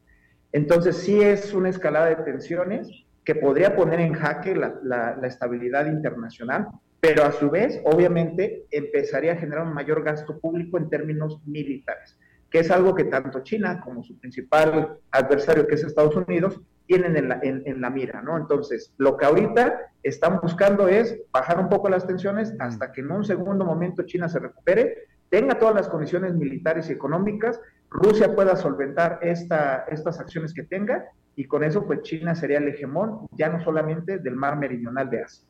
Entonces 0.53 0.97
sí 0.97 1.21
es 1.21 1.53
una 1.53 1.69
escalada 1.69 2.07
de 2.07 2.17
tensiones 2.17 3.05
que 3.25 3.35
podría 3.35 3.77
poner 3.77 4.01
en 4.01 4.15
jaque 4.15 4.55
la, 4.57 5.19
estabilidad 5.25 5.87
internacional, 5.87 6.69
pero 7.01 7.25
a 7.25 7.33
su 7.33 7.51
vez, 7.51 7.81
obviamente, 7.85 8.65
empezaría 8.71 9.35
a 9.35 9.37
generar 9.37 9.67
un 9.67 9.75
mayor 9.75 10.03
gasto 10.03 10.39
público 10.41 10.79
en 10.79 10.89
términos 10.89 11.39
militares, 11.45 12.19
que 12.51 12.61
es 12.61 12.71
algo 12.71 12.95
que 12.95 13.05
tanto 13.05 13.41
China 13.43 13.81
como 13.85 14.03
su 14.03 14.19
principal 14.19 14.97
adversario, 15.11 15.67
que 15.67 15.75
es 15.75 15.85
Estados 15.85 16.17
Unidos, 16.17 16.61
tienen 16.87 17.17
en 17.17 17.81
la, 17.83 17.91
mira, 17.91 18.23
¿no? 18.23 18.39
Entonces, 18.39 18.95
lo 18.97 19.19
que 19.19 19.27
ahorita 19.27 19.93
están 20.03 20.41
buscando 20.41 20.89
es 20.89 21.21
bajar 21.31 21.61
un 21.61 21.69
poco 21.69 21.91
las 21.91 22.07
tensiones 22.07 22.55
hasta 22.59 22.93
que 22.93 23.03
en 23.03 23.11
un 23.11 23.25
segundo 23.25 23.67
momento 23.67 24.05
China 24.05 24.27
se 24.31 24.39
recupere, 24.39 25.07
tenga 25.29 25.59
todas 25.59 25.75
las 25.75 25.89
condiciones 25.89 26.35
militares 26.35 26.89
y 26.89 26.95
económicas, 26.95 27.61
Rusia 27.91 28.35
pueda 28.35 28.57
solventar 28.57 29.19
esta, 29.23 29.85
estas 29.89 30.21
acciones 30.21 30.53
que 30.53 30.63
tenga 30.63 31.07
y 31.37 31.45
con 31.45 31.65
eso 31.65 31.87
pues 31.87 32.03
China 32.03 32.35
sería 32.35 32.59
el 32.59 32.69
hegemón 32.69 33.29
ya 33.33 33.49
no 33.49 33.63
solamente 33.63 34.19
del 34.19 34.35
mar 34.35 34.59
meridional 34.59 35.09
de 35.09 35.23
Asia. 35.23 35.45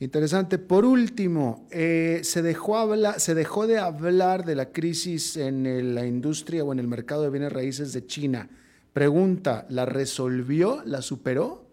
Interesante. 0.00 0.58
Por 0.58 0.84
último, 0.84 1.66
eh, 1.72 2.20
se, 2.22 2.40
dejó 2.42 2.78
habla, 2.78 3.18
se 3.18 3.34
dejó 3.34 3.66
de 3.66 3.78
hablar 3.78 4.44
de 4.44 4.54
la 4.54 4.70
crisis 4.70 5.36
en 5.36 5.94
la 5.94 6.06
industria 6.06 6.62
o 6.62 6.72
en 6.72 6.78
el 6.78 6.86
mercado 6.86 7.22
de 7.22 7.30
bienes 7.30 7.52
raíces 7.52 7.92
de 7.92 8.06
China. 8.06 8.48
Pregunta, 8.92 9.66
¿la 9.68 9.86
resolvió? 9.86 10.82
¿La 10.84 11.02
superó? 11.02 11.67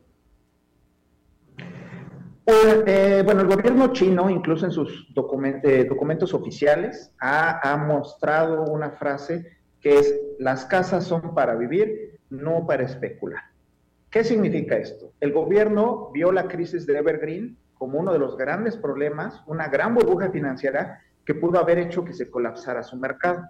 Pues, 2.45 2.83
eh, 2.85 3.23
bueno, 3.25 3.41
el 3.41 3.47
gobierno 3.47 3.91
chino, 3.91 4.29
incluso 4.29 4.65
en 4.67 4.71
sus 4.71 5.07
eh, 5.63 5.85
documentos 5.89 6.31
oficiales, 6.35 7.11
ha, 7.19 7.75
mostrado 7.87 8.65
una 8.65 8.91
frase 8.91 9.57
que 9.81 9.97
es, 9.97 10.15
las 10.37 10.65
casas 10.65 11.05
son 11.05 11.33
para 11.33 11.55
vivir, 11.55 12.19
no 12.29 12.67
para 12.67 12.83
especular. 12.83 13.41
¿Qué 14.11 14.23
significa 14.23 14.77
esto? 14.77 15.11
El 15.19 15.33
gobierno 15.33 16.11
vio 16.13 16.31
la 16.31 16.47
crisis 16.47 16.85
de 16.85 16.99
Evergreen 16.99 17.57
como 17.73 17.99
uno 17.99 18.13
de 18.13 18.19
los 18.19 18.37
grandes 18.37 18.77
problemas, 18.77 19.41
una 19.47 19.67
gran 19.67 19.95
burbuja 19.95 20.29
financiera 20.29 21.01
que 21.25 21.33
pudo 21.33 21.59
haber 21.59 21.79
hecho 21.79 22.05
que 22.05 22.13
se 22.13 22.29
colapsara 22.29 22.83
su 22.83 22.95
mercado. 22.95 23.43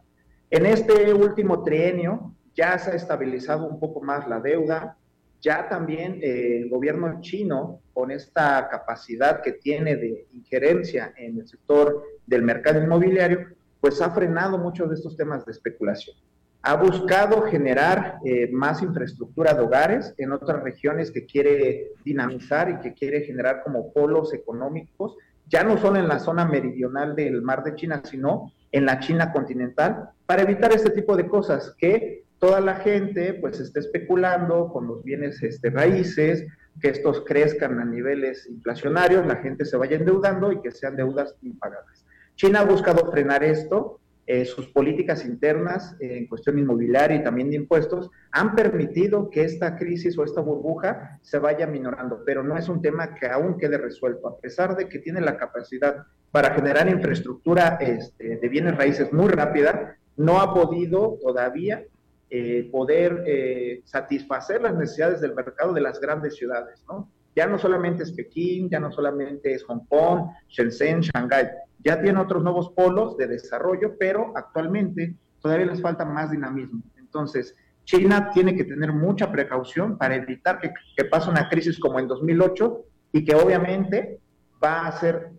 En 0.50 0.66
este 0.66 1.14
último 1.14 1.64
trienio, 1.64 2.34
ya 2.56 2.78
se 2.80 2.92
ha 2.92 2.96
estabilizado 2.96 3.68
un 3.68 3.78
poco 3.78 4.02
más 4.02 4.26
la 4.30 4.40
deuda, 4.40 4.98
ya 5.46 5.70
también 5.70 6.20
eh, 6.24 6.58
el 6.64 6.70
gobierno 6.70 7.22
chino, 7.22 7.80
con 7.94 8.10
esta 8.10 8.68
capacidad 8.68 9.42
que 9.44 9.54
tiene 9.54 9.96
de 9.96 10.26
injerencia 10.34 11.14
en 11.16 11.38
el 11.38 11.48
sector 11.48 12.04
del 12.26 12.42
mercado 12.42 12.82
inmobiliario, 12.82 13.50
pues 13.80 14.02
ha 14.02 14.10
frenado 14.10 14.58
muchos 14.58 14.90
de 14.90 14.96
estos 14.96 15.16
temas 15.16 15.46
de 15.46 15.52
especulación. 15.52 16.18
Ha 16.64 16.76
buscado 16.78 17.44
generar 17.44 18.18
eh, 18.26 18.50
más 18.52 18.82
infraestructura 18.82 19.54
de 19.54 19.62
hogares 19.62 20.16
en 20.18 20.32
otras 20.32 20.64
regiones 20.64 21.12
que 21.12 21.28
quiere 21.28 21.92
dinamizar 22.04 22.72
y 22.72 22.80
que 22.80 22.96
quiere 22.96 23.22
generar 23.22 23.62
como 23.64 23.94
polos 23.94 24.34
económicos, 24.34 25.16
ya 25.48 25.64
no 25.64 25.78
solo 25.78 26.00
en 26.00 26.08
la 26.08 26.18
zona 26.18 26.46
meridional 26.46 27.16
del 27.16 27.44
mar 27.44 27.64
de 27.64 27.76
China, 27.76 28.02
sino 28.04 28.52
en 28.72 28.88
la 28.88 29.00
China 29.00 29.32
continental, 29.32 30.10
para 30.26 30.42
evitar 30.42 30.74
este 30.74 30.90
tipo 30.90 31.16
de 31.16 31.28
cosas 31.28 31.76
que 31.78 32.25
toda 32.46 32.62
la 32.62 32.76
gente 32.76 33.34
pues 33.34 33.60
está 33.60 33.80
especulando 33.80 34.70
con 34.72 34.86
los 34.86 35.04
bienes 35.04 35.42
este, 35.42 35.72
raíces, 35.72 36.46
que 36.80 36.90
estos 36.90 37.24
crezcan 37.26 37.80
a 37.80 37.86
niveles 37.86 38.46
inflacionarios, 38.48 39.26
la 39.26 39.38
gente 39.38 39.66
se 39.66 39.78
vaya 39.78 39.98
endeudando 39.98 40.52
y 40.52 40.62
que 40.62 40.70
sean 40.70 40.96
deudas 40.96 41.36
impagadas. 41.42 42.06
China 42.36 42.60
ha 42.60 42.66
buscado 42.66 43.10
frenar 43.10 43.44
esto, 43.44 44.00
eh, 44.28 44.46
sus 44.46 44.68
políticas 44.68 45.26
internas 45.26 45.96
eh, 46.00 46.20
en 46.20 46.28
cuestión 46.28 46.60
inmobiliaria 46.60 47.18
y 47.18 47.24
también 47.24 47.50
de 47.50 47.56
impuestos 47.56 48.12
han 48.32 48.54
permitido 48.54 49.32
que 49.32 49.44
esta 49.44 49.76
crisis 49.76 50.16
o 50.20 50.24
esta 50.24 50.42
burbuja 50.42 51.18
se 51.24 51.40
vaya 51.40 51.66
minorando, 51.66 52.22
pero 52.28 52.44
no 52.44 52.56
es 52.60 52.70
un 52.70 52.80
tema 52.80 53.16
que 53.16 53.26
aún 53.26 53.58
quede 53.58 53.80
resuelto, 53.80 54.28
a 54.28 54.38
pesar 54.38 54.76
de 54.76 54.88
que 54.88 55.00
tiene 55.00 55.20
la 55.20 55.36
capacidad 55.36 56.06
para 56.30 56.54
generar 56.54 56.88
infraestructura 56.90 57.80
este, 57.82 58.38
de 58.38 58.50
bienes 58.50 58.78
raíces 58.78 59.12
muy 59.12 59.30
rápida, 59.30 59.98
no 60.16 60.40
ha 60.40 60.54
podido 60.54 61.18
todavía 61.24 61.84
eh, 62.30 62.70
poder 62.72 63.24
eh, 63.26 63.82
satisfacer 63.86 64.62
las 64.62 64.76
necesidades 64.76 65.22
del 65.22 65.36
mercado 65.36 65.74
de 65.74 65.82
las 65.82 66.00
grandes 66.00 66.36
ciudades, 66.36 66.84
¿no? 66.88 67.12
Ya 67.36 67.48
no 67.48 67.58
solamente 67.58 68.04
es 68.04 68.12
Pekín, 68.14 68.70
ya 68.70 68.80
no 68.80 68.92
solamente 68.92 69.54
es 69.54 69.64
Hong 69.66 69.86
Kong, 69.88 70.30
Shenzhen, 70.48 71.02
Shanghái, 71.02 71.50
ya 71.84 72.02
tiene 72.02 72.20
otros 72.20 72.42
nuevos 72.42 72.72
polos 72.72 73.18
de 73.18 73.28
desarrollo, 73.28 73.96
pero 74.00 74.32
actualmente 74.36 75.16
todavía 75.42 75.66
les 75.66 75.82
falta 75.82 76.06
más 76.06 76.32
dinamismo. 76.32 76.82
Entonces, 76.98 77.56
China 77.84 78.32
tiene 78.34 78.56
que 78.56 78.64
tener 78.64 78.92
mucha 78.92 79.32
precaución 79.32 79.98
para 79.98 80.16
evitar 80.16 80.60
que, 80.60 80.72
que 80.96 81.06
pase 81.06 81.30
una 81.30 81.48
crisis 81.50 81.78
como 81.78 82.00
en 82.00 82.08
2008 82.08 82.86
y 83.12 83.24
que 83.24 83.36
obviamente 83.36 84.20
va 84.64 84.88
a 84.88 84.92
ser 84.94 85.30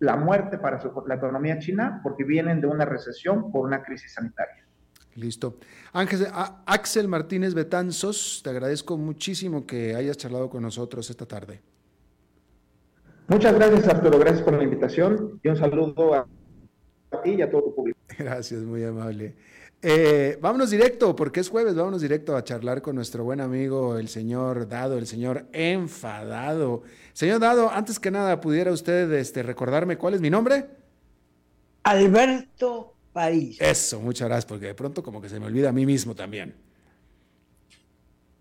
la 0.00 0.16
muerte 0.16 0.58
para 0.58 0.80
la 1.06 1.14
economía 1.14 1.60
china 1.60 2.00
porque 2.02 2.24
vienen 2.24 2.60
de 2.60 2.66
una 2.66 2.84
recesión 2.84 3.52
por 3.52 3.64
una 3.64 3.84
crisis 3.84 4.14
sanitaria. 4.14 4.61
Listo. 5.14 5.58
Ángel, 5.92 6.26
Axel 6.66 7.06
Martínez 7.08 7.54
Betanzos, 7.54 8.40
te 8.42 8.50
agradezco 8.50 8.96
muchísimo 8.96 9.66
que 9.66 9.94
hayas 9.94 10.16
charlado 10.16 10.48
con 10.48 10.62
nosotros 10.62 11.08
esta 11.10 11.26
tarde. 11.26 11.60
Muchas 13.28 13.54
gracias, 13.54 13.86
Arturo. 13.88 14.18
Gracias 14.18 14.42
por 14.42 14.54
la 14.54 14.64
invitación 14.64 15.40
y 15.42 15.48
un 15.48 15.56
saludo 15.56 16.14
a, 16.14 16.26
ti 17.22 17.30
y 17.30 17.42
a 17.42 17.50
todo 17.50 17.62
tu 17.62 17.74
público. 17.74 17.98
Gracias, 18.18 18.62
muy 18.62 18.84
amable. 18.84 19.34
Eh, 19.84 20.38
vámonos 20.40 20.70
directo, 20.70 21.16
porque 21.16 21.40
es 21.40 21.48
jueves, 21.48 21.74
vámonos 21.74 22.00
directo 22.00 22.36
a 22.36 22.44
charlar 22.44 22.82
con 22.82 22.94
nuestro 22.94 23.24
buen 23.24 23.40
amigo, 23.40 23.98
el 23.98 24.08
señor 24.08 24.68
Dado, 24.68 24.96
el 24.96 25.06
señor 25.06 25.46
enfadado. 25.52 26.82
Señor 27.12 27.40
Dado, 27.40 27.70
antes 27.70 27.98
que 27.98 28.10
nada, 28.10 28.40
¿pudiera 28.40 28.70
usted 28.70 29.10
este, 29.12 29.42
recordarme 29.42 29.98
cuál 29.98 30.14
es 30.14 30.20
mi 30.20 30.30
nombre? 30.30 30.66
Alberto 31.82 32.94
Padilla. 33.12 33.70
Eso, 33.70 34.00
muchas 34.00 34.28
gracias, 34.28 34.46
porque 34.46 34.66
de 34.66 34.74
pronto 34.74 35.02
como 35.02 35.20
que 35.20 35.28
se 35.28 35.38
me 35.38 35.46
olvida 35.46 35.68
a 35.68 35.72
mí 35.72 35.86
mismo 35.86 36.14
también. 36.14 36.54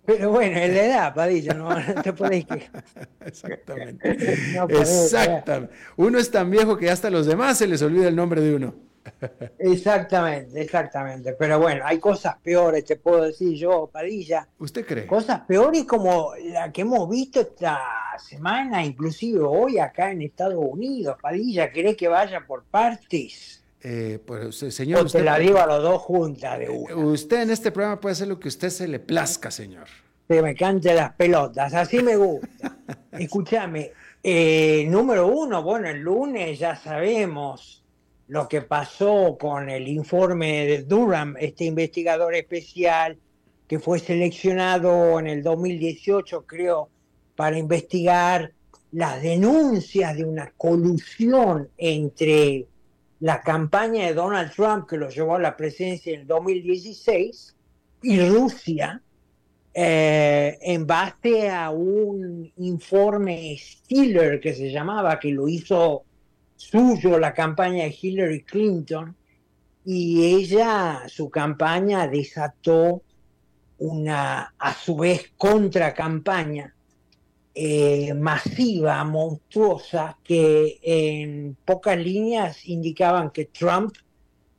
Pero 0.05 0.32
bueno, 0.32 0.57
es 0.57 0.74
la 0.74 0.86
edad, 0.86 1.13
Padilla, 1.13 1.53
no, 1.53 1.69
te 2.01 2.13
podéis 2.13 2.45
quejar. 2.45 2.84
Exactamente. 3.26 4.09
Exactamente. 4.69 5.74
Uno 5.97 6.17
es 6.17 6.32
tan 6.32 6.49
viejo 6.49 6.76
que 6.78 6.89
hasta 6.89 7.09
a 7.09 7.11
los 7.11 7.26
demás 7.26 7.57
se 7.57 7.67
les 7.67 7.82
olvida 7.82 8.07
el 8.07 8.15
nombre 8.15 8.41
de 8.41 8.55
uno. 8.55 8.74
Exactamente, 9.59 10.61
exactamente. 10.61 11.34
Pero 11.34 11.59
bueno, 11.59 11.84
hay 11.86 11.99
cosas 11.99 12.36
peores, 12.41 12.86
te 12.86 12.97
puedo 12.97 13.24
decir 13.24 13.55
yo, 13.57 13.89
Padilla. 13.91 14.47
¿Usted 14.59 14.86
cree? 14.86 15.07
Cosas 15.07 15.41
peores 15.41 15.86
como 15.86 16.34
la 16.45 16.72
que 16.72 16.82
hemos 16.82 17.09
visto 17.09 17.41
esta 17.41 17.80
semana, 18.17 18.84
inclusive 18.84 19.39
hoy 19.41 19.80
acá 19.80 20.11
en 20.11 20.22
Estados 20.22 20.63
Unidos. 20.63 21.17
Padilla, 21.22 21.72
¿querés 21.72 21.97
que 21.97 22.07
vaya 22.07 22.45
por 22.45 22.63
partes? 22.65 23.61
Eh, 23.84 24.19
pues, 24.25 24.57
señor. 24.57 25.05
O 25.05 25.09
te 25.09 25.23
la 25.23 25.39
digo 25.39 25.59
a 25.59 25.65
los 25.65 25.82
dos 25.82 26.01
juntas 26.01 26.59
de 26.59 26.69
una. 26.69 26.95
Usted 26.95 27.43
en 27.43 27.49
este 27.51 27.71
programa 27.71 27.99
puede 27.99 28.13
hacer 28.13 28.27
lo 28.27 28.39
que 28.39 28.47
usted 28.47 28.69
se 28.69 28.88
le 28.88 28.99
plazca, 28.99 29.49
señor. 29.49 29.88
Que 30.27 30.41
me 30.41 30.55
cante 30.55 30.93
las 30.93 31.13
pelotas, 31.13 31.73
así 31.73 32.01
me 32.01 32.15
gusta. 32.15 32.77
Escúchame, 33.11 33.91
eh, 34.23 34.86
número 34.88 35.27
uno, 35.27 35.63
bueno, 35.63 35.89
el 35.89 35.99
lunes 35.99 36.59
ya 36.59 36.75
sabemos 36.75 37.84
lo 38.27 38.47
que 38.47 38.61
pasó 38.61 39.38
con 39.38 39.69
el 39.69 39.88
informe 39.88 40.65
de 40.65 40.84
Durham, 40.84 41.36
este 41.39 41.65
investigador 41.65 42.36
especial 42.36 43.17
que 43.67 43.79
fue 43.79 43.99
seleccionado 43.99 45.19
en 45.19 45.27
el 45.27 45.43
2018, 45.43 46.45
creo, 46.45 46.89
para 47.36 47.57
investigar 47.57 48.53
las 48.91 49.21
denuncias 49.21 50.15
de 50.15 50.25
una 50.25 50.53
colusión 50.55 51.69
entre 51.77 52.67
la 53.22 53.41
campaña 53.41 54.07
de 54.07 54.13
Donald 54.13 54.51
Trump 54.51 54.89
que 54.89 54.97
lo 54.97 55.09
llevó 55.09 55.36
a 55.36 55.39
la 55.39 55.55
presidencia 55.55 56.13
en 56.13 56.22
el 56.22 56.28
2016 56.28 57.55
y 58.01 58.19
Rusia 58.28 59.01
eh, 59.74 60.57
en 60.61 60.86
base 60.86 61.49
a 61.49 61.69
un 61.69 62.51
informe 62.57 63.55
Stiller 63.57 64.39
que 64.39 64.53
se 64.53 64.72
llamaba, 64.72 65.19
que 65.19 65.32
lo 65.32 65.47
hizo 65.47 66.03
suyo 66.55 67.17
la 67.17 67.34
campaña 67.34 67.86
de 67.86 67.95
Hillary 67.99 68.43
Clinton, 68.43 69.15
y 69.86 70.36
ella, 70.36 71.03
su 71.07 71.30
campaña 71.30 72.07
desató 72.07 73.01
una, 73.80 74.53
a 74.57 74.74
su 74.74 74.95
vez, 74.95 75.32
contracampaña 75.38 76.76
eh, 77.54 78.14
masiva, 78.14 79.04
monstruosa, 79.04 80.18
que 80.24 80.80
en 80.82 81.58
pocas 81.66 81.97
líneas 81.97 82.66
indicaban 82.68 83.32
que 83.32 83.45
Trump 83.45 83.93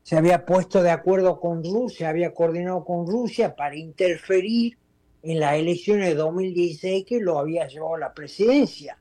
se 0.02 0.16
había 0.16 0.44
puesto 0.44 0.82
de 0.82 0.90
acuerdo 0.90 1.40
con 1.40 1.62
Rusia, 1.64 2.08
había 2.08 2.34
coordinado 2.34 2.84
con 2.84 3.06
Rusia 3.06 3.54
para 3.54 3.76
interferir 3.76 4.76
en 5.22 5.40
las 5.40 5.54
elecciones 5.54 6.08
de 6.08 6.14
2016 6.16 7.04
que 7.06 7.20
lo 7.20 7.38
había 7.38 7.66
llevado 7.68 7.94
a 7.94 8.00
la 8.00 8.12
presidencia. 8.12 8.98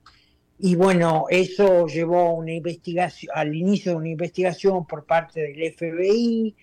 Y 0.60 0.76
bueno, 0.76 1.26
eso 1.30 1.88
llevó 1.88 2.20
a 2.20 2.34
una 2.34 2.54
investigación, 2.54 3.32
al 3.36 3.56
inicio 3.56 3.94
de 3.94 3.98
una 3.98 4.10
investigación 4.10 4.86
por 4.86 5.06
parte 5.06 5.42
del 5.42 5.74
FBI, 5.74 6.56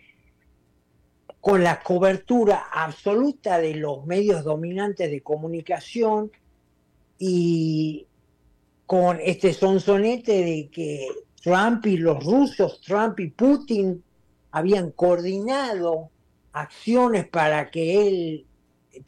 con 1.41 1.64
la 1.64 1.81
cobertura 1.81 2.68
absoluta 2.72 3.59
de 3.59 3.74
los 3.74 4.07
medios 4.07 4.45
dominantes 4.45 5.11
de 5.11 5.20
comunicación 5.20 6.31
y 7.18 8.06
con 8.86 9.18
este 9.20 9.52
sonsonete 9.52 10.32
de 10.32 10.68
que 10.72 11.08
Trump 11.42 11.86
y 11.86 11.96
los 11.96 12.24
rusos, 12.24 12.80
Trump 12.80 13.20
y 13.20 13.28
Putin, 13.28 14.02
habían 14.50 14.90
coordinado 14.92 16.10
acciones 16.52 17.28
para 17.28 17.70
que 17.70 18.08
él, 18.08 18.46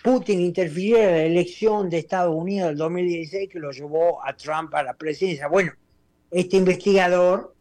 Putin 0.02 0.40
interfiriera 0.40 1.08
en 1.08 1.16
la 1.16 1.24
elección 1.24 1.88
de 1.88 1.98
Estados 1.98 2.34
Unidos 2.34 2.68
del 2.68 2.78
2016 2.78 3.48
que 3.50 3.58
lo 3.58 3.70
llevó 3.72 4.24
a 4.24 4.36
Trump 4.36 4.74
a 4.74 4.82
la 4.82 4.94
presidencia. 4.94 5.48
Bueno, 5.48 5.72
este 6.30 6.56
investigador 6.56 7.54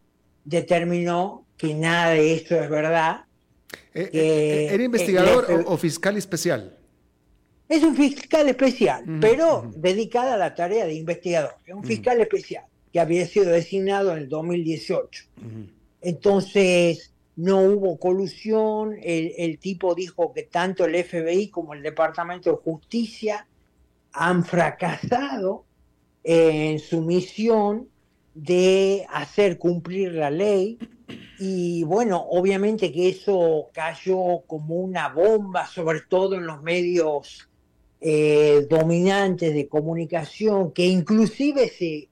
determinó 0.44 1.46
que 1.56 1.74
nada 1.74 2.10
de 2.10 2.34
esto 2.34 2.54
es 2.56 2.70
verdad. 2.70 3.24
Eh, 3.94 4.10
eh, 4.12 4.68
¿Era 4.72 4.82
investigador 4.82 5.64
o, 5.66 5.76
fiscal 5.76 6.16
especial? 6.16 6.76
Es 7.70 7.84
un 7.84 7.94
fiscal 7.94 8.48
especial, 8.48 9.04
pero 9.20 9.70
dedicado 9.76 10.32
a 10.32 10.36
la 10.36 10.56
tarea 10.56 10.86
de 10.86 10.94
investigador. 10.94 11.54
Es 11.64 11.72
un 11.72 11.84
fiscal 11.84 12.20
especial 12.20 12.64
que 12.92 12.98
había 12.98 13.24
sido 13.26 13.48
designado 13.50 14.10
en 14.10 14.18
el 14.18 14.28
2018. 14.28 15.26
Entonces, 16.00 17.12
no 17.36 17.60
hubo 17.60 17.96
colusión, 18.00 18.96
el, 19.00 19.56
tipo 19.60 19.94
dijo 19.94 20.32
que 20.32 20.42
tanto 20.42 20.84
el 20.84 20.96
FBI 20.96 21.46
como 21.50 21.72
el 21.74 21.82
Departamento 21.84 22.50
de 22.50 22.56
Justicia 22.56 23.46
han 24.14 24.44
fracasado 24.44 25.64
en 26.24 26.80
su 26.80 27.02
misión 27.02 27.88
de 28.34 29.06
hacer 29.10 29.58
cumplir 29.58 30.14
la 30.14 30.30
ley 30.32 30.76
y 31.38 31.84
bueno, 31.84 32.26
obviamente 32.30 32.90
que 32.90 33.10
eso 33.10 33.68
cayó 33.72 34.40
como 34.48 34.74
una 34.74 35.08
bomba, 35.08 35.68
sobre 35.68 36.00
todo 36.00 36.34
en 36.34 36.46
los 36.46 36.62
medios 36.62 37.49
eh, 38.00 38.66
dominantes 38.68 39.54
de 39.54 39.68
comunicación, 39.68 40.72
que 40.72 40.86
inclusive 40.86 41.68
se 41.68 42.08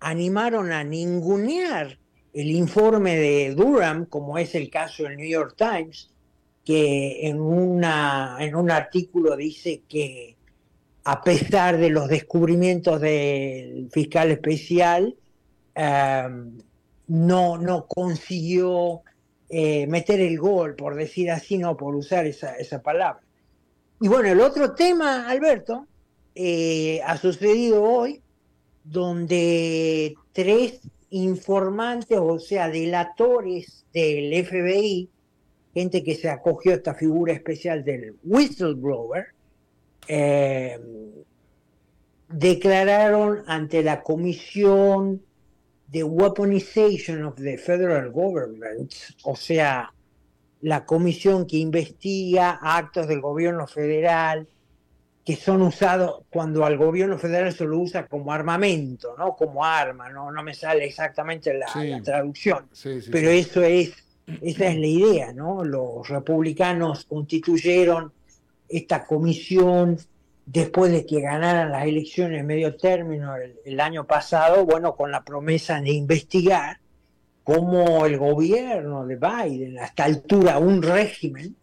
animaron 0.00 0.72
a 0.72 0.84
ningunear 0.84 1.98
el 2.32 2.50
informe 2.50 3.16
de 3.16 3.54
Durham, 3.54 4.06
como 4.06 4.38
es 4.38 4.54
el 4.54 4.70
caso 4.70 5.02
del 5.02 5.16
New 5.16 5.28
York 5.28 5.54
Times, 5.56 6.10
que 6.64 7.26
en, 7.26 7.40
una, 7.40 8.36
en 8.38 8.54
un 8.54 8.70
artículo 8.70 9.36
dice 9.36 9.82
que 9.88 10.36
a 11.04 11.22
pesar 11.22 11.78
de 11.78 11.90
los 11.90 12.08
descubrimientos 12.08 13.00
del 13.00 13.88
fiscal 13.90 14.30
especial, 14.30 15.16
em, 15.74 16.58
no, 17.08 17.58
no 17.58 17.86
consiguió 17.86 19.02
eh, 19.48 19.86
meter 19.88 20.20
el 20.20 20.38
gol, 20.38 20.76
por 20.76 20.94
decir 20.94 21.30
así, 21.30 21.58
no 21.58 21.76
por 21.76 21.96
usar 21.96 22.26
esa, 22.26 22.54
esa 22.54 22.82
palabra. 22.82 23.22
Y 24.00 24.08
bueno, 24.08 24.30
el 24.30 24.40
otro 24.40 24.74
tema, 24.74 25.28
Alberto, 25.28 25.86
eh, 26.34 27.02
ha 27.04 27.18
sucedido 27.18 27.82
hoy, 27.82 28.22
donde 28.82 30.14
tres 30.32 30.80
informantes, 31.10 32.18
o 32.18 32.38
sea, 32.38 32.70
delatores 32.70 33.84
del 33.92 34.32
FBI, 34.44 35.10
gente 35.74 36.02
que 36.02 36.14
se 36.14 36.30
acogió 36.30 36.72
a 36.72 36.76
esta 36.76 36.94
figura 36.94 37.34
especial 37.34 37.84
del 37.84 38.16
whistleblower, 38.24 39.26
eh, 40.08 40.80
declararon 42.30 43.42
ante 43.46 43.82
la 43.82 44.02
Comisión 44.02 45.20
de 45.88 46.04
Weaponization 46.04 47.24
of 47.24 47.34
the 47.34 47.58
Federal 47.58 48.10
Government, 48.12 48.94
o 49.24 49.36
sea, 49.36 49.92
la 50.62 50.84
comisión 50.84 51.46
que 51.46 51.56
investiga 51.56 52.58
actos 52.62 53.08
del 53.08 53.20
gobierno 53.20 53.66
federal 53.66 54.46
que 55.24 55.36
son 55.36 55.62
usados 55.62 56.22
cuando 56.30 56.64
al 56.64 56.76
gobierno 56.76 57.18
federal 57.18 57.52
se 57.52 57.64
lo 57.64 57.78
usa 57.78 58.06
como 58.06 58.32
armamento, 58.32 59.14
¿no? 59.18 59.36
Como 59.36 59.64
arma, 59.64 60.08
no, 60.08 60.32
no 60.32 60.42
me 60.42 60.54
sale 60.54 60.84
exactamente 60.84 61.52
la, 61.54 61.66
traducción, 62.02 62.66
pero 63.12 63.30
eso 63.30 63.62
es, 63.62 63.92
esa 64.40 64.66
es 64.66 64.76
la 64.76 64.86
idea, 64.86 65.32
¿no? 65.32 65.62
Los 65.62 66.08
republicanos 66.08 67.04
constituyeron 67.04 68.12
esta 68.68 69.04
comisión 69.04 69.98
después 70.46 70.90
de 70.90 71.06
que 71.06 71.20
ganaran 71.20 71.70
las 71.70 71.86
elecciones 71.86 72.44
medio 72.44 72.76
término 72.76 73.34
el 73.64 73.78
año 73.78 74.06
pasado, 74.06 74.64
bueno, 74.64 74.96
con 74.96 75.12
la 75.12 75.22
promesa 75.22 75.80
de 75.80 75.92
investigar 75.92 76.78
cómo 77.52 78.06
el 78.06 78.16
gobierno 78.16 79.04
de 79.04 79.16
Biden, 79.16 79.80
a 79.80 79.86
esta 79.86 80.04
altura 80.04 80.58
un 80.58 80.80
régimen, 80.80 81.56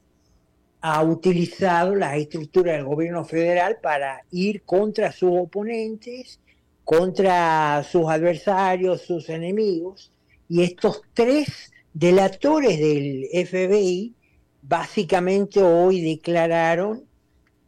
ha 0.81 1.01
utilizado 1.01 1.95
la 1.95 2.17
estructura 2.17 2.73
del 2.73 2.83
gobierno 2.83 3.23
federal 3.23 3.77
para 3.81 4.21
ir 4.31 4.63
contra 4.63 5.13
sus 5.13 5.29
oponentes, 5.31 6.41
contra 6.83 7.85
sus 7.89 8.05
adversarios, 8.09 9.03
sus 9.03 9.29
enemigos, 9.29 10.11
y 10.49 10.63
estos 10.63 11.03
tres 11.13 11.71
delatores 11.93 12.77
del 12.79 13.29
FBI 13.47 14.13
básicamente 14.61 15.63
hoy 15.63 16.01
declararon 16.01 17.05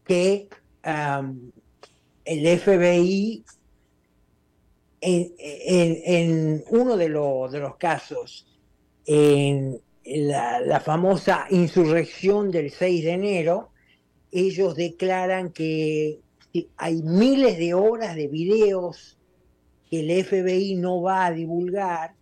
que 0.04 0.50
el 2.26 2.60
FBI 2.60 3.46
en, 5.02 6.64
uno 6.70 6.98
de, 6.98 7.06
de, 7.06 7.60
los 7.60 7.76
casos, 7.78 8.48
en 9.06 9.82
la, 10.06 10.82
famosa 10.84 11.46
insurrección 11.50 12.52
del 12.52 12.72
6 12.72 13.04
de 13.04 13.12
enero, 13.12 13.70
ellos 14.32 14.76
declaran 14.76 15.52
que 15.52 16.20
hay 16.78 17.02
miles 17.02 17.58
de 17.58 17.74
horas 17.74 18.16
de 18.16 18.28
videos 18.28 19.18
que 19.90 20.02
el 20.02 20.24
FBI 20.24 20.76
no 20.76 21.02
va 21.02 21.28
a 21.28 21.32
divulgar 21.32 22.14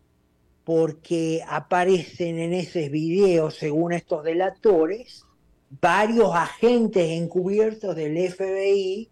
porque 0.64 1.42
aparecen 1.48 2.40
en 2.40 2.54
esos 2.54 2.90
videos, 2.90 3.56
según 3.56 3.94
estos 3.94 4.24
delatores, 4.24 5.26
varios 5.82 6.34
agentes 6.34 7.10
encubiertos 7.12 7.96
del 7.96 8.18
FBI 8.30 9.10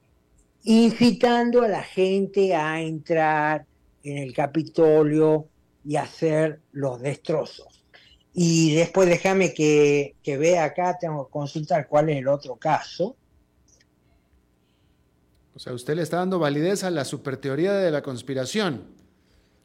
incitando 0.66 1.61
a 1.61 1.68
la 1.68 1.84
gente 1.84 2.55
a 2.55 2.82
entrar 2.82 3.66
en 4.03 4.18
el 4.18 4.34
Capitolio 4.34 5.47
y 5.86 5.95
hacer 5.95 6.59
los 6.72 6.99
destrozos. 6.99 7.84
Y 8.34 8.76
después 8.76 9.07
déjame 9.07 9.53
que, 9.53 10.16
vea 10.26 10.66
acá, 10.66 10.97
tengo 10.99 11.28
que 11.28 11.32
consultar 11.32 11.88
cuál 11.88 12.09
es 12.09 12.18
el 12.18 12.28
otro 12.28 12.55
caso. 12.57 13.16
O 15.55 15.59
sea, 15.59 15.72
usted 15.72 15.95
le 15.95 16.01
está 16.01 16.18
dando 16.18 16.39
validez 16.39 16.84
a 16.84 16.91
la 16.91 17.05
superteoría 17.05 17.74
de 17.74 17.91
la 17.91 18.01
conspiración 18.01 18.93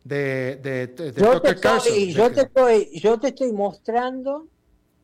de, 0.05 0.57
de, 0.62 1.12
yo, 1.16 1.42
te 1.42 1.51
estoy, 1.51 2.12
yo, 2.12 2.30
te 2.30 2.42
estoy, 2.42 3.01
yo 3.01 3.18
te 3.18 3.28
estoy 3.28 3.53
mostrando 3.53 4.46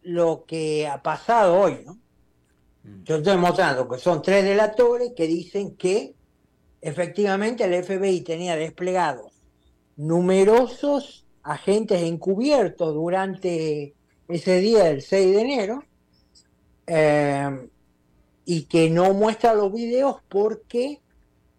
lo 0.02 0.44
que 0.46 0.86
ha 0.86 1.02
pasado 1.02 1.58
hoy, 1.58 1.82
¿no? 1.84 1.98
Yo 3.04 3.16
estoy 3.16 3.36
mostrando 3.36 3.88
que 3.88 3.98
son 3.98 4.22
tres 4.22 4.44
delatores 4.44 5.12
que 5.16 5.26
dicen 5.26 5.76
que 5.76 6.14
efectivamente 6.80 7.64
el 7.64 7.82
FBI 7.82 8.20
tenía 8.20 8.56
desplegados 8.56 9.32
numerosos 9.96 11.26
agentes 11.42 12.02
encubiertos 12.02 12.94
durante 12.94 13.94
ese 14.28 14.60
día 14.60 14.84
del 14.84 15.02
6 15.02 15.34
de 15.34 15.40
enero 15.40 15.84
eh, 16.86 17.68
y 18.44 18.62
que 18.64 18.90
no 18.90 19.14
muestra 19.14 19.54
los 19.54 19.72
videos 19.72 20.16
porque 20.28 21.00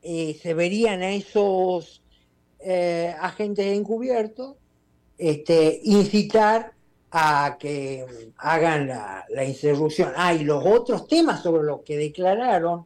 eh, 0.01 0.37
se 0.41 0.53
verían 0.53 1.01
a 1.01 1.11
esos 1.11 2.03
eh, 2.59 3.13
agentes 3.19 3.65
encubiertos 3.65 4.55
este, 5.17 5.81
incitar 5.83 6.73
a 7.17 7.57
que 7.57 8.31
hagan 8.37 8.87
la, 8.87 9.25
la 9.29 9.43
insurrección. 9.43 10.13
Ah, 10.15 10.33
y 10.33 10.43
los 10.43 10.63
otros 10.65 11.07
temas 11.07 11.41
sobre 11.41 11.63
los 11.63 11.81
que 11.81 11.97
declararon 11.97 12.85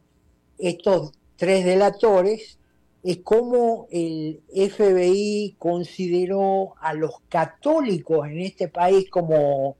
estos 0.58 1.12
tres 1.36 1.64
delatores 1.64 2.58
es 3.02 3.18
cómo 3.18 3.88
el 3.90 4.42
FBI 4.48 5.56
consideró 5.58 6.74
a 6.80 6.94
los 6.94 7.20
católicos 7.28 8.28
en 8.28 8.40
este 8.40 8.68
país 8.68 9.10
como 9.10 9.76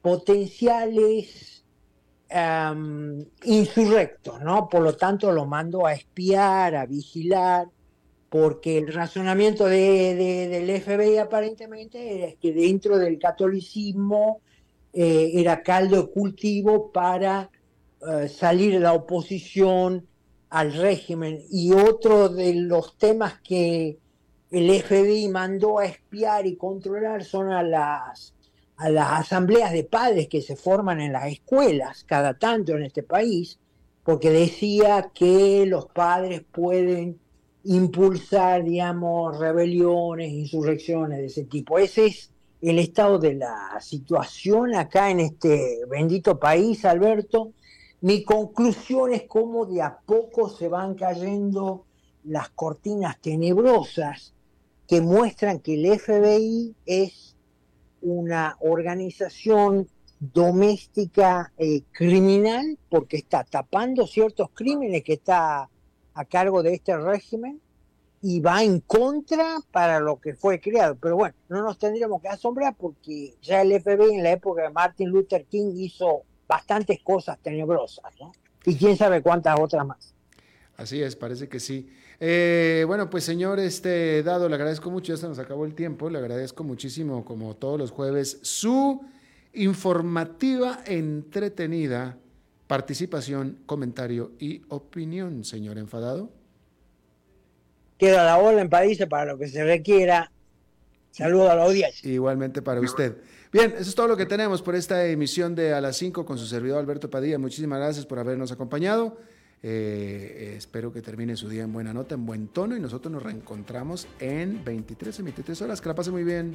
potenciales 0.00 1.64
insurrectos, 3.44 4.40
¿no? 4.40 4.68
Por 4.68 4.82
lo 4.82 4.96
tanto, 4.96 5.30
lo 5.30 5.46
mandó 5.46 5.86
a 5.86 5.92
espiar, 5.92 6.74
a 6.74 6.86
vigilar, 6.86 7.68
porque 8.28 8.78
el 8.78 8.92
razonamiento 8.92 9.66
del 9.66 10.80
FBI 10.80 11.18
aparentemente 11.18 12.24
es 12.24 12.36
que 12.36 12.52
dentro 12.52 12.98
del 12.98 13.18
catolicismo 13.18 14.40
eh, 14.92 15.32
era 15.34 15.62
caldo 15.62 16.02
de 16.02 16.10
cultivo 16.10 16.90
para 16.90 17.50
eh, 18.00 18.28
salir 18.28 18.72
de 18.72 18.80
la 18.80 18.94
oposición 18.94 20.06
al 20.50 20.72
régimen. 20.72 21.42
Y 21.50 21.72
otro 21.72 22.28
de 22.28 22.54
los 22.54 22.96
temas 22.98 23.40
que 23.42 23.98
el 24.50 24.82
FBI 24.82 25.28
mandó 25.28 25.78
a 25.78 25.86
espiar 25.86 26.46
y 26.46 26.56
controlar 26.56 27.24
son 27.24 27.50
a 27.50 27.62
las, 27.62 28.34
a 28.76 28.88
las 28.88 29.20
asambleas 29.20 29.72
de 29.72 29.84
padres 29.84 30.28
que 30.28 30.42
se 30.42 30.56
forman 30.56 31.00
en 31.00 31.12
las 31.12 31.26
escuelas 31.26 32.04
cada 32.04 32.34
tanto 32.34 32.72
en 32.72 32.84
este 32.84 33.02
país, 33.02 33.58
porque 34.02 34.30
decía 34.30 35.10
que 35.14 35.66
los 35.66 35.86
padres 35.86 36.42
pueden 36.50 37.18
impulsar, 37.66 38.64
digamos, 38.64 39.38
rebeliones, 39.38 40.30
insurrecciones 40.30 41.18
de 41.18 41.26
ese 41.26 41.44
tipo. 41.44 41.78
Ese 41.78 42.06
es 42.06 42.30
el 42.60 42.78
estado 42.78 43.18
de 43.18 43.34
la 43.34 43.78
situación 43.80 44.74
acá 44.74 45.10
en 45.10 45.20
este 45.20 45.80
bendito 45.88 46.38
país, 46.38 46.84
Alberto. 46.84 47.52
Mi 48.00 48.22
conclusión 48.22 49.12
es 49.12 49.24
cómo 49.24 49.66
de 49.66 49.82
a 49.82 49.98
poco 49.98 50.48
se 50.48 50.68
van 50.68 50.94
cayendo 50.94 51.84
las 52.24 52.50
cortinas 52.50 53.20
tenebrosas 53.20 54.34
que 54.86 55.00
muestran 55.00 55.60
que 55.60 55.74
el 55.74 55.98
FBI 55.98 56.74
es 56.84 57.36
una 58.02 58.56
organización 58.60 59.88
doméstica 60.18 61.52
eh, 61.58 61.82
criminal 61.92 62.78
porque 62.88 63.16
está 63.18 63.44
tapando 63.44 64.06
ciertos 64.06 64.50
crímenes 64.54 65.02
que 65.02 65.14
está 65.14 65.68
a 66.16 66.24
cargo 66.24 66.62
de 66.62 66.72
este 66.72 66.96
régimen 66.96 67.60
y 68.22 68.40
va 68.40 68.64
en 68.64 68.80
contra 68.80 69.58
para 69.70 70.00
lo 70.00 70.18
que 70.18 70.34
fue 70.34 70.58
creado. 70.58 70.96
Pero 70.96 71.16
bueno, 71.16 71.34
no 71.50 71.62
nos 71.62 71.78
tendríamos 71.78 72.22
que 72.22 72.28
asombrar 72.28 72.74
porque 72.74 73.34
ya 73.42 73.60
el 73.60 73.78
FBI 73.80 74.14
en 74.14 74.22
la 74.22 74.32
época 74.32 74.62
de 74.62 74.70
Martin 74.70 75.10
Luther 75.10 75.44
King 75.44 75.74
hizo 75.76 76.22
bastantes 76.48 77.00
cosas 77.02 77.38
tenebrosas, 77.42 78.12
¿no? 78.18 78.32
Y 78.64 78.76
quién 78.76 78.96
sabe 78.96 79.22
cuántas 79.22 79.60
otras 79.60 79.86
más. 79.86 80.14
Así 80.78 81.02
es, 81.02 81.14
parece 81.16 81.48
que 81.48 81.60
sí. 81.60 81.88
Eh, 82.18 82.84
bueno, 82.86 83.10
pues 83.10 83.24
señor 83.24 83.60
este 83.60 84.22
Dado, 84.22 84.48
le 84.48 84.54
agradezco 84.54 84.90
mucho, 84.90 85.12
ya 85.12 85.18
se 85.18 85.28
nos 85.28 85.38
acabó 85.38 85.66
el 85.66 85.74
tiempo, 85.74 86.08
le 86.08 86.18
agradezco 86.18 86.64
muchísimo, 86.64 87.26
como 87.26 87.54
todos 87.56 87.78
los 87.78 87.90
jueves, 87.90 88.38
su 88.40 89.02
informativa, 89.52 90.80
entretenida 90.86 92.16
participación, 92.66 93.58
comentario 93.66 94.32
y 94.38 94.62
opinión, 94.68 95.44
señor 95.44 95.78
enfadado. 95.78 96.30
Queda 97.98 98.24
la 98.24 98.38
ola 98.38 98.60
en 98.60 98.68
París 98.68 98.98
para 99.08 99.32
lo 99.32 99.38
que 99.38 99.48
se 99.48 99.64
requiera. 99.64 100.30
Saludo 101.10 101.50
a 101.50 101.54
la 101.54 101.64
audiencia. 101.64 102.10
Igualmente 102.10 102.60
para 102.60 102.80
usted. 102.80 103.16
Bien, 103.50 103.72
eso 103.78 103.88
es 103.88 103.94
todo 103.94 104.08
lo 104.08 104.18
que 104.18 104.26
tenemos 104.26 104.60
por 104.60 104.74
esta 104.74 105.06
emisión 105.06 105.54
de 105.54 105.72
A 105.72 105.80
las 105.80 105.96
5 105.96 106.26
con 106.26 106.36
su 106.36 106.46
servidor 106.46 106.78
Alberto 106.78 107.08
Padilla. 107.08 107.38
Muchísimas 107.38 107.78
gracias 107.78 108.04
por 108.04 108.18
habernos 108.18 108.52
acompañado. 108.52 109.16
Eh, 109.62 110.54
espero 110.58 110.92
que 110.92 111.00
termine 111.00 111.36
su 111.36 111.48
día 111.48 111.62
en 111.62 111.72
buena 111.72 111.94
nota, 111.94 112.14
en 112.14 112.26
buen 112.26 112.48
tono 112.48 112.76
y 112.76 112.80
nosotros 112.80 113.10
nos 113.10 113.22
reencontramos 113.22 114.06
en 114.20 114.62
23 114.62 115.18
y 115.18 115.22
23 115.22 115.62
horas. 115.62 115.80
Que 115.80 115.88
la 115.88 115.94
pase 115.94 116.10
muy 116.10 116.24
bien. 116.24 116.54